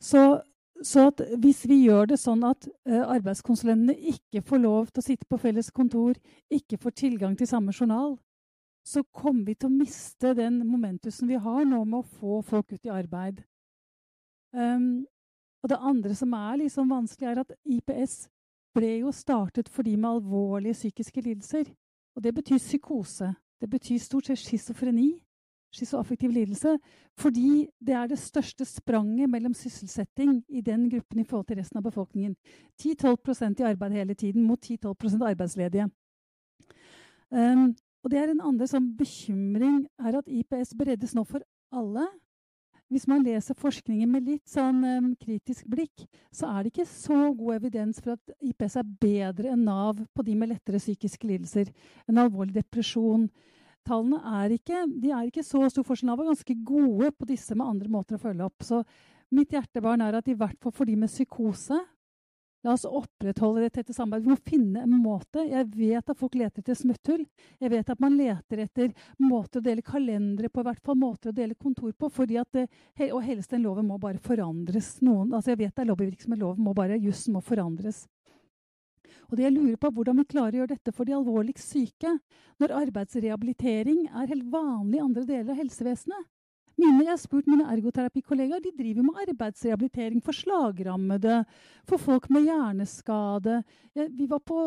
så 0.00 0.40
så 0.84 1.10
hvis 1.40 1.64
vi 1.68 1.78
gjør 1.86 2.10
det 2.10 2.18
sånn 2.20 2.42
at 2.44 2.66
uh, 2.88 3.08
arbeidskonsulentene 3.14 3.94
ikke 4.12 4.42
får 4.44 4.60
lov 4.60 4.90
til 4.90 5.00
å 5.00 5.06
sitte 5.06 5.28
på 5.28 5.38
felles 5.40 5.70
kontor, 5.72 6.16
ikke 6.52 6.78
får 6.80 6.96
tilgang 7.00 7.36
til 7.36 7.48
samme 7.48 7.72
journal, 7.72 8.16
så 8.86 9.02
kommer 9.14 9.48
vi 9.48 9.56
til 9.56 9.68
å 9.68 9.74
miste 9.74 10.32
den 10.38 10.60
momentusen 10.66 11.28
vi 11.28 11.40
har 11.42 11.64
nå 11.66 11.82
med 11.84 11.98
å 12.00 12.18
få 12.20 12.40
folk 12.46 12.72
ut 12.76 12.86
i 12.86 12.92
arbeid. 12.94 13.42
Um, 14.54 15.04
og 15.64 15.72
det 15.72 15.80
andre 15.90 16.14
som 16.14 16.32
er 16.38 16.60
liksom 16.62 16.92
vanskelig, 16.94 17.28
er 17.32 17.42
at 17.42 17.54
IPS 17.66 18.28
ble 18.76 18.92
jo 19.00 19.10
startet 19.12 19.68
for 19.72 19.82
de 19.82 19.96
med 19.96 20.20
alvorlige 20.20 20.78
psykiske 20.78 21.24
lidelser. 21.24 21.66
Og 22.14 22.22
det 22.22 22.32
betyr 22.36 22.62
psykose. 22.62 23.32
Det 23.60 23.68
betyr 23.72 23.98
stort 23.98 24.30
sett 24.30 24.44
schizofreni 24.44 25.16
schizoaffektiv 25.76 26.30
lidelse, 26.30 26.78
fordi 27.18 27.68
det 27.86 27.94
er 27.94 28.06
det 28.06 28.18
største 28.18 28.64
spranget 28.64 29.30
mellom 29.30 29.54
sysselsetting 29.54 30.44
i 30.48 30.60
den 30.60 30.90
gruppen 30.90 31.20
i 31.20 31.24
forhold 31.24 31.46
til 31.46 31.58
resten 31.60 31.78
av 31.78 31.84
befolkningen. 31.84 32.36
10-12% 32.80 33.60
i 33.60 33.68
arbeid 33.70 33.92
hele 33.92 34.14
tiden 34.14 34.42
mot 34.42 34.70
10-12 34.70 35.24
arbeidsledige. 35.24 35.88
Um, 37.30 37.74
og 38.04 38.12
det 38.12 38.20
er 38.20 38.30
En 38.30 38.44
andre 38.52 38.68
sånn 38.70 38.92
bekymring 38.98 39.86
er 39.98 40.18
at 40.18 40.28
IPS 40.28 40.74
breddes 40.78 41.14
nå 41.16 41.24
for 41.26 41.42
alle. 41.74 42.06
Hvis 42.86 43.08
man 43.10 43.24
leser 43.26 43.58
forskningen 43.58 44.10
med 44.12 44.28
litt 44.28 44.46
sånn 44.46 44.84
um, 44.86 45.08
kritisk 45.18 45.66
blikk, 45.66 46.04
så 46.30 46.52
er 46.52 46.62
det 46.62 46.70
ikke 46.70 46.86
så 46.86 47.32
god 47.34 47.56
evidens 47.56 47.98
for 47.98 48.14
at 48.14 48.36
IPS 48.46 48.78
er 48.78 48.92
bedre 49.02 49.50
enn 49.56 49.64
Nav 49.66 50.04
på 50.14 50.22
de 50.22 50.36
med 50.38 50.52
lettere 50.52 50.78
psykiske 50.78 51.26
lidelser. 51.26 51.72
En 52.06 52.20
alvorlig 52.22 52.54
depresjon, 52.54 53.26
tallene 53.86 54.20
er 54.44 54.54
ikke, 54.54 54.84
er 54.86 55.26
ikke 55.26 55.42
så 55.46 55.64
stor 55.72 55.86
forskjell. 55.88 56.12
Nav 56.12 56.22
er 56.22 56.30
ganske 56.30 56.58
gode 56.68 57.10
på 57.10 57.26
disse 57.32 57.58
med 57.58 57.66
andre 57.66 57.90
måter 57.90 58.20
å 58.20 58.22
følge 58.22 58.46
opp. 58.46 58.62
Så 58.62 58.84
mitt 59.34 59.50
hjertebarn 59.50 60.06
er 60.06 60.20
at 60.20 60.30
i 60.30 60.38
hvert 60.38 60.58
fall 60.62 60.74
for 60.74 60.86
de 60.86 60.94
med 61.00 61.10
psykose 61.10 61.80
La 62.66 62.72
oss 62.72 62.84
opprettholde 62.84 63.62
det 63.62 63.76
tette 63.76 63.94
samarbeidet. 63.94 64.26
Vi 64.26 64.32
må 64.32 64.36
finne 64.42 64.80
en 64.82 64.94
måte. 64.98 65.44
Jeg 65.46 65.68
vet 65.70 66.08
at 66.10 66.18
folk 66.18 66.34
leter 66.34 66.64
etter 66.64 66.74
smutthull. 66.74 67.22
Jeg 67.62 67.70
vet 67.70 67.92
at 67.94 68.02
man 68.02 68.16
leter 68.18 68.64
etter 68.64 68.90
måter 69.22 69.62
å 69.62 69.66
dele 69.68 69.84
kalendere 69.86 70.50
på, 70.50 70.64
i 70.64 70.66
hvert 70.66 70.82
fall 70.82 70.98
måter 70.98 71.30
å 71.30 71.36
dele 71.36 71.54
kontor 71.54 71.92
på. 71.94 72.10
fordi 72.10 72.40
at, 72.42 72.58
Og 73.06 73.22
helst 73.22 73.54
den 73.54 73.62
loven 73.62 73.86
må 73.86 74.00
bare 74.02 74.18
forandres. 74.18 74.96
Noen, 74.98 75.30
altså 75.30 75.54
jeg 75.54 75.62
vet 75.62 75.76
det 75.76 75.84
er 75.84 75.90
lobbyvirksomhet, 75.92 76.42
loven 76.42 76.66
må 76.66 76.74
bare, 76.74 76.98
jussen 76.98 77.38
må 77.38 77.40
forandres. 77.40 78.08
Og 79.30 79.38
det 79.38 79.46
jeg 79.46 79.54
lurer 79.54 79.78
på 79.78 79.86
er 79.86 79.94
Hvordan 79.94 80.18
vi 80.18 80.24
klarer 80.24 80.56
å 80.56 80.60
gjøre 80.64 80.74
dette 80.74 80.92
for 80.92 81.06
de 81.06 81.14
alvorligst 81.14 81.70
syke, 81.70 82.18
når 82.58 82.80
arbeidsrehabilitering 82.82 84.08
er 84.10 84.32
helt 84.32 84.50
vanlig 84.50 84.98
i 84.98 85.06
andre 85.06 85.22
deler 85.22 85.54
av 85.54 85.62
helsevesenet. 85.62 86.32
Mine, 86.76 87.04
jeg 87.06 87.08
har 87.08 87.20
spurt 87.20 87.46
mine 87.48 87.64
ergoterapikollegaer. 87.72 88.60
De 88.60 88.72
driver 88.76 89.06
med 89.06 89.20
arbeidsrehabilitering 89.22 90.20
for 90.24 90.36
slagrammede, 90.36 91.38
for 91.88 91.96
folk 91.96 92.28
med 92.30 92.44
hjerneskade. 92.50 93.62
Jeg, 93.96 94.10
vi 94.12 94.26
var 94.28 94.42
på 94.44 94.58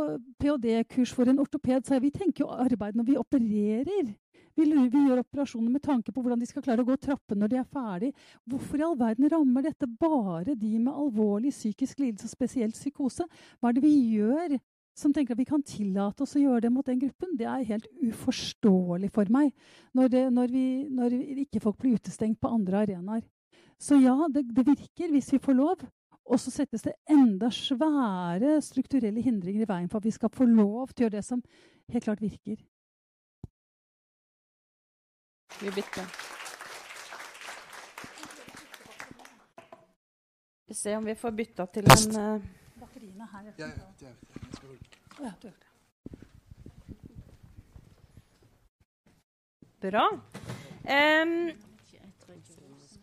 ph.d.-kurs 0.41 1.13
for 1.13 1.29
en 1.29 1.43
ortoped, 1.43 1.85
så 1.85 1.99
vi 2.01 2.09
tenker 2.09 2.45
jo 2.45 2.49
arbeid 2.49 2.97
når 2.97 3.07
vi 3.11 3.19
opererer. 3.21 4.09
Vi, 4.57 4.65
vi, 4.65 5.03
gjør 5.05 5.21
operasjoner 5.21 5.71
med 5.71 5.83
tanke 5.85 6.11
på 6.11 6.23
hvordan 6.23 6.41
de 6.41 6.49
skal 6.49 6.65
klare 6.65 6.83
å 6.83 6.87
gå 6.87 6.97
trappen 6.99 7.39
når 7.39 7.53
de 7.53 7.59
er 7.61 7.69
ferdig. 7.69 8.09
Hvorfor 8.49 8.81
i 8.81 8.87
all 8.87 8.97
verden 8.99 9.29
rammer 9.31 9.69
dette 9.69 9.87
bare 10.01 10.57
de 10.57 10.73
med 10.79 10.91
alvorlig 10.91 11.53
psykisk 11.53 12.01
lidelse, 12.01 12.27
spesielt 12.31 12.75
psykose? 12.75 13.29
Hva 13.59 13.69
er 13.69 13.77
det 13.77 13.85
vi 13.85 13.95
gjør 14.17 14.57
som 14.99 15.13
tenker 15.15 15.35
at 15.35 15.39
vi 15.39 15.47
kan 15.47 15.63
tillate 15.65 16.25
oss 16.25 16.35
å 16.35 16.41
gjøre 16.43 16.65
det 16.67 16.71
mot 16.75 16.85
den 16.85 16.99
gruppen? 17.01 17.35
Det 17.39 17.47
er 17.47 17.67
helt 17.71 17.87
uforståelig 18.03 19.11
for 19.15 19.31
meg 19.33 19.53
når, 19.95 20.11
det, 20.13 20.23
når, 20.35 20.51
vi, 20.53 20.65
når 20.91 21.15
ikke 21.45 21.61
folk 21.63 21.79
blir 21.81 21.99
utestengt 21.99 22.39
på 22.41 22.51
andre 22.51 22.83
arenaer. 22.83 23.23
Så 23.79 23.95
ja, 23.95 24.15
det, 24.33 24.43
det 24.55 24.67
virker 24.67 25.13
hvis 25.13 25.31
vi 25.33 25.41
får 25.43 25.57
lov. 25.57 25.87
Og 26.29 26.37
så 26.37 26.51
settes 26.53 26.83
det 26.85 26.93
enda 27.09 27.49
svære 27.49 28.59
strukturelle 28.61 29.21
hindringer 29.25 29.63
i 29.65 29.69
veien 29.69 29.87
for 29.89 29.97
at 29.97 30.05
vi 30.05 30.13
skal 30.13 30.29
få 30.29 30.45
lov 30.45 30.91
til 30.91 31.01
å 31.01 31.07
gjøre 31.07 31.17
det 31.17 31.25
som 31.25 31.41
helt 31.89 32.05
klart 32.05 32.21
virker. 32.21 32.59
Vi 35.59 35.73
bytter. 35.73 36.05
Vi 40.69 40.77
ser 40.77 40.99
om 40.99 41.09
vi 41.09 41.17
får 41.17 41.31
bytta 41.31 41.65
til 41.73 41.89
en 41.89 42.21
uh... 42.21 42.47
Batteriene 42.79 43.25
her. 43.31 43.49
Jeg, 43.49 43.53
ja, 43.57 43.67
ja, 43.73 44.13
jeg 44.45 44.53
skal. 44.53 44.88
Ja, 45.19 45.31
du 45.41 45.49
det. 45.49 45.55
Bra. 49.79 50.05
Um, 50.83 51.33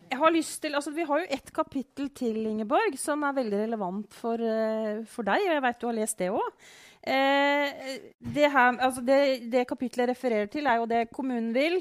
jeg 0.07 0.17
har 0.21 0.31
lyst 0.33 0.61
til, 0.63 0.75
altså 0.77 0.91
Vi 0.93 1.03
har 1.05 1.19
jo 1.23 1.29
ett 1.33 1.49
kapittel 1.53 2.09
til, 2.15 2.37
Ingeborg, 2.47 2.95
som 3.01 3.23
er 3.27 3.35
veldig 3.37 3.59
relevant 3.65 4.13
for, 4.13 4.39
uh, 4.41 5.01
for 5.09 5.25
deg. 5.27 5.41
og 5.47 5.53
Jeg 5.57 5.65
vet 5.65 5.81
du 5.81 5.87
har 5.89 5.97
lest 5.97 6.21
det 6.21 6.29
òg. 6.33 6.67
Eh, 7.07 7.83
det, 8.19 8.49
her- 8.51 8.79
altså 8.83 8.99
det, 9.05 9.49
det 9.51 9.67
kapittelet 9.69 10.07
jeg 10.09 10.09
refererer 10.11 10.49
til, 10.51 10.65
er 10.67 10.81
jo 10.81 10.85
det 10.89 11.05
kommunen 11.15 11.53
vil, 11.55 11.77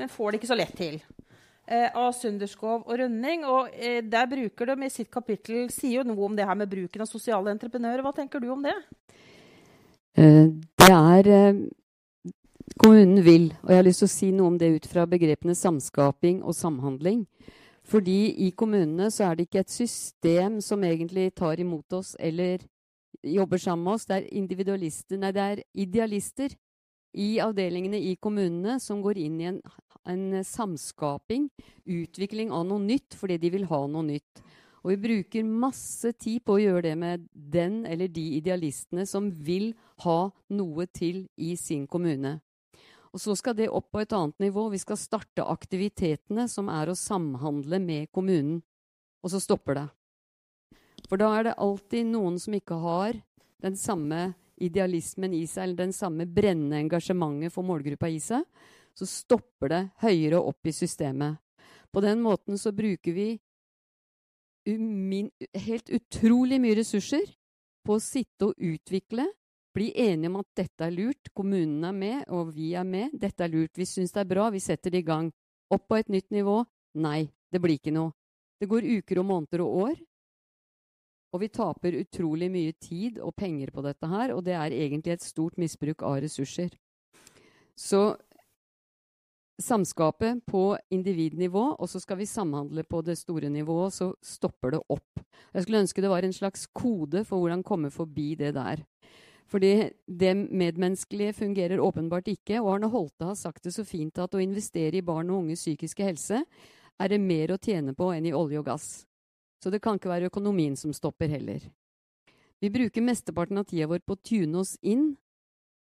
men 0.00 0.08
får 0.10 0.32
det 0.32 0.40
ikke 0.40 0.50
så 0.50 0.56
lett 0.58 0.72
til. 0.74 0.96
Eh, 1.68 1.86
av 1.94 2.10
Sunderskov 2.12 2.82
og 2.82 2.98
Rønning. 2.98 3.44
Og 3.46 3.70
der 4.10 4.26
bruker 4.26 4.72
de 4.72 4.88
i 4.88 4.90
sitt 4.90 5.10
kapittel 5.14 5.68
sier 5.70 6.00
jo 6.00 6.08
noe 6.08 6.26
om 6.26 6.34
det 6.36 6.44
her 6.48 6.58
med 6.58 6.68
bruken 6.72 7.04
av 7.04 7.06
sosiale 7.08 7.52
entreprenører. 7.54 8.02
Hva 8.02 8.12
tenker 8.16 8.42
du 8.42 8.48
om 8.50 8.64
det? 8.66 8.74
Eh, 10.16 10.46
Det 10.78 10.92
er 10.92 11.26
eh, 11.26 11.64
Kommunen 12.78 13.24
vil, 13.24 13.54
og 13.62 13.70
jeg 13.70 13.76
har 13.76 13.84
lyst 13.86 14.00
til 14.02 14.08
å 14.08 14.12
si 14.12 14.28
noe 14.34 14.50
om 14.50 14.56
det 14.58 14.70
ut 14.74 14.86
fra 14.86 15.04
begrepene 15.06 15.54
samskaping 15.54 16.42
og 16.42 16.54
samhandling. 16.54 17.26
Fordi 17.86 18.34
i 18.46 18.50
kommunene 18.50 19.10
så 19.12 19.28
er 19.28 19.36
det 19.36 19.46
ikke 19.46 19.60
et 19.62 19.70
system 19.70 20.60
som 20.64 20.82
egentlig 20.82 21.34
tar 21.36 21.60
imot 21.60 21.92
oss 21.92 22.16
eller 22.18 22.64
jobber 23.22 23.58
sammen 23.58 23.84
med 23.84 23.92
oss. 23.94 24.06
Det 24.06 24.16
er 24.16 25.18
nei, 25.20 25.32
det 25.32 25.44
er 25.44 25.62
idealister 25.74 26.56
i 27.14 27.38
avdelingene 27.38 28.00
i 28.00 28.16
kommunene 28.16 28.80
som 28.80 29.02
går 29.02 29.20
inn 29.22 29.40
i 29.40 29.48
en, 29.52 29.60
en 30.08 30.42
samskaping, 30.42 31.50
utvikling 31.86 32.50
av 32.50 32.66
noe 32.66 32.82
nytt 32.82 33.14
fordi 33.14 33.38
de 33.38 33.54
vil 33.54 33.68
ha 33.70 33.84
noe 33.86 34.02
nytt. 34.08 34.42
Og 34.84 34.92
vi 34.92 35.00
bruker 35.00 35.46
masse 35.48 36.12
tid 36.20 36.42
på 36.44 36.58
å 36.58 36.60
gjøre 36.60 36.82
det 36.90 36.96
med 37.00 37.28
den 37.32 37.86
eller 37.88 38.10
de 38.12 38.24
idealistene 38.36 39.06
som 39.08 39.30
vil 39.32 39.72
ha 40.04 40.28
noe 40.52 40.84
til 40.92 41.24
i 41.40 41.54
sin 41.56 41.86
kommune. 41.88 42.36
Og 43.14 43.22
så 43.22 43.32
skal 43.38 43.56
det 43.56 43.70
opp 43.70 43.92
på 43.94 44.02
et 44.02 44.12
annet 44.12 44.36
nivå. 44.42 44.66
Vi 44.74 44.82
skal 44.82 44.98
starte 45.00 45.46
aktivitetene 45.46 46.48
som 46.50 46.68
er 46.68 46.90
å 46.90 46.98
samhandle 46.98 47.78
med 47.80 48.10
kommunen. 48.12 48.58
Og 49.24 49.32
så 49.32 49.40
stopper 49.40 49.78
det. 49.78 49.86
For 51.08 51.20
da 51.20 51.30
er 51.38 51.46
det 51.46 51.60
alltid 51.62 52.10
noen 52.10 52.36
som 52.42 52.56
ikke 52.58 52.76
har 52.82 53.16
den 53.64 53.78
samme 53.80 54.34
idealismen 54.60 55.32
i 55.32 55.46
seg, 55.48 55.64
eller 55.64 55.86
den 55.86 55.94
samme 55.96 56.26
brennende 56.28 56.82
engasjementet 56.82 57.54
for 57.54 57.66
målgruppa 57.66 58.10
i 58.12 58.20
seg. 58.22 58.44
Så 58.94 59.08
stopper 59.08 59.72
det 59.72 59.82
høyere 60.04 60.42
opp 60.42 60.68
i 60.68 60.74
systemet. 60.74 61.40
På 61.94 62.02
den 62.02 62.20
måten 62.22 62.58
så 62.58 62.74
bruker 62.74 63.14
vi 63.14 63.28
umin 64.68 65.30
helt 65.66 65.90
utrolig 65.92 66.60
mye 66.62 66.78
ressurser 66.80 67.26
på 67.84 67.96
å 67.96 68.02
sitte 68.02 68.50
og 68.50 68.60
utvikle, 68.60 69.26
bli 69.74 69.90
enige 69.98 70.30
om 70.30 70.38
at 70.40 70.50
dette 70.56 70.86
er 70.86 70.94
lurt, 70.94 71.30
kommunen 71.34 71.82
er 71.84 71.96
med, 71.96 72.20
og 72.30 72.52
vi 72.54 72.72
er 72.78 72.86
med, 72.86 73.16
dette 73.18 73.44
er 73.44 73.50
lurt, 73.52 73.74
vi 73.76 73.86
syns 73.88 74.14
det 74.14 74.22
er 74.22 74.30
bra, 74.30 74.48
vi 74.54 74.62
setter 74.62 74.94
det 74.94 75.02
i 75.02 75.06
gang. 75.08 75.32
Opp 75.74 75.88
på 75.90 75.98
et 75.98 76.12
nytt 76.12 76.30
nivå? 76.30 76.60
Nei, 77.02 77.26
det 77.50 77.60
blir 77.60 77.80
ikke 77.80 77.94
noe. 77.94 78.14
Det 78.60 78.70
går 78.70 78.86
uker 79.00 79.20
og 79.20 79.26
måneder 79.28 79.64
og 79.64 79.80
år, 79.88 79.96
og 81.34 81.42
vi 81.42 81.50
taper 81.50 81.96
utrolig 81.98 82.46
mye 82.54 82.76
tid 82.78 83.18
og 83.18 83.34
penger 83.34 83.72
på 83.74 83.82
dette 83.82 84.06
her, 84.06 84.30
og 84.36 84.44
det 84.46 84.54
er 84.54 84.76
egentlig 84.76 85.16
et 85.16 85.24
stort 85.26 85.58
misbruk 85.58 86.04
av 86.06 86.20
ressurser. 86.22 86.70
Så 87.74 88.14
samskapet 89.60 90.42
på 90.46 90.76
individnivå, 90.90 91.76
og 91.78 91.88
så 91.88 92.00
skal 92.02 92.18
vi 92.18 92.26
samhandle 92.26 92.82
på 92.84 93.02
det 93.06 93.16
store 93.18 93.50
nivået, 93.52 93.92
så 93.92 94.12
stopper 94.22 94.74
det 94.74 94.80
opp. 94.88 95.22
Jeg 95.54 95.62
skulle 95.62 95.82
ønske 95.84 96.02
det 96.02 96.10
var 96.10 96.26
en 96.26 96.34
slags 96.34 96.66
kode 96.66 97.24
for 97.24 97.38
hvordan 97.38 97.62
komme 97.62 97.90
forbi 97.90 98.34
det 98.34 98.54
der. 98.54 98.82
Fordi 99.46 99.90
det 100.06 100.36
medmenneskelige 100.36 101.32
fungerer 101.32 101.80
åpenbart 101.80 102.28
ikke, 102.28 102.60
og 102.60 102.74
Arne 102.74 102.88
Holte 102.90 103.28
har 103.28 103.34
sagt 103.34 103.64
det 103.64 103.74
så 103.74 103.84
fint 103.84 104.18
at 104.18 104.34
å 104.34 104.42
investere 104.42 104.98
i 104.98 105.04
barn 105.04 105.30
og 105.30 105.44
unges 105.44 105.62
psykiske 105.62 106.04
helse 106.04 106.44
er 106.98 107.10
det 107.10 107.20
mer 107.20 107.52
å 107.52 107.60
tjene 107.60 107.94
på 107.94 108.10
enn 108.14 108.26
i 108.26 108.34
olje 108.34 108.58
og 108.58 108.66
gass. 108.66 108.88
Så 109.62 109.70
det 109.70 109.82
kan 109.84 109.98
ikke 109.98 110.10
være 110.10 110.30
økonomien 110.32 110.76
som 110.76 110.92
stopper 110.92 111.28
heller. 111.28 111.60
Vi 112.60 112.70
bruker 112.72 113.04
mesteparten 113.04 113.58
av 113.60 113.68
tida 113.68 113.86
vår 113.90 114.02
på 114.04 114.16
å 114.16 114.22
tune 114.24 114.58
oss 114.62 114.74
inn 114.82 115.12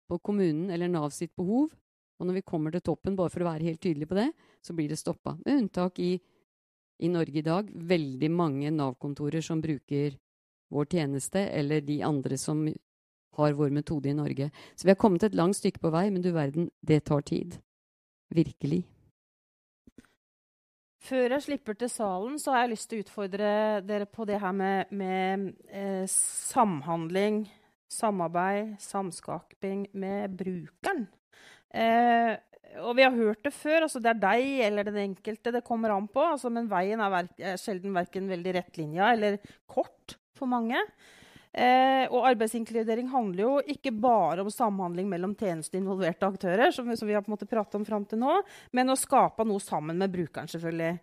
på 0.08 0.18
kommunen 0.18 0.70
eller 0.72 0.88
Nav 0.88 1.12
sitt 1.14 1.34
behov, 1.36 1.70
og 2.20 2.28
når 2.28 2.36
vi 2.36 2.46
kommer 2.46 2.74
til 2.74 2.84
toppen, 2.84 3.16
bare 3.16 3.32
for 3.32 3.42
å 3.42 3.48
være 3.48 3.70
helt 3.70 3.80
tydelig 3.80 4.08
på 4.10 4.18
det, 4.18 4.28
så 4.60 4.76
blir 4.76 4.92
det 4.92 5.00
stoppa. 5.00 5.38
Med 5.40 5.62
unntak 5.62 5.98
i, 6.04 6.12
i 7.00 7.08
Norge 7.08 7.40
i 7.40 7.46
dag 7.46 7.70
veldig 7.72 8.30
mange 8.30 8.72
Nav-kontorer 8.76 9.44
som 9.44 9.62
bruker 9.64 10.18
vår 10.70 10.86
tjeneste, 10.92 11.46
eller 11.48 11.82
de 11.82 12.02
andre 12.06 12.36
som 12.38 12.62
har 13.40 13.56
vår 13.56 13.72
metode 13.74 14.10
i 14.10 14.14
Norge. 14.14 14.50
Så 14.76 14.86
vi 14.86 14.92
har 14.92 15.00
kommet 15.00 15.24
et 15.24 15.34
langt 15.34 15.56
stykke 15.56 15.80
på 15.82 15.92
vei, 15.94 16.08
men 16.12 16.22
du 16.22 16.30
verden, 16.34 16.68
det 16.84 17.04
tar 17.08 17.24
tid. 17.26 17.56
Virkelig. 18.30 18.84
Før 21.00 21.32
jeg 21.32 21.46
slipper 21.46 21.78
til 21.80 21.88
salen, 21.88 22.36
så 22.38 22.52
har 22.52 22.66
jeg 22.66 22.74
lyst 22.74 22.90
til 22.90 23.00
å 23.00 23.04
utfordre 23.06 23.52
dere 23.88 24.06
på 24.06 24.26
det 24.28 24.36
her 24.42 24.52
med, 24.52 24.92
med 24.92 25.46
eh, 25.72 26.04
samhandling, 26.12 27.46
samarbeid, 27.90 28.76
samskaping 28.84 29.86
med 29.96 30.36
brukeren. 30.36 31.08
Eh, 31.70 32.34
og 32.80 32.94
vi 32.98 33.04
har 33.04 33.14
hørt 33.14 33.42
det 33.44 33.52
før. 33.54 33.86
altså 33.86 34.02
Det 34.02 34.12
er 34.12 34.22
deg 34.22 34.66
eller 34.66 34.88
den 34.88 35.00
enkelte 35.04 35.52
det 35.54 35.64
kommer 35.66 35.94
an 35.94 36.08
på. 36.10 36.22
Altså, 36.34 36.50
men 36.52 36.70
veien 36.70 37.00
er, 37.02 37.12
verk, 37.12 37.32
er 37.38 37.60
sjelden 37.60 37.96
verken 37.96 38.30
veldig 38.30 38.56
rettlinja 38.60 39.12
eller 39.14 39.40
kort 39.70 40.16
for 40.38 40.50
mange. 40.50 40.78
Eh, 41.50 42.04
og 42.14 42.28
arbeidsinkludering 42.28 43.08
handler 43.10 43.42
jo 43.42 43.54
ikke 43.74 43.90
bare 43.90 44.44
om 44.44 44.52
samhandling 44.54 45.08
mellom 45.10 45.32
tjenesteinvolverte 45.34 46.28
aktører, 46.28 46.70
som, 46.70 46.86
som 46.94 47.08
vi 47.10 47.16
har 47.16 47.24
på 47.26 47.32
en 47.32 47.34
måte 47.34 47.48
pratet 47.50 47.74
om 47.80 47.86
frem 47.86 48.04
til 48.06 48.22
nå, 48.22 48.36
men 48.76 48.92
å 48.92 48.98
skape 48.98 49.46
noe 49.48 49.62
sammen 49.62 49.98
med 49.98 50.14
brukeren. 50.14 50.50
selvfølgelig. 50.50 51.00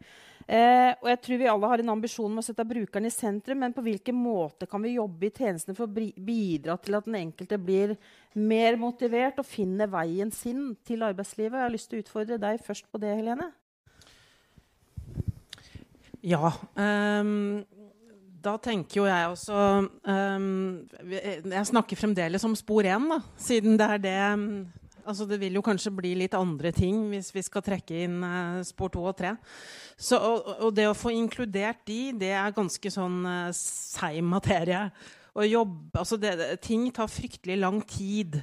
Eh, 0.48 0.94
og 1.02 1.10
jeg 1.12 1.20
tror 1.26 1.40
vi 1.42 1.48
alle 1.52 1.70
har 1.74 1.82
en 1.84 1.90
ambisjon 1.92 2.32
om 2.32 2.40
å 2.40 2.46
sette 2.46 2.64
brukeren 2.64 3.10
i 3.10 3.12
sentrum, 3.12 3.60
men 3.60 3.74
på 3.76 3.84
hvilken 3.84 4.16
måte 4.16 4.68
kan 4.72 4.80
vi 4.80 4.94
jobbe 4.94 5.28
i 5.28 5.32
tjenestene 5.36 5.76
for 5.76 5.90
å 5.90 6.06
bidra 6.24 6.78
til 6.80 6.96
at 6.96 7.10
den 7.10 7.18
enkelte 7.20 7.60
blir 7.60 7.98
mer 8.40 8.80
motivert 8.80 9.42
og 9.44 9.50
finner 9.50 9.92
veien 9.92 10.32
sin 10.32 10.70
til 10.88 11.04
arbeidslivet? 11.04 11.58
Jeg 11.60 11.66
har 11.66 11.74
lyst 11.74 11.92
til 11.92 12.00
å 12.00 12.06
utfordre 12.06 12.40
deg 12.40 12.64
først 12.64 12.88
på 12.88 13.02
det, 13.04 13.12
Helene. 13.20 13.50
Ja. 16.24 16.54
Um, 16.80 17.66
da 18.48 18.56
tenker 18.64 19.02
jo 19.02 19.06
jeg 19.08 19.30
også 19.32 19.62
um, 20.08 20.50
Jeg 21.12 21.68
snakker 21.68 22.00
fremdeles 22.00 22.46
om 22.48 22.56
spor 22.56 22.88
1, 22.88 23.08
da, 23.12 23.20
siden 23.42 23.76
det 23.80 23.88
er 23.98 24.04
det 24.04 24.20
altså 25.08 25.28
Det 25.30 25.40
vil 25.42 25.58
jo 25.58 25.64
kanskje 25.66 25.94
bli 25.96 26.14
litt 26.20 26.36
andre 26.38 26.74
ting 26.76 27.08
hvis 27.14 27.32
vi 27.36 27.44
skal 27.46 27.66
trekke 27.66 28.04
inn 28.06 28.20
uh, 28.24 28.62
spor 28.68 28.92
2 28.94 29.06
og 29.12 29.18
3. 29.20 29.36
Så, 29.96 30.20
og, 30.20 30.52
og, 30.60 30.72
det 30.78 30.90
å 30.90 30.98
få 30.98 31.16
inkludert 31.16 31.86
de, 31.90 32.12
det 32.20 32.34
er 32.36 32.56
ganske 32.56 32.92
sånn 32.94 33.22
uh, 33.26 33.54
seig 33.56 34.20
materie. 34.26 34.88
Jobbe, 35.38 36.00
altså 36.02 36.18
det, 36.18 36.34
ting 36.66 36.88
tar 36.90 37.12
fryktelig 37.14 37.60
lang 37.62 37.84
tid. 37.86 38.40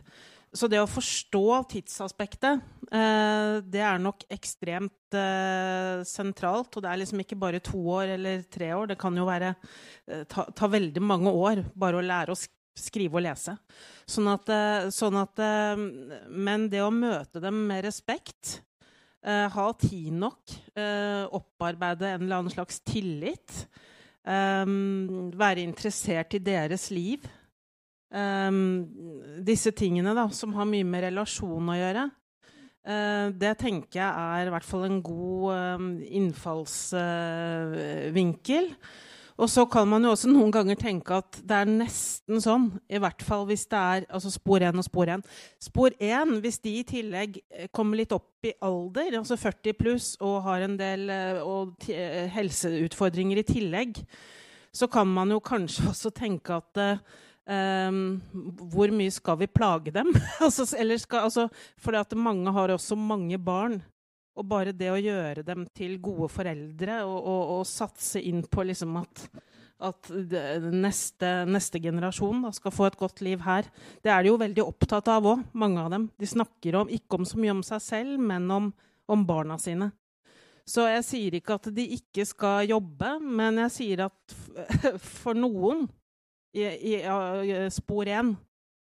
Så 0.54 0.68
det 0.70 0.78
å 0.78 0.86
forstå 0.86 1.46
tidsaspektet, 1.72 2.60
eh, 2.94 3.56
det 3.66 3.80
er 3.82 3.98
nok 3.98 4.22
ekstremt 4.30 5.16
eh, 5.18 6.04
sentralt. 6.06 6.76
Og 6.76 6.84
det 6.84 6.92
er 6.92 7.00
liksom 7.00 7.24
ikke 7.24 7.38
bare 7.40 7.62
to 7.64 7.80
år 7.96 8.14
eller 8.14 8.44
tre 8.46 8.70
år. 8.76 8.92
Det 8.92 8.98
kan 9.00 9.18
jo 9.18 9.26
være, 9.26 9.50
eh, 10.06 10.22
ta, 10.30 10.46
ta, 10.54 10.70
veldig 10.70 11.02
mange 11.02 11.32
år 11.34 11.64
bare 11.74 11.98
å 11.98 12.06
lære 12.06 12.36
å 12.36 12.38
skrive 12.78 13.18
og 13.18 13.24
lese. 13.24 13.56
Sånn 14.10 14.28
at, 14.32 14.48
eh, 14.52 14.88
sånn 14.92 15.16
at 15.20 15.38
eh, 15.40 15.76
Men 16.28 16.68
det 16.72 16.82
å 16.84 16.90
møte 16.94 17.40
dem 17.42 17.66
med 17.68 17.84
respekt, 17.86 18.60
eh, 19.24 19.48
ha 19.48 19.72
tid 19.80 20.12
nok, 20.12 20.40
opparbeide 21.34 22.06
en 22.10 22.22
eller 22.24 22.36
annen 22.42 22.52
slags 22.52 22.80
tillit, 22.84 23.68
være 24.24 25.60
interessert 25.60 26.34
i 26.34 26.38
deres 26.40 26.90
liv 26.90 27.20
disse 29.44 29.70
tingene 29.76 30.14
da, 30.16 30.28
som 30.32 30.54
har 30.56 30.64
mye 30.64 30.84
med 30.88 31.04
relasjon 31.04 31.68
å 31.68 31.76
gjøre, 31.76 32.10
det 33.36 33.52
tenker 33.60 34.00
jeg 34.00 34.08
er 34.08 34.48
i 34.48 34.50
hvert 34.54 34.64
fall 34.64 34.88
en 34.88 35.04
god 35.04 35.52
innfallsvinkel. 36.22 38.72
Og 39.34 39.50
så 39.50 39.64
kan 39.66 39.88
man 39.90 40.04
jo 40.06 40.12
også 40.14 40.30
noen 40.30 40.52
ganger 40.54 40.78
tenke 40.78 41.16
at 41.18 41.40
det 41.42 41.56
er 41.56 41.70
nesten 41.70 42.38
sånn, 42.42 42.68
i 42.86 43.00
hvert 43.02 43.22
fall 43.26 43.42
hvis 43.48 43.66
det 43.70 43.80
er 43.80 44.06
altså 44.06 44.30
spor 44.30 44.62
1 44.62 44.78
og 44.78 44.86
spor 44.86 45.10
1. 45.10 45.24
Spor 45.66 45.96
1, 45.98 46.36
hvis 46.44 46.60
de 46.62 46.76
i 46.78 46.84
tillegg 46.86 47.40
eh, 47.50 47.66
kommer 47.74 47.98
litt 47.98 48.14
opp 48.14 48.46
i 48.46 48.54
alder, 48.62 49.18
altså 49.18 49.38
40 49.40 49.76
pluss, 49.80 50.12
og 50.22 50.44
har 50.46 50.66
en 50.66 50.76
del 50.78 51.10
uh, 51.10 51.90
helseutfordringer 52.34 53.40
i 53.40 53.46
tillegg, 53.48 54.02
så 54.74 54.86
kan 54.90 55.10
man 55.10 55.32
jo 55.34 55.40
kanskje 55.42 55.88
også 55.92 56.14
tenke 56.14 56.60
at 56.60 56.82
um, 57.50 58.20
hvor 58.70 58.92
mye 58.94 59.10
skal 59.14 59.40
vi 59.42 59.50
plage 59.50 59.94
dem? 59.94 60.12
altså, 60.44 60.68
altså, 60.78 61.48
for 61.78 62.14
mange 62.14 62.52
har 62.52 62.76
også 62.76 62.94
mange 62.94 63.38
barn. 63.38 63.80
Og 64.34 64.46
bare 64.50 64.74
det 64.74 64.90
å 64.90 64.98
gjøre 64.98 65.44
dem 65.46 65.66
til 65.76 65.98
gode 66.02 66.28
foreldre 66.32 67.02
og, 67.06 67.18
og, 67.20 67.42
og 67.58 67.66
satse 67.70 68.18
inn 68.18 68.42
på 68.50 68.64
liksom 68.66 68.96
at, 68.98 69.26
at 69.86 70.10
neste, 70.72 71.30
neste, 71.46 71.78
generasjon 71.82 72.42
da, 72.42 72.50
skal 72.54 72.74
få 72.74 72.88
et 72.88 72.98
godt 72.98 73.22
liv 73.22 73.44
her, 73.46 73.68
det 74.02 74.10
er 74.10 74.24
de 74.24 74.32
jo 74.32 74.40
veldig 74.42 74.64
opptatt 74.64 75.10
av 75.12 75.28
òg, 75.34 75.44
mange 75.54 75.84
av 75.84 75.92
dem. 75.94 76.08
De 76.18 76.30
snakker 76.30 76.80
om, 76.80 76.90
ikke 76.90 77.20
om 77.20 77.28
så 77.28 77.38
mye 77.38 77.54
om 77.54 77.62
seg 77.66 77.84
selv, 77.84 78.16
men 78.18 78.50
om, 78.50 78.72
om 79.06 79.26
barna 79.28 79.58
sine. 79.62 79.92
Så 80.66 80.86
jeg 80.88 81.04
sier 81.04 81.36
ikke 81.36 81.58
at 81.58 81.68
de 81.76 81.84
ikke 81.98 82.24
skal 82.26 82.64
jobbe, 82.70 83.18
men 83.20 83.60
jeg 83.66 83.74
sier 83.74 84.06
at 84.06 84.36
for 85.22 85.36
noen 85.36 85.84
i, 86.54 86.64
i, 86.64 86.96
i 87.04 87.62
spor 87.74 88.08
én 88.08 88.32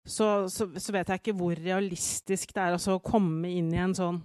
så, 0.08 0.48
så, 0.50 0.70
så, 0.80 0.94
vet 0.96 1.10
jeg 1.12 1.22
ikke 1.22 1.36
hvor 1.36 1.60
realistisk 1.60 2.54
det 2.56 2.64
er 2.64 2.78
altså, 2.78 2.96
å 2.96 3.04
komme 3.04 3.50
inn 3.52 3.74
i 3.76 3.82
en 3.84 3.96
sånn 3.96 4.22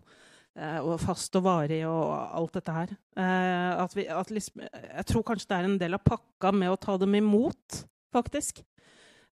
eh, 0.59 0.93
fast 1.03 1.37
og 1.39 1.47
varig 1.47 1.83
og 1.89 2.13
alt 2.13 2.59
dette 2.59 2.75
her. 2.77 2.95
Eh, 3.17 3.83
at 3.83 3.97
vi, 3.97 4.07
at 4.11 4.31
liksom, 4.33 4.65
jeg 4.67 5.09
tror 5.09 5.27
kanskje 5.29 5.51
det 5.51 5.59
er 5.59 5.69
en 5.69 5.81
del 5.81 5.99
av 5.99 6.05
pakka 6.07 6.53
med 6.57 6.73
å 6.73 6.81
ta 6.81 6.97
dem 7.01 7.17
imot, 7.19 7.83
faktisk. 8.15 8.63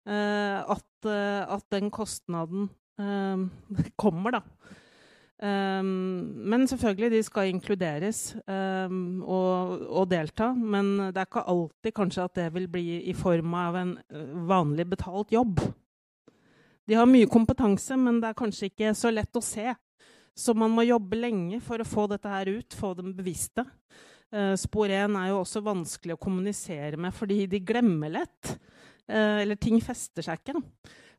Eh, 0.07 0.59
at, 0.61 0.87
at, 1.05 1.65
den 1.73 1.91
kostnaden 1.93 2.69
kommer, 4.01 4.35
da. 4.37 4.41
Men 5.41 6.67
selvfølgelig, 6.69 7.07
de 7.15 7.21
skal 7.25 7.49
inkluderes 7.49 8.19
og, 8.45 9.71
og, 9.87 10.03
delta. 10.11 10.51
Men 10.53 10.91
det 11.09 11.17
er 11.17 11.25
ikke 11.25 11.41
alltid 11.49 11.95
kanskje 11.97 12.25
at 12.27 12.35
det 12.37 12.45
vil 12.53 12.67
bli 12.69 12.99
i 13.09 13.15
form 13.17 13.55
av 13.57 13.79
en 13.79 13.95
vanlig 14.45 14.85
betalt 14.91 15.33
jobb. 15.33 15.63
De 16.85 16.99
har 16.99 17.09
mye 17.09 17.29
kompetanse, 17.31 17.97
men 17.97 18.19
det 18.21 18.29
er 18.29 18.37
kanskje 18.37 18.69
ikke 18.69 18.93
så 18.99 19.09
lett 19.15 19.39
å 19.39 19.41
se. 19.41 19.71
Så 20.37 20.55
man 20.57 20.71
må 20.73 20.85
jobbe 20.87 21.19
lenge 21.19 21.59
for 21.63 21.81
å 21.81 21.87
få 21.87 22.07
dette 22.11 22.31
her 22.31 22.49
ut, 22.51 22.77
få 22.77 22.93
dem 22.97 23.11
bevisste. 23.17 23.65
Uh, 24.31 24.55
spor 24.59 24.91
1 24.91 25.17
er 25.19 25.31
jo 25.31 25.41
også 25.41 25.63
vanskelig 25.65 26.15
å 26.15 26.21
kommunisere 26.21 26.99
med 27.01 27.11
fordi 27.15 27.43
de 27.51 27.59
glemmer 27.59 28.13
lett. 28.15 28.53
Uh, 29.11 29.41
eller 29.43 29.59
ting 29.59 29.81
fester 29.83 30.25
seg 30.25 30.39
ikke. 30.39 30.61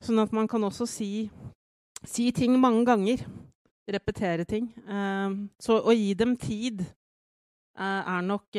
Sånn 0.03 0.23
at 0.23 0.33
man 0.35 0.49
kan 0.51 0.65
også 0.65 0.89
si, 0.89 1.29
si 2.09 2.31
ting 2.35 2.57
mange 2.59 2.87
ganger 2.89 3.23
repetere 3.93 4.49
ting. 4.49 4.71
Uh, 4.89 5.45
så 5.61 5.83
å 5.83 5.95
gi 5.95 6.13
dem 6.19 6.37
tid 6.41 6.85
er 7.73 8.21
nok 8.21 8.53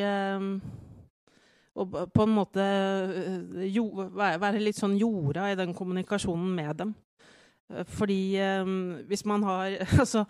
og 1.74 1.96
på 2.14 2.26
en 2.26 2.34
måte 2.34 2.64
eh, 2.64 3.80
være 4.14 4.62
litt 4.62 4.78
sånn 4.78 4.96
jorda 5.00 5.50
i 5.52 5.58
den 5.58 5.74
kommunikasjonen 5.74 6.52
med 6.54 6.76
dem. 6.84 6.94
Fordi 7.70 8.38
hvis 9.08 9.24
man 9.26 9.42
har 9.48 9.78
Altså 10.04 10.26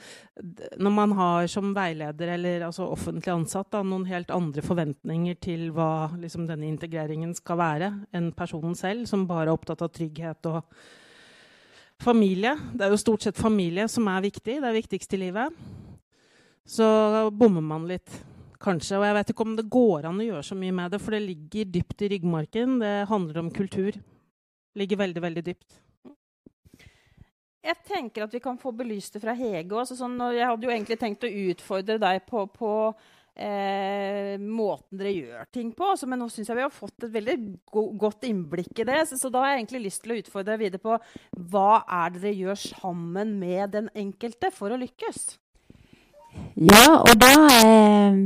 når 0.79 0.93
man 0.95 1.15
har 1.17 1.47
som 1.51 1.73
veileder 1.75 2.36
eller 2.36 2.67
altså 2.69 2.86
offentlig 2.93 3.34
ansatt 3.34 3.71
da, 3.73 3.81
noen 3.84 4.05
helt 4.07 4.31
andre 4.31 4.63
forventninger 4.63 5.39
til 5.43 5.65
hva 5.75 6.13
liksom, 6.13 6.45
denne 6.47 6.69
integreringen 6.69 7.34
skal 7.36 7.59
være 7.59 7.89
enn 8.15 8.29
personen 8.38 8.77
selv, 8.79 9.07
som 9.09 9.25
bare 9.27 9.49
er 9.49 9.57
opptatt 9.57 9.84
av 9.84 9.91
trygghet 9.91 10.51
og 10.53 10.61
Familie. 12.03 12.57
Det 12.73 12.84
er 12.84 12.91
jo 12.91 12.99
stort 12.99 13.23
sett 13.23 13.39
familie 13.39 13.86
som 13.88 14.07
er 14.11 14.25
viktig. 14.25 14.57
Det 14.59 14.67
er 14.67 14.75
viktigst 14.75 15.13
i 15.15 15.19
livet. 15.21 15.53
Så 16.67 16.86
bommer 17.31 17.63
man 17.63 17.86
litt, 17.88 18.09
kanskje. 18.63 18.97
Og 18.97 19.05
jeg 19.07 19.17
vet 19.19 19.31
ikke 19.31 19.45
om 19.45 19.55
det 19.55 19.69
går 19.71 20.09
an 20.09 20.19
å 20.19 20.25
gjøre 20.25 20.43
så 20.47 20.57
mye 20.59 20.75
med 20.75 20.91
det, 20.91 20.99
for 21.03 21.15
det 21.15 21.23
ligger 21.23 21.71
dypt 21.77 22.03
i 22.03 22.09
ryggmarken. 22.15 22.75
Det 22.81 22.93
handler 23.11 23.39
om 23.43 23.53
kultur. 23.55 23.95
Det 23.95 24.84
ligger 24.84 25.03
veldig, 25.03 25.23
veldig 25.29 25.45
dypt. 25.47 25.82
Jeg 27.64 27.80
tenker 27.88 28.26
at 28.26 28.34
vi 28.36 28.41
kan 28.43 28.57
få 28.59 28.74
belyst 28.76 29.16
det 29.16 29.24
fra 29.24 29.36
Hege. 29.38 29.72
Altså 29.72 29.95
sånn, 29.95 30.18
jeg 30.36 30.47
hadde 30.49 30.68
jo 30.68 30.72
egentlig 30.74 30.97
tenkt 30.99 31.24
å 31.24 31.32
utfordre 31.47 31.95
deg 32.01 32.26
på, 32.28 32.43
på 32.51 32.72
eh, 33.36 34.36
måten 34.39 34.99
dere 34.99 35.14
gjør 35.14 35.47
ting 35.53 35.72
på. 35.76 35.93
Altså, 35.93 36.09
men 36.09 36.22
nå 36.22 36.30
syns 36.32 36.49
jeg 36.49 36.59
vi 36.59 36.66
har 36.66 36.74
fått 36.74 37.07
et 37.07 37.14
veldig 37.14 37.38
go 37.72 37.86
godt 38.05 38.28
innblikk 38.30 38.84
i 38.84 38.88
det. 38.89 38.99
Så, 39.09 39.20
så, 39.22 39.32
da 39.34 39.43
har 39.43 39.53
jeg 39.53 39.64
egentlig 39.64 39.86
lyst 39.88 40.03
til 40.03 40.16
å 40.16 40.20
utfordre 40.22 40.53
deg 40.53 40.66
videre 40.66 40.84
på 40.84 40.97
hva 41.53 41.84
er 41.88 42.14
det 42.14 42.24
dere 42.26 42.36
gjør 42.41 42.61
sammen 42.66 43.38
med 43.41 43.76
den 43.78 43.89
enkelte 44.05 44.51
for 44.53 44.74
å 44.74 44.80
lykkes? 44.82 45.24
Ja, 46.57 46.97
og 46.97 47.14
da 47.22 47.34
eh, 47.61 48.24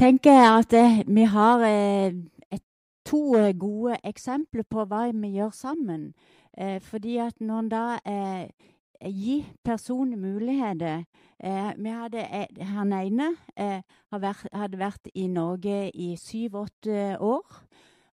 tenker 0.00 0.40
jeg 0.40 0.48
at 0.62 0.76
eh, 0.76 1.02
vi 1.06 1.26
har 1.28 1.64
eh, 1.68 2.16
et, 2.50 2.64
to 3.06 3.36
gode 3.54 4.00
eksempler 4.02 4.66
på 4.66 4.86
hva 4.88 5.06
vi 5.12 5.36
gjør 5.36 5.52
sammen. 5.54 6.10
Eh, 6.56 6.80
fordi 6.80 7.18
at 7.20 7.40
når 7.40 7.58
en 7.58 7.68
da 7.68 7.84
eh, 8.06 8.48
gir 9.12 9.44
personer 9.64 10.16
muligheter 10.16 11.04
Eh, 11.44 11.92
hadde, 11.92 12.22
eh, 12.32 12.64
han 12.64 12.92
ene 12.96 13.34
eh, 13.60 13.82
hadde 14.08 14.78
vært 14.80 15.10
i 15.12 15.26
Norge 15.28 15.90
i 15.92 16.14
syv-åtte 16.16 17.18
år. 17.20 17.58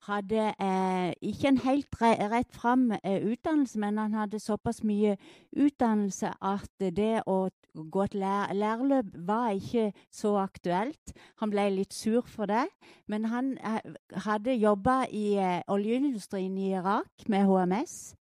Hadde 0.08 0.50
eh, 0.56 1.12
ikke 1.20 1.50
en 1.52 1.60
helt 1.66 1.98
re 2.00 2.14
rett 2.32 2.50
fram 2.56 2.90
eh, 2.96 3.20
utdannelse, 3.28 3.78
men 3.78 3.98
han 4.00 4.16
hadde 4.16 4.40
såpass 4.40 4.82
mye 4.88 5.18
utdannelse 5.52 6.32
at 6.40 6.70
det 6.96 7.22
å 7.28 7.50
gå 7.78 8.04
et 8.06 8.16
lær 8.18 8.54
lærløp 8.56 9.12
var 9.28 9.52
ikke 9.54 9.92
så 10.10 10.34
aktuelt. 10.40 11.12
Han 11.42 11.52
ble 11.52 11.68
litt 11.76 11.92
sur 11.94 12.24
for 12.26 12.48
det. 12.50 12.66
Men 13.06 13.28
han 13.28 13.54
eh, 13.58 13.94
hadde 14.24 14.56
jobba 14.56 15.02
i 15.12 15.36
oljeindustrien 15.68 16.56
i 16.58 16.72
Irak 16.72 17.28
med 17.28 17.46
HMS. 17.46 18.16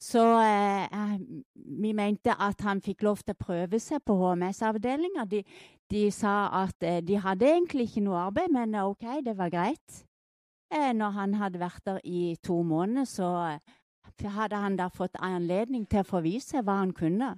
Så 0.00 0.22
eh, 0.40 1.18
vi 1.54 1.92
mente 1.92 2.32
at 2.32 2.62
han 2.64 2.80
fikk 2.80 3.04
lov 3.04 3.20
til 3.20 3.36
å 3.36 3.42
prøve 3.44 3.80
seg 3.82 4.00
på 4.08 4.16
HMS-avdelinga. 4.16 5.26
De, 5.28 5.42
de, 5.92 6.06
sa 6.14 6.48
at 6.62 6.86
eh, 6.86 7.02
de 7.04 7.18
hadde 7.20 7.50
egentlig 7.50 7.90
ikke 7.90 8.06
noe 8.06 8.22
arbeid, 8.30 8.48
men 8.54 8.72
eh, 8.74 8.88
OK, 8.88 9.04
det 9.26 9.36
var 9.36 9.52
greit. 9.52 10.00
Eh, 10.70 10.92
når 10.94 11.10
han 11.10 11.34
hadde 11.34 11.58
vært 11.58 11.82
der 11.86 11.98
i 12.06 12.36
to 12.46 12.62
måneder, 12.62 13.04
så 13.04 13.28
eh, 13.50 14.28
hadde 14.36 14.56
han 14.56 14.76
da 14.78 14.86
fått 14.88 15.18
anledning 15.18 15.88
til 15.90 16.04
å 16.04 16.06
få 16.06 16.20
vise 16.22 16.62
hva 16.62 16.78
han 16.84 16.92
kunne. 16.94 17.34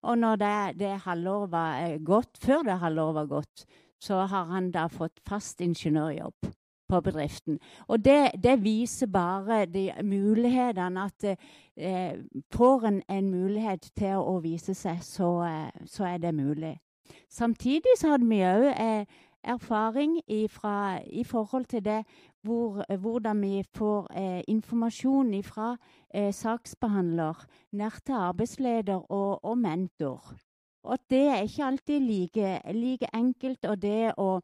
Og 0.00 0.16
når 0.18 0.40
det, 0.40 0.54
det 0.80 0.94
halvåret 1.04 1.52
var 1.52 1.82
eh, 1.82 1.98
gått, 2.00 2.40
før 2.40 2.64
det 2.64 2.78
halvåret 2.80 3.18
var 3.20 3.28
gått, 3.34 3.66
så 4.00 4.22
har 4.24 4.48
han 4.48 4.70
da 4.72 4.86
fått 4.88 5.20
fast 5.28 5.60
ingeniørjobb 5.60 6.48
på 6.88 7.00
bedriften. 7.04 7.60
Og 7.86 8.00
det, 8.04 8.32
det 8.40 8.56
viser 8.64 9.12
bare 9.12 9.66
de 9.68 9.90
mulighetene 10.02 11.04
at 11.04 11.32
eh, 11.76 12.16
Får 12.52 12.86
en 12.88 13.02
en 13.08 13.30
mulighet 13.30 13.90
til 13.96 14.16
å, 14.20 14.38
vise 14.40 14.74
seg, 14.74 14.98
så, 15.04 15.30
så, 15.86 16.04
er 16.04 16.18
det 16.18 16.34
mulig. 16.34 16.78
Samtidig 17.28 17.94
så 17.96 18.14
hadde 18.14 18.28
vi 18.28 18.40
òg 18.44 18.66
erfaring 19.44 20.20
ifra, 20.28 21.00
i 21.06 21.24
forhold 21.24 21.64
til 21.64 21.84
det 21.84 22.04
hvor, 22.42 22.84
hvordan 22.96 23.42
vi 23.42 23.62
får 23.76 24.06
eh, 24.16 24.42
informasjon 24.48 25.32
fra 25.44 25.76
eh, 26.14 26.32
saksbehandler 26.34 27.44
nær 27.72 28.00
arbeidsleder 28.08 29.10
og, 29.12 29.44
og 29.44 29.58
mentor. 29.58 30.34
Og 30.82 30.98
det 31.10 31.26
er 31.28 31.42
ikke 31.42 31.64
alltid 31.64 32.00
like, 32.00 32.60
like 32.72 33.08
enkelt. 33.14 33.64
Og 33.64 33.82
det 33.82 34.12
å 34.16 34.40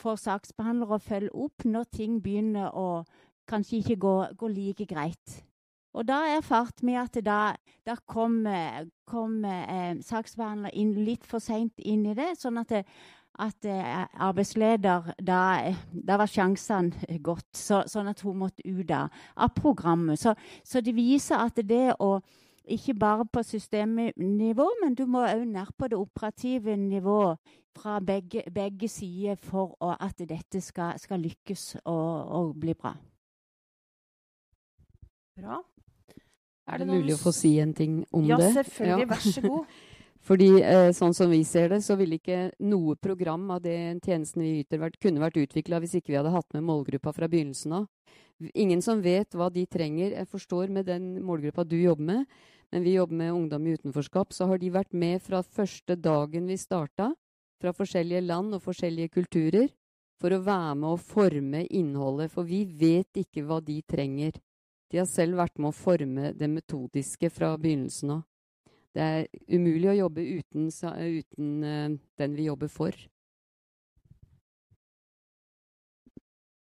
få 0.00 0.16
saksbehandlere 0.16 0.96
å 0.96 1.04
følge 1.04 1.30
opp 1.32 1.64
når 1.64 1.84
ting 1.92 2.20
begynner 2.22 2.72
å 2.76 3.04
kanskje 3.48 3.80
ikke 3.80 3.96
gå, 3.96 4.16
gå 4.36 4.48
like 4.48 4.86
greit. 4.86 5.40
Og 5.96 6.06
da 6.06 6.20
erfarte 6.36 6.86
vi 6.86 6.94
at 6.94 7.16
da, 7.26 7.56
da 7.86 7.96
kom, 8.06 8.44
kom 9.10 9.40
eh, 9.44 9.96
saksbehandler 10.06 10.76
inn 10.78 10.92
litt 11.02 11.24
for 11.26 11.42
seint 11.42 11.80
inn 11.82 12.04
i 12.06 12.14
det. 12.14 12.36
sånn 12.38 12.60
at, 12.62 12.70
det, 12.70 12.84
at 13.40 13.64
eh, 13.68 14.04
arbeidsleder 14.20 15.14
Da, 15.18 15.40
da 15.92 16.18
var 16.20 16.30
sjansene 16.30 17.18
gått, 17.24 17.48
så, 17.56 17.82
sånn 17.88 18.10
at 18.10 18.20
hun 18.24 18.38
måtte 18.42 18.64
ut 18.66 18.90
av, 18.94 19.10
av 19.36 19.54
programmet. 19.56 20.20
Så, 20.20 20.34
så, 20.64 20.80
det 20.84 20.94
viser 20.96 21.40
at 21.40 21.60
det 21.64 21.96
å 21.98 22.18
ikke 22.70 22.94
bare 22.94 23.24
på 23.26 23.42
systemnivå, 23.42 24.66
men 24.82 24.94
du 24.94 25.06
må 25.10 25.24
òg 25.26 25.46
ned 25.48 25.72
på 25.78 25.88
det 25.90 25.98
operative 25.98 26.76
nivået 26.78 27.40
fra 27.76 27.98
begge, 28.00 28.44
begge 28.52 28.88
sider 28.88 29.38
for 29.40 29.74
at 29.80 30.18
dette 30.28 30.60
skal, 30.60 30.98
skal 30.98 31.22
lykkes 31.22 31.80
og, 31.84 32.14
og, 32.30 32.54
bli 32.60 32.74
bra. 32.74 32.94
Bra. 35.40 35.60
Er 36.70 36.78
det, 36.78 36.86
mulig 36.86 37.16
å 37.16 37.22
få 37.22 37.32
si 37.34 37.56
en 37.58 37.72
ting 37.74 38.02
om 38.14 38.26
ja, 38.28 38.36
det? 38.38 38.50
Ja, 38.50 38.56
selvfølgelig. 38.60 39.08
Vær 39.10 39.24
så 39.24 39.46
god. 39.46 39.78
Fordi 40.20 40.50
eh, 40.60 40.90
sånn 40.92 41.14
som 41.16 41.30
vi 41.32 41.40
ser 41.48 41.70
det, 41.72 41.80
så 41.84 41.96
ville 41.96 42.18
ikke 42.20 42.50
noe 42.68 42.96
program 43.00 43.48
av 43.54 43.62
det 43.64 43.76
tjenesten 44.04 44.44
vi 44.44 44.52
yter, 44.60 44.82
vært, 44.82 44.98
kunne 45.00 45.22
vært 45.22 45.40
utvikla 45.40 45.80
hvis 45.80 45.96
ikke 45.98 46.12
vi 46.12 46.18
hadde 46.20 46.34
hatt 46.34 46.52
med 46.56 46.66
målgruppa 46.68 47.14
fra 47.16 47.28
begynnelsen 47.30 47.78
av. 47.78 47.88
Ingen 48.54 48.82
som 48.84 49.00
vet 49.04 49.36
hva 49.36 49.50
de 49.52 49.64
trenger. 49.68 50.12
Jeg 50.16 50.28
forstår 50.28 50.72
med 50.72 50.88
den 50.88 51.14
målgruppa 51.24 51.64
du 51.64 51.76
jobber 51.80 52.06
med, 52.12 52.38
men 52.70 52.84
vi 52.84 52.94
jobber 52.94 53.16
med 53.16 53.32
ungdom 53.32 53.66
i 53.66 53.74
utenforskap, 53.76 54.32
så 54.32 54.46
har 54.48 54.60
de 54.60 54.70
vært 54.72 54.92
med 54.92 55.20
fra 55.24 55.42
første 55.42 55.96
dagen 55.96 56.46
vi 56.48 56.56
starta 56.60 57.10
fra 57.60 57.72
forskjellige 57.76 58.24
land 58.24 58.56
og 58.56 58.64
forskjellige 58.64 59.12
kulturer. 59.16 59.68
for 60.20 60.34
å 60.36 60.42
være 60.44 60.74
med 60.76 60.90
å 60.90 61.00
forme 61.00 61.62
innholdet. 61.72 62.28
For 62.28 62.44
vi 62.44 62.66
vet 62.66 63.08
ikke 63.16 63.40
hva 63.40 63.56
de 63.64 63.78
trenger. 63.88 64.34
De 64.92 64.98
har 64.98 65.06
selv 65.08 65.38
vært 65.40 65.56
med 65.56 65.70
å 65.70 65.72
forme 65.72 66.34
det 66.36 66.48
metodiske 66.50 67.30
fra 67.32 67.54
begynnelsen 67.56 68.10
av. 68.18 68.29
Det 68.90 69.02
er 69.06 69.26
umulig 69.54 69.92
å 69.92 69.98
jobbe 70.00 70.24
uten, 70.40 70.66
uten 70.70 71.50
uh, 71.62 71.98
den 72.18 72.34
vi 72.34 72.48
jobber 72.48 72.70
for. 72.72 72.96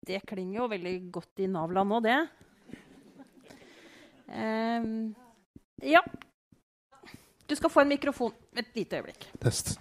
Det 0.02 0.18
klinger 0.26 0.58
jo 0.58 0.68
veldig 0.72 0.96
godt 1.14 1.44
i 1.44 1.48
Nav-land 1.48 1.92
nå, 1.94 2.00
det. 2.02 2.18
Um, 4.32 5.14
ja. 5.84 6.02
Du 7.46 7.54
skal 7.56 7.70
få 7.70 7.84
en 7.84 7.92
mikrofon 7.92 8.32
et 8.58 8.74
lite 8.76 8.98
øyeblikk. 8.98 9.28
Test. 9.40 9.76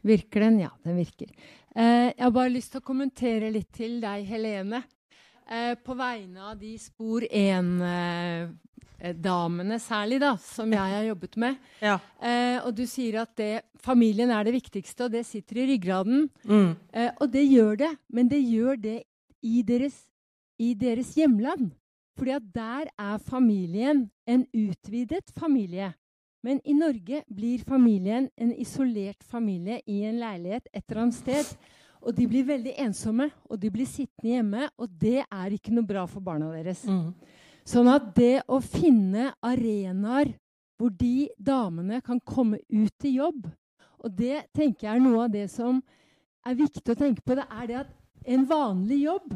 Virker 0.00 0.46
den? 0.46 0.62
Ja, 0.62 0.70
den 0.82 0.96
virker. 0.96 1.28
Uh, 1.76 2.08
jeg 2.08 2.24
har 2.24 2.32
bare 2.34 2.54
lyst 2.54 2.72
til 2.72 2.80
å 2.80 2.86
kommentere 2.86 3.52
litt 3.52 3.70
til 3.76 4.00
deg, 4.02 4.24
Helene. 4.30 4.82
Eh, 5.50 5.74
på 5.74 5.96
vegne 5.98 6.44
av 6.46 6.54
de 6.60 6.76
Spor 6.78 7.24
1-damene 7.26 9.74
eh, 9.74 9.80
særlig, 9.82 10.20
da, 10.22 10.36
som 10.38 10.70
jeg 10.70 10.92
har 10.94 11.02
jobbet 11.08 11.34
med. 11.42 11.56
Ja. 11.82 11.96
Eh, 12.22 12.62
og 12.62 12.70
du 12.78 12.86
sier 12.86 13.18
at 13.24 13.34
det, 13.40 13.66
familien 13.82 14.30
er 14.30 14.46
det 14.46 14.54
viktigste, 14.54 15.08
og 15.08 15.12
det 15.16 15.24
sitter 15.26 15.58
i 15.58 15.66
ryggraden. 15.72 16.30
Mm. 16.46 16.78
Eh, 16.94 17.10
og 17.18 17.26
det 17.34 17.42
gjør 17.48 17.74
det, 17.82 17.90
men 18.14 18.30
det 18.30 18.38
gjør 18.44 18.78
det 18.78 19.02
i 19.42 19.62
deres, 19.66 20.06
i 20.62 20.78
deres 20.78 21.18
hjemland. 21.18 21.74
Fordi 22.14 22.30
at 22.36 22.46
der 22.54 22.86
er 22.94 23.18
familien 23.18 24.06
en 24.30 24.46
utvidet 24.54 25.34
familie. 25.34 25.98
Men 26.46 26.62
i 26.64 26.72
Norge 26.72 27.24
blir 27.26 27.58
familien 27.66 28.30
en 28.38 28.54
isolert 28.54 29.24
familie 29.26 29.82
i 29.86 30.04
en 30.08 30.18
leilighet 30.20 30.68
et 30.72 30.84
eller 30.86 31.02
annet 31.02 31.14
sted. 31.18 31.44
Og 32.00 32.14
de 32.16 32.26
blir 32.28 32.46
veldig 32.48 32.72
ensomme, 32.80 33.28
og 33.44 33.60
de 33.60 33.70
blir 33.72 33.88
sittende 33.88 34.32
hjemme, 34.32 34.68
og 34.80 34.92
det 35.00 35.20
er 35.26 35.56
ikke 35.56 35.74
noe 35.74 35.86
bra 35.86 36.06
for 36.08 36.24
barna 36.24 36.48
deres. 36.54 36.86
Mm. 36.88 37.12
Sånn 37.68 37.90
at 37.92 38.08
det 38.16 38.40
å 38.48 38.60
finne 38.64 39.30
arenaer 39.44 40.32
hvor 40.80 40.92
de 40.96 41.28
damene 41.36 42.00
kan 42.00 42.20
komme 42.24 42.62
ut 42.72 43.04
i 43.04 43.18
jobb 43.18 43.44
Og 44.00 44.14
det 44.16 44.46
tenker 44.56 44.86
jeg 44.86 44.96
er 44.96 45.02
noe 45.04 45.26
av 45.26 45.34
det 45.34 45.44
som 45.52 45.82
er 46.48 46.56
viktig 46.56 46.94
å 46.94 46.96
tenke 46.96 47.20
på. 47.20 47.36
Det 47.36 47.44
er 47.44 47.66
det 47.68 47.76
at 47.82 47.90
en 48.32 48.46
vanlig 48.48 49.02
jobb 49.02 49.34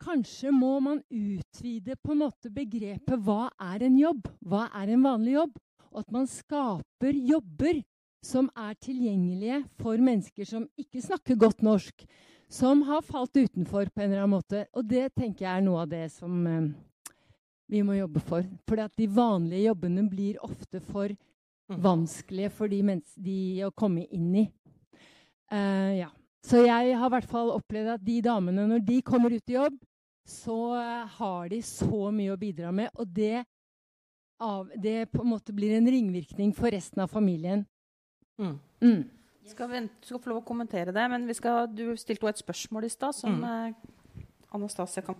Kanskje 0.00 0.52
må 0.54 0.78
man 0.80 1.02
utvide 1.10 1.98
på 2.00 2.14
en 2.14 2.22
måte 2.22 2.48
begrepet 2.54 3.20
hva 3.20 3.50
er 3.60 3.82
en 3.84 3.98
jobb? 4.00 4.30
Hva 4.40 4.70
er 4.80 4.94
en 4.94 5.02
vanlig 5.04 5.34
jobb? 5.34 5.58
Og 5.90 5.98
at 6.00 6.14
man 6.14 6.28
skaper 6.30 7.18
jobber 7.28 7.82
som 8.24 8.50
er 8.56 8.76
tilgjengelige 8.76 9.62
for 9.80 10.00
mennesker 10.00 10.48
som 10.48 10.66
ikke 10.78 11.02
snakker 11.04 11.38
godt 11.40 11.64
norsk, 11.64 12.04
som 12.50 12.82
har 12.88 13.04
falt 13.06 13.36
utenfor 13.36 13.88
på 13.88 14.02
en 14.02 14.10
eller 14.10 14.24
annen 14.24 14.36
måte. 14.36 14.64
Og 14.76 14.84
det 14.86 15.08
tenker 15.16 15.46
jeg 15.46 15.52
er 15.56 15.64
noe 15.64 15.84
av 15.84 15.90
det 15.92 16.06
som 16.12 16.46
eh, 16.46 16.70
vi 17.70 17.82
må 17.86 17.96
jobbe 17.96 18.22
for. 18.26 18.46
For 18.68 18.86
de 18.98 19.10
vanlige 19.14 19.68
jobbene 19.68 20.06
blir 20.10 20.40
ofte 20.44 20.82
for 20.82 21.14
vanskelige 21.70 22.50
for 22.50 22.70
de, 22.70 22.80
de 23.14 23.38
å 23.66 23.70
komme 23.70 24.06
inn 24.10 24.32
i. 24.42 24.48
Uh, 25.50 26.02
ja. 26.02 26.10
Så 26.46 26.62
jeg 26.64 26.96
har 26.96 27.06
i 27.06 27.12
hvert 27.14 27.28
fall 27.30 27.52
opplevd 27.52 27.94
at 27.94 28.02
de 28.04 28.18
damene, 28.24 28.64
når 28.66 28.82
de 28.86 28.98
kommer 29.06 29.34
ut 29.34 29.52
i 29.52 29.58
jobb, 29.58 29.76
så 30.26 30.58
uh, 30.74 31.06
har 31.18 31.50
de 31.52 31.60
så 31.66 32.10
mye 32.14 32.34
å 32.34 32.40
bidra 32.40 32.72
med. 32.74 32.90
Og 32.98 33.06
det, 33.14 33.44
av, 34.42 34.70
det 34.74 35.10
på 35.12 35.22
en 35.22 35.32
måte 35.34 35.54
blir 35.54 35.76
en 35.76 35.90
ringvirkning 35.90 36.54
for 36.56 36.72
resten 36.74 37.04
av 37.04 37.12
familien. 37.12 37.66
Mm. 38.40 38.54
Mm. 38.80 39.00
Skal 39.50 39.68
vente, 39.70 39.94
skal 40.06 40.20
få 40.22 40.30
lov 40.32 40.42
å 40.42 40.46
kommentere 40.46 40.92
det, 40.94 41.04
men 41.10 41.28
skal, 41.34 41.66
du 41.68 41.90
stilte 42.00 42.24
jo 42.26 42.30
et 42.32 42.40
spørsmål 42.40 42.86
i 42.86 42.92
stad 42.92 43.16
som 43.16 43.40
Mm. 43.40 43.44
eh, 43.44 44.24
Anastasia 44.56 45.02
kan 45.06 45.14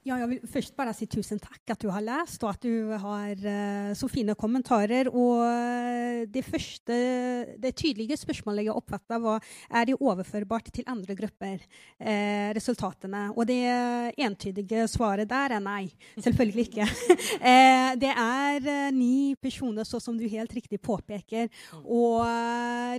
Ja, 0.00 0.16
jeg 0.16 0.30
vil 0.30 0.48
først 0.48 0.72
bare 0.78 0.94
si 0.96 1.04
tusen 1.12 1.36
takk 1.44 1.74
at 1.74 1.82
du 1.82 1.90
har 1.92 2.00
lest, 2.00 2.40
og 2.40 2.54
at 2.54 2.62
du 2.64 2.88
har 3.02 3.36
uh, 3.36 3.90
så 3.92 4.06
fine 4.08 4.32
kommentarer. 4.32 5.10
Og 5.12 5.42
uh, 5.44 6.22
det 6.24 6.40
første, 6.46 6.96
det 7.60 7.74
tydelige 7.76 8.16
spørsmålet 8.16 8.64
jeg 8.64 8.78
oppfattet, 8.80 9.20
var 9.20 9.44
er 9.68 9.90
det 9.90 9.98
overførbart 10.00 10.70
til 10.72 10.88
andre 10.88 11.16
grupper, 11.18 11.60
Eh, 12.00 12.48
resultatene. 12.56 13.26
Og 13.36 13.44
det 13.44 13.60
entydige 14.16 14.86
svaret 14.88 15.28
der 15.28 15.52
er 15.58 15.60
nei. 15.60 15.90
Selvfølgelig 16.16 16.64
ikke. 16.70 16.86
det 18.02 18.12
er 18.14 18.90
ni 18.96 19.36
personer, 19.36 19.84
så 19.84 20.00
som 20.00 20.16
du 20.16 20.24
helt 20.32 20.54
riktig 20.56 20.80
påpeker. 20.80 21.50
Og 21.84 22.24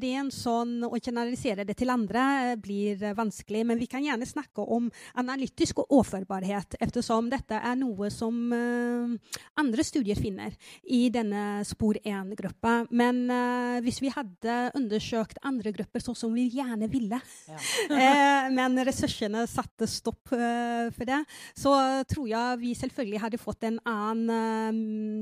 rent 0.06 0.36
sånn 0.36 0.86
å 0.86 0.94
generalisere 1.02 1.66
det 1.66 1.80
til 1.82 1.90
andre 1.90 2.54
blir 2.62 3.02
vanskelig. 3.18 3.66
Men 3.66 3.82
vi 3.82 3.90
kan 3.90 4.06
gjerne 4.06 4.30
snakke 4.30 4.62
om 4.62 4.92
analytisk 5.18 5.82
overførbarhet 5.88 6.78
eftersom 6.92 7.30
dette 7.32 7.56
er 7.56 7.78
noe 7.80 8.10
som 8.12 8.36
uh, 8.52 9.38
andre 9.60 9.86
studier 9.88 10.20
finner 10.20 10.52
i 10.84 11.06
denne 11.14 11.64
spor 11.68 11.96
1-gruppa. 12.04 12.86
Men 12.92 13.24
uh, 13.32 13.80
hvis 13.86 14.02
vi 14.04 14.12
hadde 14.12 14.58
undersøkt 14.76 15.40
andre 15.48 15.72
grupper 15.76 16.04
sånn 16.04 16.18
som 16.20 16.36
vi 16.36 16.50
gjerne 16.52 16.90
ville, 16.92 17.22
ja. 17.48 17.62
uh, 17.88 18.52
men 18.58 18.76
ressursene 18.84 19.46
satte 19.48 19.88
stopp 19.88 20.32
for 20.32 21.08
det, 21.08 21.22
så 21.58 21.74
tror 22.10 22.28
jeg 22.30 22.60
vi 22.62 22.74
selvfølgelig 22.78 23.22
hadde 23.24 23.40
fått 23.42 23.66
en 23.68 23.80
annen, 23.88 24.78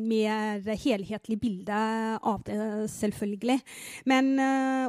mer 0.10 0.64
helhetlig 0.80 1.38
bilde 1.42 1.78
av 2.18 2.42
det, 2.48 2.58
selvfølgelig. 2.92 3.58
Men, 4.10 4.32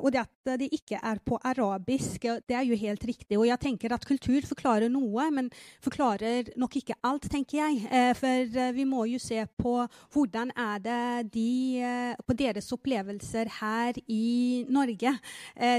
og 0.01 0.09
det 0.13 0.23
at 0.23 0.53
det 0.61 0.71
ikke 0.75 0.99
er 1.03 1.21
på 1.25 1.39
arabisk, 1.47 2.27
det 2.49 2.57
er 2.57 2.67
jo 2.69 2.79
helt 2.81 3.05
riktig. 3.09 3.39
Og 3.39 3.47
jeg 3.49 3.63
tenker 3.63 3.95
at 3.95 4.07
kultur 4.09 4.41
forklarer 4.49 4.93
noe, 4.93 5.29
men 5.35 5.51
forklarer 5.85 6.53
nok 6.61 6.70
ikke 6.79 6.97
alt, 7.03 7.27
tenker 7.31 7.59
jeg. 7.59 7.81
Eh, 7.91 8.13
for 8.17 8.59
eh, 8.63 8.73
vi 8.77 8.85
må 8.89 9.05
jo 9.11 9.19
se 9.19 9.43
på 9.59 9.75
hvordan 10.15 10.53
er 10.57 10.79
det 10.85 11.33
de 11.35 11.81
eh, 11.83 12.15
På 12.27 12.37
deres 12.37 12.73
opplevelser 12.73 13.51
her 13.61 13.99
i 14.09 14.65
Norge. 14.69 15.13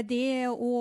Det 0.08 0.48
å 0.48 0.72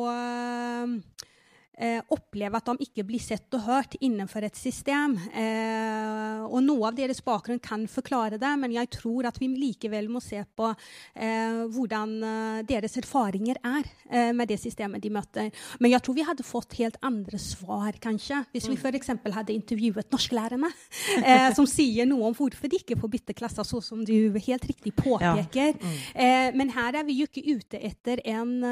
eh, 1.81 2.01
oppleve 2.13 2.59
at 2.59 2.69
de 2.69 2.85
ikke 2.85 3.05
blir 3.07 3.21
sett 3.21 3.51
og 3.57 3.65
hørt 3.65 3.95
innenfor 4.01 4.45
et 4.45 4.57
system. 4.57 5.17
Eh, 5.33 6.41
og 6.45 6.61
noe 6.65 6.89
av 6.89 6.97
deres 6.97 7.21
bakgrunn 7.25 7.61
kan 7.63 7.87
forklare 7.89 8.39
det, 8.41 8.51
men 8.61 8.75
jeg 8.75 8.91
tror 8.93 9.27
at 9.29 9.39
vi 9.41 9.49
likevel 9.51 10.09
må 10.11 10.21
se 10.23 10.41
på 10.57 10.69
eh, 10.71 11.63
hvordan 11.73 12.15
eh, 12.27 12.59
deres 12.69 12.97
erfaringer 13.01 13.59
er 13.65 13.89
eh, 14.11 14.31
med 14.35 14.51
det 14.51 14.59
systemet 14.61 15.03
de 15.03 15.13
møter. 15.13 15.49
Men 15.81 15.93
jeg 15.95 16.05
tror 16.05 16.17
vi 16.17 16.27
hadde 16.27 16.45
fått 16.45 16.77
helt 16.79 16.99
andre 17.05 17.39
svar, 17.41 17.97
kanskje, 18.01 18.43
hvis 18.53 18.69
vi 18.69 18.77
f.eks. 18.77 19.13
hadde 19.33 19.55
intervjuet 19.55 20.11
norsklærerne, 20.13 20.69
eh, 21.25 21.49
som 21.57 21.69
sier 21.69 22.09
noe 22.09 22.29
om 22.29 22.37
hvorfor 22.37 22.71
de 22.71 22.81
ikke 22.81 22.99
får 23.01 23.13
bytte 23.17 23.37
klasse, 23.37 23.65
sånn 23.71 23.85
som 23.85 24.05
du 24.05 24.13
helt 24.41 24.65
riktig 24.69 24.93
påpeker. 24.97 25.71
Ja. 25.71 25.89
Mm. 26.21 26.57
men 26.57 26.71
her 26.73 26.95
er 26.97 27.05
vi 27.05 27.15
jo 27.19 27.25
ikke 27.27 27.55
ute 27.55 27.79
etter 27.85 28.19
en 28.27 28.63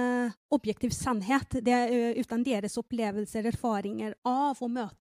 objektiv 0.53 0.91
sannhet, 0.95 1.59
det, 1.63 1.77
uten 2.19 2.43
deres 2.45 2.77
opplevelser 2.79 2.98
opplevelser, 2.99 3.47
erfaringer 3.47 4.15
av 4.27 4.59
å 4.61 4.67
møte 4.67 4.95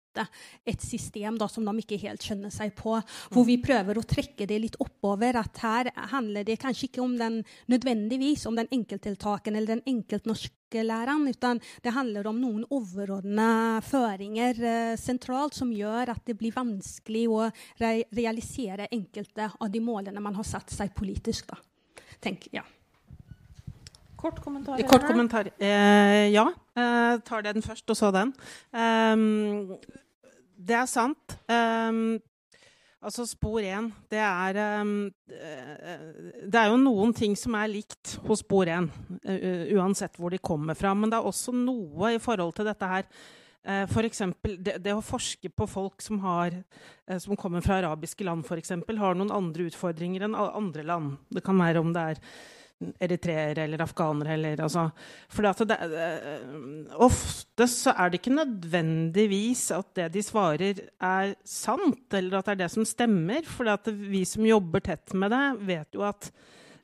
et 0.66 0.82
system 0.82 1.36
da, 1.38 1.46
som 1.46 1.66
de 1.66 1.78
ikke 1.78 1.98
helt 2.02 2.22
skjønner 2.24 2.50
seg 2.50 2.72
på. 2.78 2.96
Hvor 3.30 3.44
vi 3.46 3.58
prøver 3.62 3.98
å 3.98 4.06
trekke 4.06 4.48
det 4.50 4.58
litt 4.58 4.78
oppover. 4.82 5.36
At 5.38 5.60
her 5.62 5.90
handler 6.10 6.46
det 6.46 6.58
kanskje 6.62 6.88
ikke 6.88 7.04
om 7.04 7.16
den 7.18 7.42
nødvendigvis 7.70 8.46
om 8.48 8.56
den 8.58 8.70
enkelttiltaken 8.74 9.54
eller 9.54 9.76
den 9.76 9.84
enkeltnorsklæreren, 9.86 11.28
utan 11.28 11.62
det 11.84 11.94
handler 11.94 12.26
om 12.30 12.40
noen 12.40 12.64
overordna 12.70 13.78
føringer 13.86 14.58
eh, 14.58 14.96
sentralt 14.98 15.54
som 15.58 15.70
gjør 15.74 16.14
at 16.16 16.24
det 16.26 16.38
blir 16.40 16.56
vanskelig 16.56 17.28
å 17.30 17.44
re 17.82 17.92
realisere 18.14 18.90
enkelte 18.90 19.52
av 19.58 19.70
de 19.70 19.82
målene 19.84 20.22
man 20.24 20.38
har 20.38 20.46
satt 20.46 20.74
seg 20.74 20.94
politisk. 20.98 21.52
Da. 21.52 21.62
Tenk, 22.24 22.50
ja. 22.52 22.66
Kort 24.18 24.40
kommentar? 24.42 24.80
Kort 24.88 25.06
kommentar. 25.06 25.50
Eh, 25.58 26.28
ja. 26.34 26.48
Eh, 26.74 27.20
tar 27.22 27.44
den 27.46 27.62
først, 27.62 27.86
og 27.90 27.96
så 27.96 28.10
den. 28.14 28.32
Um, 28.74 29.76
det 30.58 30.74
er 30.74 30.88
sant. 30.90 31.36
Um, 31.46 32.18
altså 32.98 33.28
spor 33.30 33.62
én, 33.62 33.92
det 34.10 34.18
er 34.18 34.58
um, 34.82 35.12
Det 35.28 36.58
er 36.58 36.72
jo 36.72 36.80
noen 36.82 37.14
ting 37.14 37.36
som 37.38 37.54
er 37.54 37.70
likt 37.70 38.16
hos 38.26 38.42
spor 38.42 38.66
én, 38.66 38.90
uh, 38.90 39.62
uansett 39.78 40.18
hvor 40.18 40.34
de 40.34 40.42
kommer 40.42 40.74
fra. 40.74 40.96
Men 40.98 41.14
det 41.14 41.20
er 41.20 41.30
også 41.30 41.54
noe 41.54 42.16
i 42.16 42.22
forhold 42.22 42.56
til 42.58 42.66
dette 42.66 42.90
her. 42.90 43.06
Uh, 43.68 43.86
eksempel, 44.02 44.58
Det, 44.58 44.80
det 44.82 44.98
å 44.98 45.04
forske 45.04 45.50
på 45.50 45.66
folk 45.70 46.02
som, 46.02 46.18
har, 46.26 46.58
uh, 47.06 47.18
som 47.22 47.38
kommer 47.38 47.62
fra 47.62 47.78
arabiske 47.78 48.26
land, 48.26 48.42
for 48.50 48.58
eksempel, 48.58 48.98
har 48.98 49.14
noen 49.14 49.30
andre 49.30 49.70
utfordringer 49.70 50.26
enn 50.26 50.34
andre 50.34 50.82
land. 50.82 51.18
Det 51.30 51.46
kan 51.46 51.58
være 51.58 51.86
om 51.86 51.94
det 51.94 52.06
er 52.16 52.24
eritreere 52.78 53.64
eller 53.64 53.82
afghanere 53.82 54.36
eller 54.36 54.60
altså 54.62 54.84
For 55.32 55.64
det, 55.66 55.78
ofte 56.94 57.66
så 57.70 57.94
er 57.96 58.10
det 58.10 58.20
ikke 58.20 58.36
nødvendigvis 58.36 59.64
at 59.74 59.90
det 59.98 60.12
de 60.14 60.22
svarer, 60.22 60.84
er 61.00 61.34
sant, 61.44 62.06
eller 62.14 62.38
at 62.38 62.46
det 62.46 62.54
er 62.54 62.62
det 62.62 62.70
som 62.76 62.86
stemmer. 62.86 63.42
For 63.48 63.90
vi 63.90 64.22
som 64.28 64.46
jobber 64.46 64.84
tett 64.90 65.14
med 65.14 65.34
det, 65.34 65.44
vet 65.72 65.98
jo 65.98 66.06
at 66.06 66.30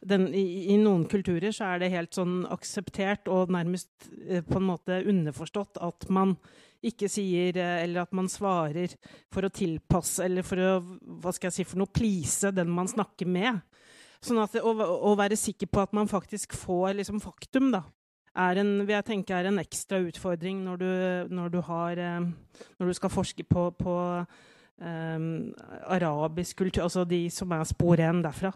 den, 0.05 0.29
i, 0.35 0.75
i, 0.75 0.77
noen 0.81 1.07
kulturer 1.09 1.55
så 1.55 1.71
er 1.73 1.81
det 1.81 1.95
helt 1.95 2.15
sånn 2.17 2.43
akseptert 2.53 3.31
og 3.33 3.53
nærmest 3.55 4.11
eh, 4.29 4.45
på 4.45 4.59
en 4.61 4.69
måte 4.69 5.01
underforstått 5.09 5.81
at 5.85 6.09
man 6.13 6.37
ikke 6.85 7.09
sier 7.09 7.57
eh, 7.57 7.79
Eller 7.87 8.03
at 8.03 8.13
man 8.13 8.29
svarer 8.29 8.93
for 9.33 9.47
å 9.47 9.53
tilpasse 9.55 10.27
eller 10.27 10.45
for 10.45 10.61
å 10.61 10.75
hva 11.23 11.33
skal 11.33 11.49
jeg 11.49 11.57
si, 11.57 11.69
for 11.71 11.81
noe 11.81 11.95
please 11.95 12.53
den 12.53 12.69
man 12.73 12.91
snakker 12.91 13.31
med. 13.31 13.63
Sånn 14.25 14.41
at 14.41 14.57
å, 14.57 14.73
å 14.73 15.13
være 15.19 15.37
sikker 15.37 15.69
på 15.69 15.83
at 15.85 15.93
man 15.97 16.09
faktisk 16.09 16.57
får 16.57 16.95
liksom, 17.01 17.21
faktum, 17.21 17.71
da, 17.75 17.83
er 18.35 18.61
en, 18.63 18.73
vil 18.83 18.97
jeg 18.97 19.07
tenke 19.07 19.37
er 19.37 19.51
en 19.51 19.61
ekstra 19.63 20.01
utfordring 20.03 20.65
når 20.65 20.81
du, 20.81 20.91
når 21.37 21.53
du, 21.55 21.61
har, 21.69 22.01
eh, 22.01 22.65
når 22.81 22.91
du 22.91 22.97
skal 22.99 23.13
forske 23.13 23.47
på, 23.47 23.69
på 23.79 23.95
um, 24.83 25.29
arabisk 25.95 26.65
kultur, 26.65 26.83
altså 26.87 27.05
de 27.09 27.27
som 27.31 27.53
er 27.55 27.67
spor 27.69 28.03
én 28.03 28.25
derfra 28.25 28.51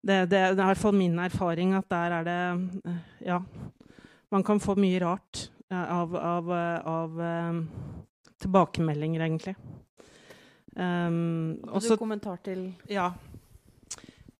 det, 0.00 0.30
det, 0.30 0.30
det, 0.30 0.60
er 0.60 0.62
i 0.62 0.68
hvert 0.70 0.80
fall 0.80 0.96
min 0.96 1.18
erfaring 1.20 1.74
at 1.76 1.90
der 1.90 2.18
er 2.20 2.28
det 2.28 2.40
eh, 2.84 3.00
Ja. 3.32 3.42
Man 4.30 4.44
kan 4.46 4.60
få 4.62 4.76
mye 4.78 5.00
rart 5.02 5.48
av, 5.74 6.14
av, 6.14 6.50
av 6.86 7.16
um, 7.18 7.56
tilbakemeldinger, 8.38 9.24
egentlig. 9.26 9.56
Um, 10.76 11.58
Har 11.66 11.82
du 11.82 11.96
kommentar 11.98 12.38
til 12.46 12.68
Ja. 12.88 13.10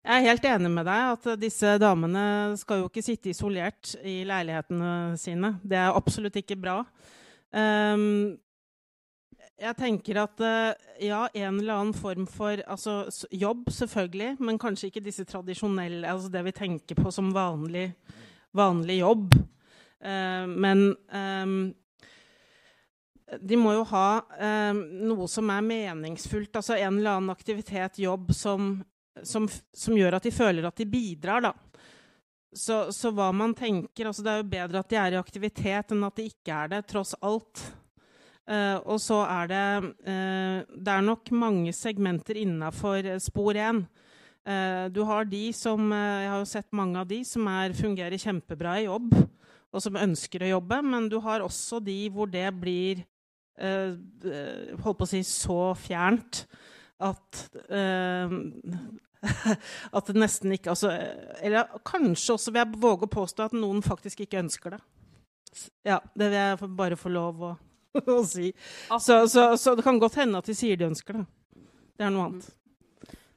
Jeg 0.00 0.16
er 0.16 0.30
helt 0.30 0.46
enig 0.48 0.70
med 0.72 0.86
deg 0.88 1.10
at 1.12 1.26
disse 1.40 1.74
damene 1.80 2.56
skal 2.56 2.80
jo 2.80 2.86
ikke 2.88 3.02
sitte 3.04 3.34
isolert 3.34 3.92
i 4.00 4.22
leilighetene 4.24 5.18
sine. 5.20 5.58
Det 5.60 5.76
er 5.76 5.92
absolutt 5.92 6.38
ikke 6.40 6.56
bra. 6.60 6.78
Um, 7.52 8.38
jeg 9.60 9.76
tenker 9.76 10.22
at 10.22 10.40
eh, 10.40 10.86
ja, 11.04 11.26
en 11.36 11.58
eller 11.60 11.74
annen 11.74 11.96
form 11.96 12.24
for 12.30 12.62
altså, 12.64 13.02
jobb, 13.28 13.68
selvfølgelig, 13.76 14.38
men 14.40 14.60
kanskje 14.60 14.88
ikke 14.88 15.02
disse 15.04 15.26
tradisjonelle 15.28 16.08
Altså 16.08 16.30
det 16.32 16.46
vi 16.46 16.54
tenker 16.56 16.96
på 16.96 17.12
som 17.12 17.28
vanlig, 17.34 17.90
vanlig 18.56 19.02
jobb. 19.02 19.36
Uh, 20.00 20.48
men 20.48 20.94
um, 21.12 21.58
de 23.36 23.58
må 23.60 23.74
jo 23.76 23.84
ha 23.92 24.06
um, 24.72 24.80
noe 25.10 25.28
som 25.28 25.52
er 25.52 25.66
meningsfullt, 25.66 26.56
altså 26.56 26.78
en 26.78 26.96
eller 26.96 27.18
annen 27.18 27.34
aktivitet, 27.34 28.00
jobb, 28.00 28.32
som, 28.32 28.78
som, 29.26 29.48
som 29.74 29.96
gjør 29.96 30.16
at 30.18 30.26
de 30.26 30.32
føler 30.34 30.66
at 30.66 30.78
de 30.80 30.86
bidrar, 30.88 31.50
da. 31.50 31.54
Så, 32.50 32.88
så, 32.90 33.12
hva 33.14 33.28
man 33.30 33.52
tenker 33.54 34.08
altså 34.08 34.24
Det 34.26 34.30
er 34.32 34.40
jo 34.40 34.46
bedre 34.50 34.80
at 34.80 34.90
de 34.90 34.96
er 34.98 35.14
i 35.14 35.20
aktivitet 35.20 35.92
enn 35.94 36.02
at 36.02 36.16
de 36.18 36.24
ikke 36.32 36.56
er 36.64 36.72
det, 36.72 36.80
tross 36.90 37.14
alt. 37.22 37.62
Uh, 38.50 38.82
og 38.90 38.98
så 38.98 39.20
er 39.30 39.50
det 39.50 39.66
uh, 39.86 40.56
Det 40.74 40.90
er 40.90 41.04
nok 41.06 41.30
mange 41.30 41.70
segmenter 41.76 42.40
innafor 42.40 43.06
spor 43.22 43.54
én. 43.54 43.84
Uh, 44.40 44.50
eh, 44.50 44.86
du 44.90 45.02
har 45.04 45.28
de 45.28 45.50
som 45.52 45.92
Jeg 45.92 46.30
har 46.32 46.40
jo 46.40 46.48
sett 46.48 46.72
mange 46.72 46.98
av 46.98 47.06
de 47.06 47.20
som 47.28 47.46
er, 47.52 47.76
fungerer 47.76 48.18
kjempebra 48.18 48.78
i 48.80 48.88
jobb, 48.88 49.12
og 49.70 49.84
som 49.84 50.00
ønsker 50.00 50.42
å 50.42 50.54
jobbe, 50.56 50.80
men 50.82 51.06
du 51.12 51.20
har 51.22 51.44
også 51.44 51.78
de 51.84 52.08
hvor 52.10 52.26
det 52.26 52.48
blir 52.58 53.04
holdt 53.60 54.96
på 54.96 55.04
å 55.04 55.08
si 55.10 55.20
så 55.26 55.74
fjernt 55.76 56.46
at 57.00 57.40
at 59.96 60.06
det 60.08 60.16
nesten 60.16 60.54
ikke 60.54 60.72
altså, 60.72 60.90
Eller 61.44 61.68
kanskje 61.84 62.38
også 62.38 62.52
vil 62.54 62.62
jeg 62.62 62.80
våge 62.80 63.04
å 63.04 63.12
påstå 63.12 63.50
at 63.50 63.56
noen 63.56 63.82
faktisk 63.84 64.22
ikke 64.24 64.40
ønsker 64.40 64.76
det. 64.76 64.78
Ja, 65.84 65.98
det 66.14 66.30
vil 66.30 66.38
jeg 66.38 66.70
bare 66.78 66.96
få 67.00 67.12
lov 67.12 67.42
å 67.50 67.50
å 68.06 68.22
si. 68.26 68.52
Så, 69.00 69.28
så, 69.28 69.56
så, 69.58 69.74
det 69.74 69.84
kan 69.86 69.98
godt 69.98 70.20
hende 70.20 70.38
at 70.38 70.48
de 70.48 70.56
sier 70.56 70.78
de 70.78 70.88
ønsker 70.90 71.20
det. 71.20 71.24
Det 71.98 72.06
er 72.06 72.14
noe 72.14 72.28
annet. 72.30 72.48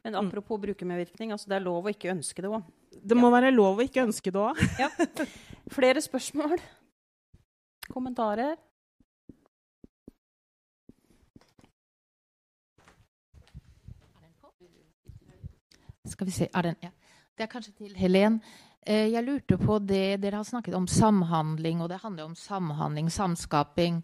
Men 0.04 0.18
apropos 0.20 0.60
brukermedvirkning, 0.60 1.32
altså 1.32 1.50
det 1.50 1.58
er 1.58 1.66
lov 1.66 1.88
å 1.88 1.94
ikke 1.94 2.12
ønske 2.12 2.44
det 2.44 2.52
òg. 2.52 2.66
Det 2.94 3.18
må 3.18 3.30
ja. 3.30 3.36
være 3.38 3.54
lov 3.56 3.80
å 3.80 3.86
ikke 3.86 4.04
ønske 4.04 4.34
det 4.36 4.42
òg. 4.42 4.60
ja. 4.82 4.92
Flere 5.78 6.04
spørsmål? 6.04 6.60
Kommentarer? 7.88 8.58
Skal 16.14 16.30
vi 16.30 16.36
se 16.36 16.50
er 16.54 16.70
den, 16.70 16.78
ja. 16.84 16.94
Det 17.34 17.48
er 17.48 17.50
kanskje 17.50 17.74
til 17.74 17.96
Helen. 17.98 18.38
Eh, 18.86 19.08
jeg 19.14 19.24
lurte 19.24 19.58
på 19.58 19.78
det 19.80 20.20
Dere 20.22 20.42
har 20.42 20.46
snakket 20.46 20.76
om 20.76 20.86
samhandling, 20.88 21.82
og 21.82 21.90
det 21.90 22.02
handler 22.04 22.28
om 22.28 22.36
samhandling, 22.36 23.10
samskaping. 23.12 24.02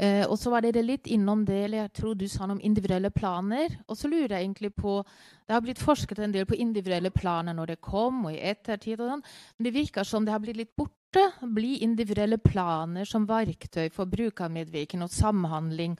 Eh, 0.00 0.22
og 0.24 0.38
så 0.38 0.52
var 0.52 0.62
dere 0.62 0.84
litt 0.84 1.10
innom 1.10 1.44
det, 1.44 1.64
eller 1.64 1.82
jeg 1.82 1.92
tror 1.98 2.14
du 2.14 2.28
sa 2.30 2.46
noe 2.46 2.56
om 2.56 2.64
individuelle 2.64 3.10
planer. 3.10 3.76
Og 3.88 3.98
så 3.98 4.08
lurer 4.08 4.36
jeg 4.36 4.46
egentlig 4.46 4.72
på 4.74 5.02
Det 5.42 5.56
har 5.56 5.60
blitt 5.60 5.82
forsket 5.82 6.18
en 6.22 6.32
del 6.32 6.46
på 6.46 6.56
individuelle 6.56 7.10
planer 7.10 7.52
når 7.52 7.74
det 7.74 7.80
kom, 7.80 8.24
og 8.24 8.32
i 8.32 8.40
ettertid 8.40 9.00
og 9.00 9.10
sånn. 9.10 9.24
Men 9.58 9.66
det 9.66 9.74
virker 9.74 10.06
som 10.06 10.24
det 10.24 10.32
har 10.32 10.40
blitt 10.40 10.56
litt 10.56 10.76
borte. 10.76 11.26
Blir 11.42 11.82
individuelle 11.82 12.38
planer 12.38 13.04
som 13.04 13.26
verktøy 13.28 13.90
for 13.92 14.08
brukermedvirkning 14.08 15.02
og 15.04 15.12
samhandling 15.12 15.98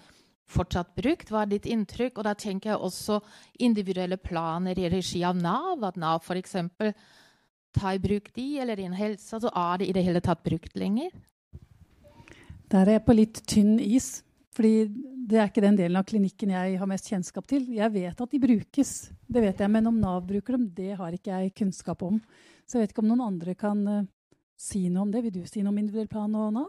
fortsatt 0.53 0.95
brukt? 0.99 1.33
Hva 1.33 1.43
er 1.43 1.53
ditt 1.55 1.67
inntrykk? 1.71 2.21
Og 2.21 2.29
da 2.29 2.37
tenker 2.39 2.73
jeg 2.73 2.85
også 2.85 3.19
individuelle 3.65 4.21
planer 4.21 4.79
i 4.79 4.91
regi 4.93 5.25
av 5.27 5.39
Nav. 5.41 5.83
At 5.89 5.99
Nav 6.01 6.23
f.eks 6.23 6.57
tar 7.73 7.97
i 7.97 8.03
bruk 8.03 8.33
de, 8.37 8.47
eller 8.61 8.81
innen 8.81 8.97
helse, 8.99 9.41
så 9.41 9.49
er 9.49 9.81
det 9.81 9.89
i 9.89 9.95
det 9.97 10.05
hele 10.05 10.21
tatt 10.25 10.43
brukt 10.45 10.77
lenger? 10.79 11.13
Der 12.73 12.87
er 12.89 12.99
jeg 12.99 13.07
på 13.07 13.17
litt 13.17 13.43
tynn 13.49 13.79
is. 13.81 14.23
fordi 14.53 14.89
det 15.23 15.39
er 15.39 15.49
ikke 15.49 15.63
den 15.65 15.79
delen 15.79 15.97
av 15.97 16.05
klinikken 16.05 16.51
jeg 16.53 16.77
har 16.77 16.89
mest 16.91 17.07
kjennskap 17.09 17.47
til. 17.49 17.65
Jeg 17.73 17.93
vet 17.95 18.19
at 18.21 18.33
de 18.33 18.41
brukes, 18.43 18.91
det 19.25 19.43
vet 19.45 19.61
jeg, 19.63 19.71
men 19.71 19.87
om 19.89 20.01
Nav 20.01 20.27
bruker 20.29 20.59
dem, 20.59 20.67
det 20.77 20.97
har 20.99 21.15
ikke 21.15 21.33
jeg 21.33 21.55
kunnskap 21.57 22.03
om. 22.05 22.19
Så 22.67 22.77
jeg 22.77 22.85
vet 22.85 22.93
ikke 22.93 23.05
om 23.05 23.09
noen 23.09 23.25
andre 23.25 23.55
kan 23.57 23.81
uh, 23.89 24.05
si 24.61 24.89
noe 24.91 25.07
om 25.07 25.15
det. 25.15 25.23
Vil 25.25 25.37
du 25.39 25.47
si 25.49 25.63
noe 25.63 25.73
om 25.73 25.79
individuell 25.81 26.11
plan 26.11 26.37
og 26.37 26.53
Nav? 26.59 26.69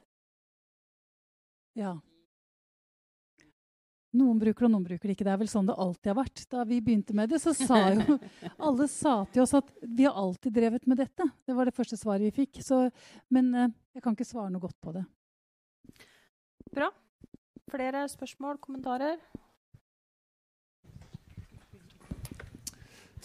Ja. 1.75 1.97
Noen 4.14 4.38
bruker 4.38 4.61
det, 4.61 4.68
og 4.68 4.74
noen 4.76 4.86
bruker 4.86 5.09
det 5.09 5.16
ikke. 5.16 5.26
Det 5.26 5.32
er 5.34 5.39
vel 5.41 5.49
sånn 5.49 5.66
det 5.66 5.76
alltid 5.82 6.11
har 6.11 6.18
vært. 6.20 6.43
Da 6.51 6.64
vi 6.70 6.78
begynte 6.86 7.16
med 7.18 7.32
det, 7.34 7.39
så 7.41 7.53
sa 7.57 7.80
jo 7.95 8.18
alle 8.61 8.86
sa 8.91 9.14
til 9.34 9.41
oss 9.41 9.55
at 9.57 9.72
vi 9.82 10.05
har 10.05 10.18
alltid 10.22 10.53
drevet 10.53 10.86
med 10.89 11.01
dette. 11.01 11.26
Det 11.41 11.55
var 11.57 11.66
det 11.66 11.74
første 11.74 11.97
svaret 11.97 12.28
vi 12.28 12.43
fikk. 12.43 12.61
Så, 12.61 12.84
men 13.34 13.49
uh, 13.57 13.72
jeg 13.97 14.05
kan 14.05 14.14
ikke 14.14 14.30
svare 14.30 14.53
noe 14.53 14.61
godt 14.61 14.78
på 14.86 14.93
det. 14.93 15.01
Bra. 16.74 16.91
Flere 17.74 18.05
spørsmål, 18.11 18.61
kommentarer? 18.61 19.18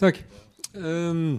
Takk. 0.01 0.23
Um, 0.73 1.37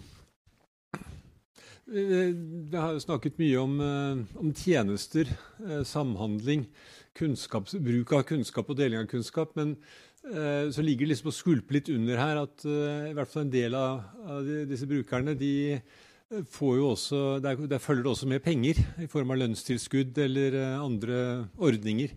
vi 1.91 2.77
har 2.77 2.95
jo 2.95 3.03
snakket 3.03 3.39
mye 3.43 3.59
om, 3.59 3.77
uh, 3.83 4.39
om 4.39 4.55
tjenester, 4.55 5.31
uh, 5.65 5.81
samhandling 5.83 6.69
bruk 7.15 8.13
av 8.17 8.23
kunnskap 8.29 8.71
og 8.71 8.79
deling 8.79 9.03
av 9.03 9.09
kunnskap. 9.11 9.57
Men 9.57 9.77
eh, 10.25 10.71
så 10.73 10.85
ligger 10.85 11.07
det 11.07 11.15
liksom 11.15 11.33
og 11.33 11.37
skvulper 11.37 11.79
litt 11.79 11.91
under 11.95 12.21
her 12.21 12.43
at 12.45 12.65
eh, 12.65 13.11
i 13.11 13.17
hvert 13.17 13.33
fall 13.33 13.47
en 13.47 13.55
del 13.55 13.75
av, 13.75 14.05
av 14.27 14.45
de, 14.47 14.65
disse 14.71 14.89
brukerne 14.91 15.37
de 15.39 15.55
eh, 15.79 16.45
får 16.51 16.77
jo 16.79 16.91
også, 16.93 17.23
der, 17.45 17.67
der, 17.67 17.83
følger 17.83 18.05
det 18.07 18.15
også 18.15 18.31
med 18.31 18.45
penger 18.45 18.79
i 19.03 19.09
form 19.11 19.35
av 19.35 19.43
lønnstilskudd 19.43 20.19
eller 20.19 20.59
eh, 20.61 20.77
andre 20.81 21.49
ordninger. 21.59 22.15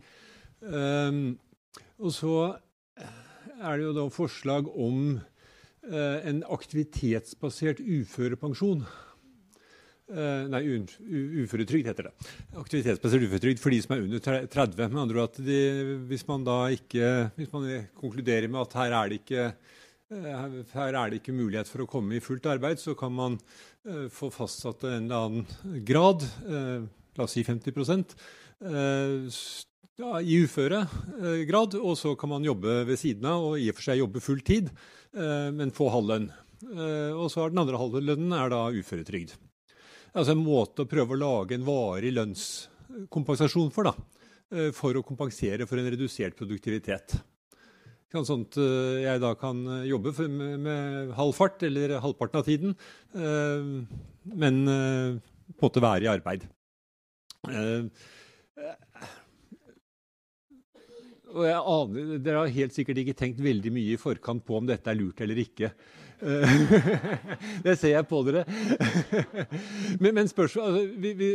Um, 0.64 1.34
og 2.00 2.14
så 2.16 2.36
er 3.64 3.78
det 3.78 3.86
jo 3.86 3.96
da 3.96 4.06
forslag 4.12 4.68
om 4.70 5.18
eh, 5.88 6.20
en 6.30 6.44
aktivitetsbasert 6.52 7.82
uførepensjon. 7.84 8.84
Uh, 10.12 10.50
nei, 10.52 10.60
uføretrygd 11.46 11.88
heter 11.88 12.10
det. 12.10 12.32
Aktivitetsbasert 12.60 13.24
uføretrygd 13.24 13.62
for 13.64 13.72
de 13.72 13.80
som 13.82 13.94
er 13.96 14.02
under 14.04 14.24
30. 14.52 14.90
Med 14.92 15.00
andre 15.00 15.24
at 15.24 15.38
de, 15.40 15.60
hvis 16.10 16.26
man 16.28 16.44
da 16.44 16.58
ikke 16.76 17.12
hvis 17.38 17.54
man 17.54 17.70
konkluderer 18.02 18.52
med 18.52 18.66
at 18.66 18.76
her 18.82 18.96
er, 18.98 19.14
det 19.14 19.22
ikke, 19.22 19.46
uh, 20.12 20.58
her 20.74 20.98
er 21.00 21.14
det 21.14 21.22
ikke 21.22 21.36
mulighet 21.38 21.72
for 21.72 21.86
å 21.86 21.88
komme 21.90 22.18
i 22.18 22.24
fullt 22.24 22.50
arbeid, 22.52 22.82
så 22.84 22.98
kan 23.00 23.16
man 23.16 23.38
uh, 23.88 24.10
få 24.12 24.28
fastsatt 24.34 24.84
en 24.90 25.08
eller 25.08 25.30
annen 25.30 25.86
grad, 25.88 26.28
la 26.44 27.24
oss 27.24 27.38
si 27.38 27.46
50 27.48 27.72
ja, 30.02 30.12
i 30.20 30.40
uføregrad, 30.42 31.76
og 31.78 31.96
så 32.00 32.16
kan 32.20 32.32
man 32.32 32.46
jobbe 32.48 32.82
ved 32.90 32.98
siden 33.00 33.28
av 33.30 33.48
og 33.54 33.58
i 33.62 33.70
og 33.70 33.78
for 33.78 33.88
seg 33.88 34.02
jobbe 34.02 34.24
full 34.26 34.42
tid, 34.46 34.72
men 35.14 35.74
få 35.76 35.92
halv 35.94 36.10
lønn. 36.10 36.30
og 37.14 37.28
så 37.30 37.44
er 37.44 37.54
den 37.54 37.62
andre 37.62 37.78
halve 37.78 38.02
lønnen 38.02 38.34
er 38.34 38.50
da 38.50 38.64
uføretrygd 38.74 39.36
altså 40.14 40.36
en 40.36 40.44
måte 40.46 40.84
å 40.84 40.90
prøve 40.90 41.16
å 41.16 41.20
lage 41.20 41.58
en 41.58 41.68
varig 41.68 42.14
lønnskompensasjon 42.16 43.72
for. 43.74 43.90
da, 43.90 43.94
eh, 44.54 44.72
For 44.72 44.94
å 44.94 45.06
kompensere 45.06 45.68
for 45.68 45.78
en 45.78 45.92
redusert 45.92 46.38
produktivitet. 46.38 47.20
Sånn 48.14 48.46
at 48.46 48.56
jeg 49.02 49.22
da 49.24 49.34
kan 49.34 49.58
jobbe 49.90 50.14
med, 50.30 50.60
med 50.62 51.14
halv 51.18 51.34
fart 51.34 51.64
eller 51.66 51.96
halvparten 51.98 52.38
av 52.38 52.46
tiden, 52.46 52.76
men 53.18 54.60
på 54.70 54.70
en 54.70 55.64
måte 55.64 55.82
være 55.82 56.06
i 56.06 56.12
arbeid. 56.12 56.46
Og 61.34 61.46
jeg 61.48 61.58
aner, 61.74 62.18
Dere 62.22 62.44
har 62.44 62.56
helt 62.60 62.76
sikkert 62.76 63.00
ikke 63.02 63.18
tenkt 63.18 63.42
veldig 63.42 63.72
mye 63.74 63.96
i 63.96 64.00
forkant 64.02 64.44
på 64.46 64.60
om 64.60 64.68
dette 64.70 64.92
er 64.92 65.00
lurt 65.00 65.22
eller 65.26 65.40
ikke. 65.42 65.72
det 67.66 67.76
ser 67.80 67.94
jeg 67.96 68.08
på 68.08 68.22
dere. 68.28 68.44
men, 70.02 70.14
men 70.16 70.30
spørsmål, 70.30 70.70
altså, 70.70 70.84
vi, 71.04 71.12
vi, 71.20 71.30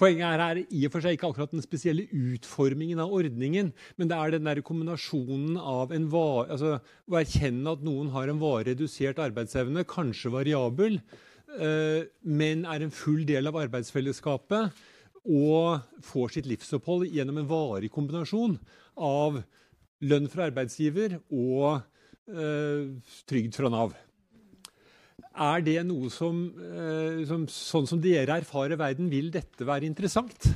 poenget 0.00 0.26
er 0.28 0.42
her 0.44 0.60
i 0.62 0.84
og 0.86 0.94
for 0.94 1.04
seg 1.04 1.16
ikke 1.16 1.30
akkurat 1.32 1.54
den 1.54 1.64
spesielle 1.64 2.06
utformingen 2.08 3.02
av 3.02 3.12
ordningen, 3.14 3.72
men 3.98 4.10
det 4.10 4.18
er 4.18 4.34
den 4.36 4.48
der 4.48 4.62
kombinasjonen 4.66 5.58
av 5.58 5.94
en 5.96 6.08
var, 6.12 6.50
altså, 6.54 6.78
å 7.10 7.20
erkjenne 7.20 7.74
at 7.74 7.84
noen 7.86 8.12
har 8.14 8.30
en 8.30 8.42
varig 8.42 8.72
redusert 8.72 9.22
arbeidsevne, 9.22 9.86
kanskje 9.90 10.32
variabel, 10.34 11.00
eh, 11.58 12.06
men 12.22 12.66
er 12.70 12.84
en 12.84 12.94
full 12.94 13.24
del 13.28 13.50
av 13.50 13.58
arbeidsfellesskapet 13.64 14.84
og 15.24 15.80
får 16.04 16.36
sitt 16.36 16.48
livsopphold 16.48 17.08
gjennom 17.08 17.40
en 17.40 17.48
varig 17.48 17.90
kombinasjon 17.92 18.58
av 19.00 19.40
lønn 20.04 20.28
fra 20.30 20.48
arbeidsgiver 20.50 21.18
og 21.32 21.80
eh, 21.80 21.90
trygd 22.24 23.56
fra 23.58 23.68
Nav. 23.72 23.92
Er 25.34 25.64
det 25.66 25.80
noe 25.86 26.10
som, 26.14 26.44
eh, 26.54 27.24
som, 27.26 27.46
Sånn 27.50 27.88
som 27.90 28.00
dere 28.00 28.38
erfarer 28.38 28.78
verden, 28.78 29.10
vil 29.10 29.32
dette 29.34 29.66
være 29.66 29.88
interessant? 29.88 30.46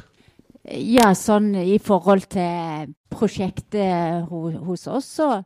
Ja, 0.68 1.14
sånn 1.18 1.54
i 1.58 1.78
forhold 1.82 2.28
til 2.30 2.92
prosjektet 3.10 4.28
hos 4.28 4.86
oss, 4.86 5.08
så 5.18 5.42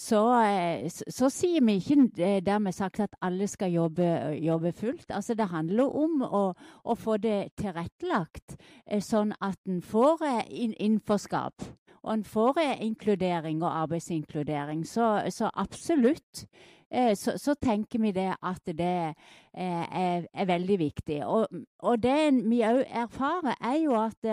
så, 0.00 0.20
eh, 0.44 0.88
så, 0.88 1.28
sier 1.32 1.64
vi 1.66 1.76
ikke 1.80 2.40
dermed 2.46 2.72
sagt 2.72 3.02
at 3.04 3.16
alle 3.26 3.48
skal 3.50 3.72
jobbe, 3.74 4.06
jobbe 4.40 4.72
fullt. 4.72 5.10
Altså, 5.10 5.34
det 5.34 5.50
handler 5.50 5.90
om 5.90 6.22
å, 6.24 6.44
å 6.84 6.96
få 6.96 7.18
det 7.20 7.52
tilrettelagt, 7.60 8.56
eh, 8.86 9.02
sånn 9.02 9.34
at 9.40 9.58
en 9.68 9.82
får 9.82 10.24
eh, 10.24 10.70
innforskap. 10.86 11.66
Og 12.02 12.14
en 12.14 12.24
får 12.24 12.60
inkludering 12.80 13.62
og 13.62 13.74
arbeidsinkludering. 13.82 14.86
Så, 14.88 15.22
så 15.30 15.50
absolutt. 15.54 16.46
Så, 16.90 17.36
så, 17.38 17.54
tenker 17.54 18.00
vi 18.02 18.10
det 18.10 18.32
at 18.42 18.64
det 18.66 18.80
er, 18.80 19.12
er, 19.54 20.24
er 20.34 20.46
veldig 20.48 20.78
viktig. 20.78 21.20
Og, 21.22 21.46
og 21.78 22.02
det 22.02 22.32
vi 22.50 22.64
òg 22.66 22.82
erfarer, 22.82 23.54
er 23.60 23.76
jo 23.78 23.94
at 23.94 24.26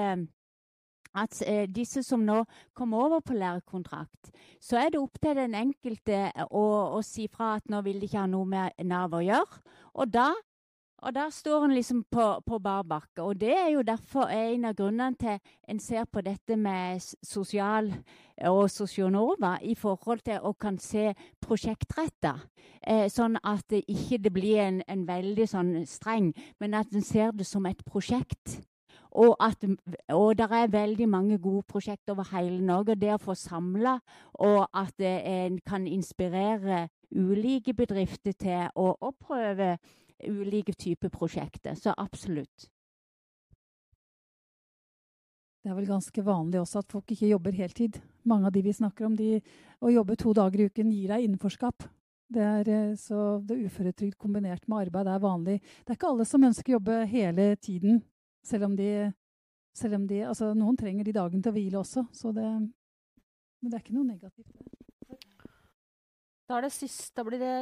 at 1.18 1.42
eh, 1.48 1.66
disse 1.70 2.04
som 2.06 2.24
nå 2.26 2.42
kommer 2.78 3.06
over 3.06 3.24
på 3.26 3.38
lærekontrakt, 3.38 4.32
så 4.62 4.80
er 4.82 4.94
det 4.94 5.02
opp 5.02 5.20
til 5.22 5.38
den 5.38 5.56
enkelte 5.58 6.28
å, 6.50 6.66
å 6.98 7.02
si 7.06 7.28
fra 7.32 7.56
at 7.58 7.70
nå 7.72 7.82
vil 7.86 8.02
de 8.02 8.10
ikke 8.10 8.22
ha 8.22 8.30
noe 8.30 8.50
med 8.50 8.86
Nav 8.88 9.16
å 9.18 9.24
gjøre. 9.26 9.64
Og 9.98 10.14
da, 10.14 10.30
og 10.98 11.14
der 11.14 11.30
står 11.30 11.60
hun 11.60 11.72
liksom 11.72 12.04
på, 12.12 12.26
på 12.46 12.60
bar 12.60 12.84
bakke. 12.84 13.22
Og 13.22 13.42
det 13.42 13.54
er 13.54 13.70
jo 13.70 13.82
derfor 13.82 14.32
en 14.34 14.66
av 14.66 14.74
grunnene 14.76 15.16
til 15.16 15.40
en 15.70 15.80
ser 15.80 16.08
på 16.12 16.22
dette 16.26 16.56
med 16.58 17.04
sosial 17.24 17.92
og 18.50 18.70
sosionova 18.70 19.58
i 19.62 19.76
forhold 19.76 20.24
til 20.26 20.42
å 20.42 20.54
kan 20.58 20.80
se 20.82 21.12
prosjektretta. 21.42 22.34
Eh, 22.82 23.06
sånn 23.14 23.38
at 23.44 23.68
det 23.70 23.84
ikke 23.88 24.32
blir 24.34 24.64
en, 24.64 24.82
en 24.88 25.06
veldig 25.08 25.48
sånn 25.50 25.76
streng, 25.86 26.32
men 26.60 26.74
at 26.74 26.90
en 26.94 27.06
ser 27.06 27.32
det 27.32 27.46
som 27.46 27.66
et 27.70 27.86
prosjekt. 27.86 28.58
Og, 29.18 29.36
at, 29.40 29.64
og 30.14 30.36
det 30.38 30.50
er 30.52 30.74
veldig 30.74 31.08
mange 31.10 31.38
gode 31.42 31.64
prosjekter 31.70 32.14
over 32.14 32.28
hele 32.34 32.60
Norge. 32.62 32.98
Det 32.98 33.14
å 33.14 33.22
få 33.22 33.38
samla, 33.38 34.00
og 34.34 34.66
at 34.74 35.02
en 35.02 35.62
kan 35.66 35.88
inspirere 35.88 36.88
ulike 37.16 37.74
bedrifter 37.74 38.36
til 38.38 38.68
å, 38.76 38.92
å 39.00 39.14
prøve 39.14 39.78
ulike 40.24 40.74
typer 40.74 41.12
prosjekter. 41.14 41.76
Så 41.76 41.94
absolutt. 41.98 42.68
Det 45.64 45.74
er 45.74 45.76
vel 45.76 45.90
ganske 45.90 46.24
vanlig 46.24 46.62
også 46.62 46.80
at 46.80 46.92
folk 46.94 47.12
ikke 47.12 47.28
jobber 47.28 47.56
heltid. 47.58 48.00
Mange 48.28 48.48
av 48.48 48.54
de 48.56 48.62
vi 48.64 48.72
snakker 48.72 49.08
om, 49.10 49.16
de, 49.20 49.42
å 49.84 49.92
jobbe 49.92 50.16
to 50.16 50.32
dager 50.36 50.64
i 50.64 50.68
uken 50.72 50.94
gir 50.96 51.12
deg 51.12 51.26
innenforskap. 51.26 51.88
Det 52.32 52.44
er, 52.44 52.70
eh, 52.72 52.96
så 53.00 53.40
det 53.44 53.60
uføretrygd 53.68 54.18
kombinert 54.20 54.68
med 54.68 54.88
arbeid 54.88 55.08
er 55.12 55.24
vanlig. 55.24 55.58
Det 55.84 55.92
er 55.92 56.00
ikke 56.00 56.12
alle 56.12 56.28
som 56.28 56.44
ønsker 56.44 56.72
å 56.72 56.78
jobbe 56.78 56.98
hele 57.12 57.50
tiden 57.60 58.02
selv 58.48 58.70
om 58.70 58.76
de, 58.80 59.12
selv 59.76 60.00
om 60.00 60.08
de 60.08 60.24
altså, 60.28 60.54
Noen 60.56 60.80
trenger 60.80 61.08
de 61.08 61.16
dagene 61.16 61.44
til 61.44 61.52
å 61.52 61.56
hvile 61.56 61.80
også, 61.84 62.06
det, 62.36 62.48
men 62.48 63.72
det 63.72 63.78
er 63.78 63.84
ikke 63.84 63.96
noe 63.98 64.08
negativt. 64.08 64.52
Da 66.48 66.58
er 66.58 66.64
det 66.64 66.72
siste 66.72 67.12
Da 67.18 67.28
blir 67.28 67.44
det 67.44 67.56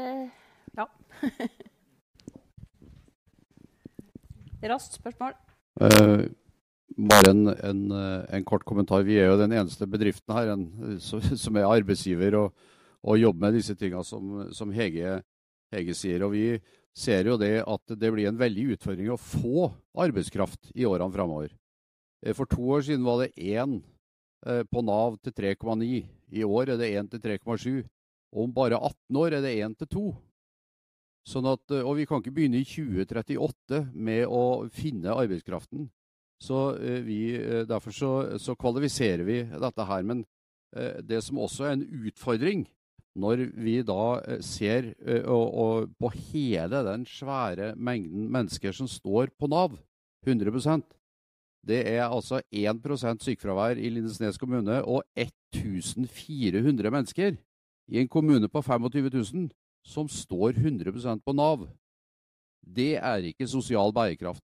Ja. 0.77 0.85
Raskt 4.71 4.97
spørsmål. 4.99 5.35
Uh, 5.81 6.25
bare 7.09 7.31
en, 7.33 7.49
en, 7.53 7.81
en, 7.93 8.45
kort 8.47 8.65
kommentar. 8.67 9.03
Vi 9.07 9.19
er 9.19 9.29
jo 9.31 9.39
den 9.41 9.53
eneste 9.57 9.87
bedriften 9.89 10.35
her 10.35 10.53
en, 10.53 10.65
som 11.01 11.59
er 11.59 11.67
arbeidsgiver 11.67 12.37
og, 12.39 12.65
og 13.05 13.19
jobber 13.19 13.47
med 13.47 13.59
disse 13.59 13.75
tingene 13.77 14.05
som, 14.07 14.47
som 14.55 14.71
Hege, 14.73 15.19
Hege, 15.73 15.97
sier. 15.97 16.23
Og 16.25 16.33
vi 16.33 16.47
ser 16.95 17.27
jo 17.27 17.35
det 17.37 17.59
at 17.61 17.97
det 17.99 18.13
blir 18.13 18.29
en 18.29 18.39
veldig 18.39 18.71
utfordring 18.77 19.11
å 19.11 19.19
få 19.19 19.69
arbeidskraft 20.05 20.71
i 20.73 20.87
årene 20.87 21.13
framover. 21.13 21.51
Eh, 22.25 22.33
for 22.33 22.49
to 22.49 22.63
år 22.77 22.85
siden 22.87 23.05
var 23.05 23.23
det 23.23 23.35
én 23.35 23.81
eh, 24.47 24.63
på 24.63 24.81
Nav 24.85 25.19
til 25.23 25.35
3,9. 25.35 26.05
I 26.35 26.43
år 26.43 26.73
er 26.73 26.79
det 26.81 26.93
1 26.95 27.11
til 27.13 27.23
3,7. 27.27 27.83
Om 28.35 28.53
bare 28.55 28.79
18 28.79 29.19
år 29.21 29.37
er 29.37 29.45
det 29.45 29.53
1 29.59 29.77
til 29.83 29.91
2. 29.93 30.05
Sånn 31.25 31.47
at, 31.49 31.63
eh, 31.73 31.81
og 31.81 31.97
vi 31.99 32.05
kan 32.09 32.21
ikke 32.21 32.35
begynne 32.35 32.61
i 32.61 32.67
2038 32.67 33.81
med 33.93 34.25
å 34.29 34.67
finne 34.73 35.15
arbeidskraften. 35.15 35.89
Så 36.41 36.75
vi, 37.07 37.31
Derfor 37.65 37.95
så, 37.95 38.09
så 38.43 38.57
kvalifiserer 38.59 39.23
vi 39.23 39.37
dette 39.47 39.85
her. 39.87 40.03
Men 40.03 40.25
det 41.07 41.21
som 41.23 41.39
også 41.39 41.63
er 41.63 41.77
en 41.77 41.85
utfordring, 42.09 42.65
når 43.15 43.45
vi 43.55 43.79
da 43.87 44.19
eh, 44.27 44.41
ser 44.43 44.91
eh, 45.05 45.23
og, 45.23 45.45
og 45.55 45.95
på 45.99 46.11
hele 46.31 46.83
den 46.89 47.05
svære 47.07 47.73
mengden 47.75 48.27
mennesker 48.31 48.75
som 48.75 48.89
står 48.91 49.31
på 49.39 49.49
Nav, 49.51 49.77
100% 50.27 50.83
det 51.65 51.79
er 51.89 52.03
altså 52.05 52.43
1% 52.53 53.23
sykefravær 53.25 53.79
i 53.81 53.89
Lindesnes 53.89 54.37
kommune 54.37 54.83
og 54.85 55.01
1400 55.17 56.91
mennesker 56.93 57.39
i 57.89 58.01
en 58.01 58.09
kommune 58.11 58.49
på 58.51 58.61
25 58.61 59.09
000 59.09 59.47
som 59.85 60.09
står 60.09 60.57
100% 60.57 61.21
på 61.21 61.35
Nav. 61.37 61.67
Det 62.65 62.95
er 62.97 63.29
ikke 63.29 63.47
sosial 63.47 63.93
bærekraft. 63.93 64.41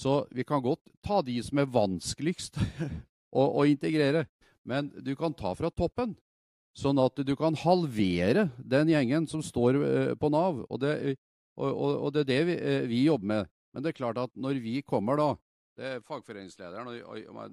Så 0.00 0.24
vi 0.32 0.44
kan 0.48 0.62
godt 0.64 0.82
ta 1.04 1.20
de 1.22 1.36
som 1.44 1.60
er 1.60 1.70
vanskeligst 1.70 2.58
å, 3.38 3.44
å 3.60 3.66
integrere, 3.68 4.24
men 4.66 4.90
du 5.04 5.12
kan 5.16 5.34
ta 5.36 5.52
fra 5.54 5.70
toppen. 5.70 6.16
Sånn 6.76 7.00
at 7.02 7.18
du 7.26 7.32
kan 7.36 7.56
halvere 7.58 8.48
den 8.58 8.92
gjengen 8.92 9.26
som 9.28 9.42
står 9.44 9.78
eh, 9.80 10.12
på 10.18 10.30
Nav. 10.32 10.62
Og 10.70 10.80
det, 10.82 11.16
og, 11.58 12.06
og 12.06 12.12
det 12.14 12.24
er 12.24 12.30
det 12.30 12.40
vi, 12.48 12.56
eh, 12.56 12.84
vi, 12.90 13.02
jobber 13.08 13.32
med. 13.32 13.50
Men 13.74 13.84
det 13.84 13.92
er 13.92 13.98
klart 13.98 14.20
at 14.22 14.32
når 14.38 14.60
vi 14.62 14.78
kommer 14.86 15.18
da, 15.18 15.32
det 15.78 15.88
er 15.88 16.06
fagforeningslederen, 16.06 16.88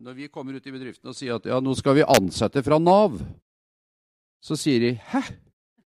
når 0.04 0.16
vi 0.18 0.30
kommer 0.34 0.56
ut 0.58 0.70
i 0.70 0.74
bedriften 0.74 1.12
og 1.12 1.18
sier 1.18 1.38
at 1.38 1.50
ja, 1.50 1.60
nå 1.64 1.74
skal 1.78 1.98
vi 1.98 2.06
ansette 2.06 2.64
fra 2.66 2.80
Nav, 2.82 3.20
så 4.44 4.58
sier 4.60 4.84
de 4.84 4.94
hæ? 5.12 5.22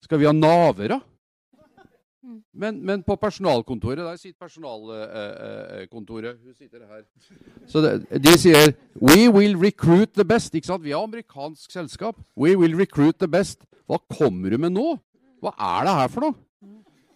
Skal 0.03 0.19
vi 0.19 0.27
ha 0.27 0.35
navere? 0.35 0.99
Mm. 2.23 2.43
Men, 2.55 2.77
men, 2.87 3.03
på 3.03 3.17
personalkontoret, 3.19 3.99
der 3.99 4.17
sitter 4.17 4.39
personalkontoret. 4.39 6.39
Hun 6.45 6.55
sitter 6.55 6.79
her. 6.87 7.03
Så 7.67 7.81
det, 7.83 8.07
de 8.25 8.39
sier 8.39 8.73
'We 8.95 9.35
will 9.35 9.59
recruit 9.59 10.09
the 10.15 10.35
best'. 10.35 10.55
Ikke 10.55 10.67
sant? 10.67 10.85
Vi 10.85 10.91
er 10.91 11.03
amerikansk 11.03 11.71
selskap. 11.71 12.17
'We 12.37 12.57
will 12.57 12.79
recruit 12.79 13.15
the 13.19 13.39
best'. 13.39 13.67
Hva 13.87 13.99
kommer 14.19 14.51
du 14.51 14.59
med 14.59 14.71
nå? 14.71 14.99
Hva 15.43 15.51
er 15.59 15.85
det 15.85 15.95
her 15.95 16.09
for 16.09 16.21
noe? 16.21 16.35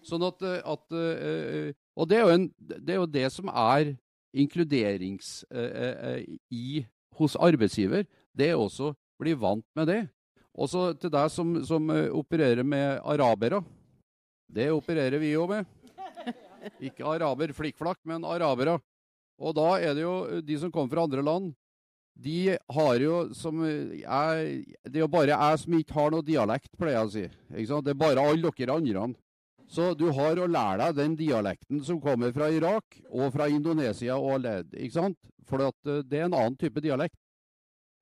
Sånn 0.02 0.22
at, 0.22 0.42
at 0.42 0.92
eh, 0.92 1.72
Og 1.96 2.10
det 2.10 2.18
er, 2.18 2.34
en, 2.34 2.50
det 2.58 2.94
er, 2.94 3.00
jo 3.00 3.06
det 3.06 3.32
som 3.32 3.48
er 3.48 3.94
inkluderings 4.34 5.44
eh, 5.50 6.24
i, 6.50 6.86
hos 7.18 7.36
arbeidsgiver. 7.36 8.04
Det 8.36 8.50
er 8.50 8.58
også 8.58 8.92
bli 9.18 9.32
vant 9.32 9.64
med 9.74 9.86
det. 9.86 10.08
Også 10.54 10.98
til 10.98 11.12
deg 11.12 11.30
som, 11.30 11.64
som 11.64 11.90
opererer 12.10 12.62
med 12.62 13.00
arabere. 13.04 13.62
Det 14.48 14.70
opererer 14.72 15.18
vi 15.22 15.34
jo 15.34 15.46
med. 15.50 15.66
Ikke 16.82 17.06
araber 17.06 17.52
flikkflakk, 17.54 18.00
men 18.08 18.26
arabere. 18.26 18.78
Og 19.36 19.54
da 19.56 19.76
er 19.78 19.94
det 19.96 20.04
jo 20.06 20.40
de 20.42 20.58
som 20.58 20.72
kommer 20.72 20.94
fra 20.94 21.04
andre 21.06 21.24
land. 21.24 21.52
De 22.16 22.56
har 22.72 23.02
jo 23.02 23.16
som 23.36 23.60
jeg, 23.66 24.62
Det 24.88 24.96
er 24.96 25.02
jo 25.02 25.12
bare 25.12 25.36
jeg 25.36 25.58
som 25.60 25.74
ikke 25.76 25.98
har 25.98 26.14
noe 26.14 26.24
dialekt, 26.24 26.72
pleier 26.78 26.96
jeg 26.96 27.06
å 27.06 27.12
si. 27.12 27.24
Ikke 27.52 27.70
sant? 27.74 27.84
Det 27.84 27.92
er 27.92 28.00
bare 28.00 28.24
alle 28.24 28.52
dere 28.56 28.78
andre. 28.78 29.10
Så 29.68 29.90
du 29.98 30.06
har 30.14 30.38
å 30.38 30.46
lære 30.46 30.86
deg 30.86 30.96
den 30.96 31.16
dialekten 31.18 31.82
som 31.84 32.00
kommer 32.00 32.32
fra 32.32 32.48
Irak 32.54 33.00
og 33.10 33.32
fra 33.34 33.48
Indonesia 33.50 34.16
og 34.16 34.46
ikke 34.46 34.94
sant? 34.94 35.18
For 35.46 35.60
det 35.82 36.20
er 36.20 36.28
en 36.28 36.38
annen 36.38 36.56
type 36.58 36.80
dialekt. 36.80 37.18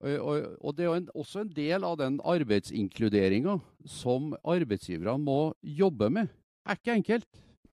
Og, 0.04 0.18
og, 0.20 0.48
og 0.60 0.76
det 0.76 0.84
er 0.84 1.06
også 1.16 1.44
en 1.44 1.52
del 1.56 1.84
av 1.86 1.96
den 1.96 2.18
arbeidsinkluderinga 2.20 3.56
som 3.88 4.34
arbeidsgiverne 4.44 5.16
må 5.24 5.54
jobbe 5.64 6.10
med. 6.12 6.28
Det 6.64 6.74
er 6.74 6.80
ikke 6.80 6.98
enkelt, 6.98 7.30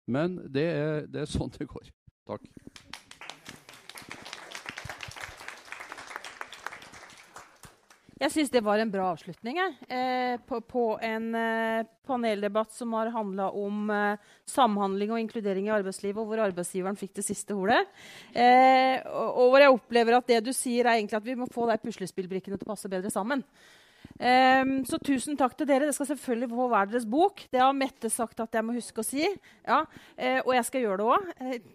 men 0.07 0.39
det 0.51 0.67
er, 0.71 1.09
det 1.11 1.25
er 1.25 1.31
sånn 1.31 1.51
det 1.57 1.67
går. 1.71 1.91
Takk. 2.31 2.47
Jeg 8.21 8.29
syns 8.35 8.51
det 8.53 8.61
var 8.61 8.77
en 8.77 8.91
bra 8.93 9.07
avslutning 9.15 9.57
eh, 9.57 10.35
på, 10.45 10.59
på, 10.69 10.83
en 11.01 11.23
eh, 11.33 11.87
paneldebatt 12.05 12.69
som 12.75 12.93
har 12.93 13.09
handla 13.15 13.47
om 13.57 13.89
eh, 13.89 14.29
samhandling 14.45 15.15
og 15.15 15.23
inkludering 15.23 15.65
i 15.65 15.73
arbeidslivet, 15.73 16.19
og 16.21 16.29
hvor 16.29 16.43
arbeidsgiveren 16.45 16.99
fikk 16.99 17.15
det 17.17 17.25
siste 17.25 17.57
ordet. 17.57 17.79
Eh, 18.29 19.01
og, 19.09 19.29
og, 19.31 19.45
hvor 19.47 19.65
jeg 19.65 19.73
opplever 19.73 20.19
at 20.19 20.29
det 20.29 20.41
du 20.45 20.51
sier, 20.53 20.85
er 20.85 20.99
egentlig 20.99 21.17
at 21.17 21.29
vi 21.31 21.37
må 21.39 21.49
få 21.49 21.65
de 21.71 21.79
puslespillbrikkene 21.81 22.61
til 22.61 22.69
å 22.69 22.73
passe 22.75 22.91
bedre 22.91 23.09
sammen. 23.13 23.41
Um, 24.21 24.81
så 24.85 24.99
tusen 25.01 25.37
takk 25.39 25.55
til 25.57 25.69
dere. 25.69 25.87
Det 25.89 25.95
skal 25.97 26.11
selvfølgelig 26.11 26.51
få 26.51 26.67
hver 26.69 26.89
deres 26.91 27.07
bok. 27.09 27.41
Det 27.49 27.61
har 27.61 27.73
Mette 27.73 28.09
sagt 28.13 28.41
at 28.43 28.53
jeg 28.53 28.65
må 28.67 28.75
huske 28.77 29.01
å 29.01 29.07
si. 29.07 29.25
Ja, 29.65 29.81
eh, 30.13 30.43
og 30.43 30.53
jeg 30.57 30.67
skal 30.67 30.85
gjøre 30.85 31.01
det 31.01 31.09
òg. 31.09 31.71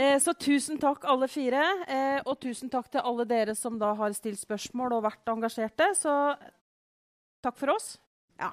Eh, 0.00 0.16
så 0.22 0.32
tusen 0.32 0.78
takk, 0.80 1.04
alle 1.04 1.28
fire. 1.28 1.60
Eh, 1.90 2.20
og 2.24 2.38
tusen 2.40 2.70
takk 2.72 2.88
til 2.92 3.04
alle 3.04 3.26
dere 3.28 3.54
som 3.58 3.76
da 3.80 3.92
har 3.98 4.14
stilt 4.16 4.40
spørsmål 4.40 4.96
og 4.96 5.04
vært 5.04 5.28
engasjerte. 5.28 5.90
Så 5.98 6.14
takk 7.44 7.58
for 7.60 7.74
oss. 7.74 7.98
Ja. 8.40 8.52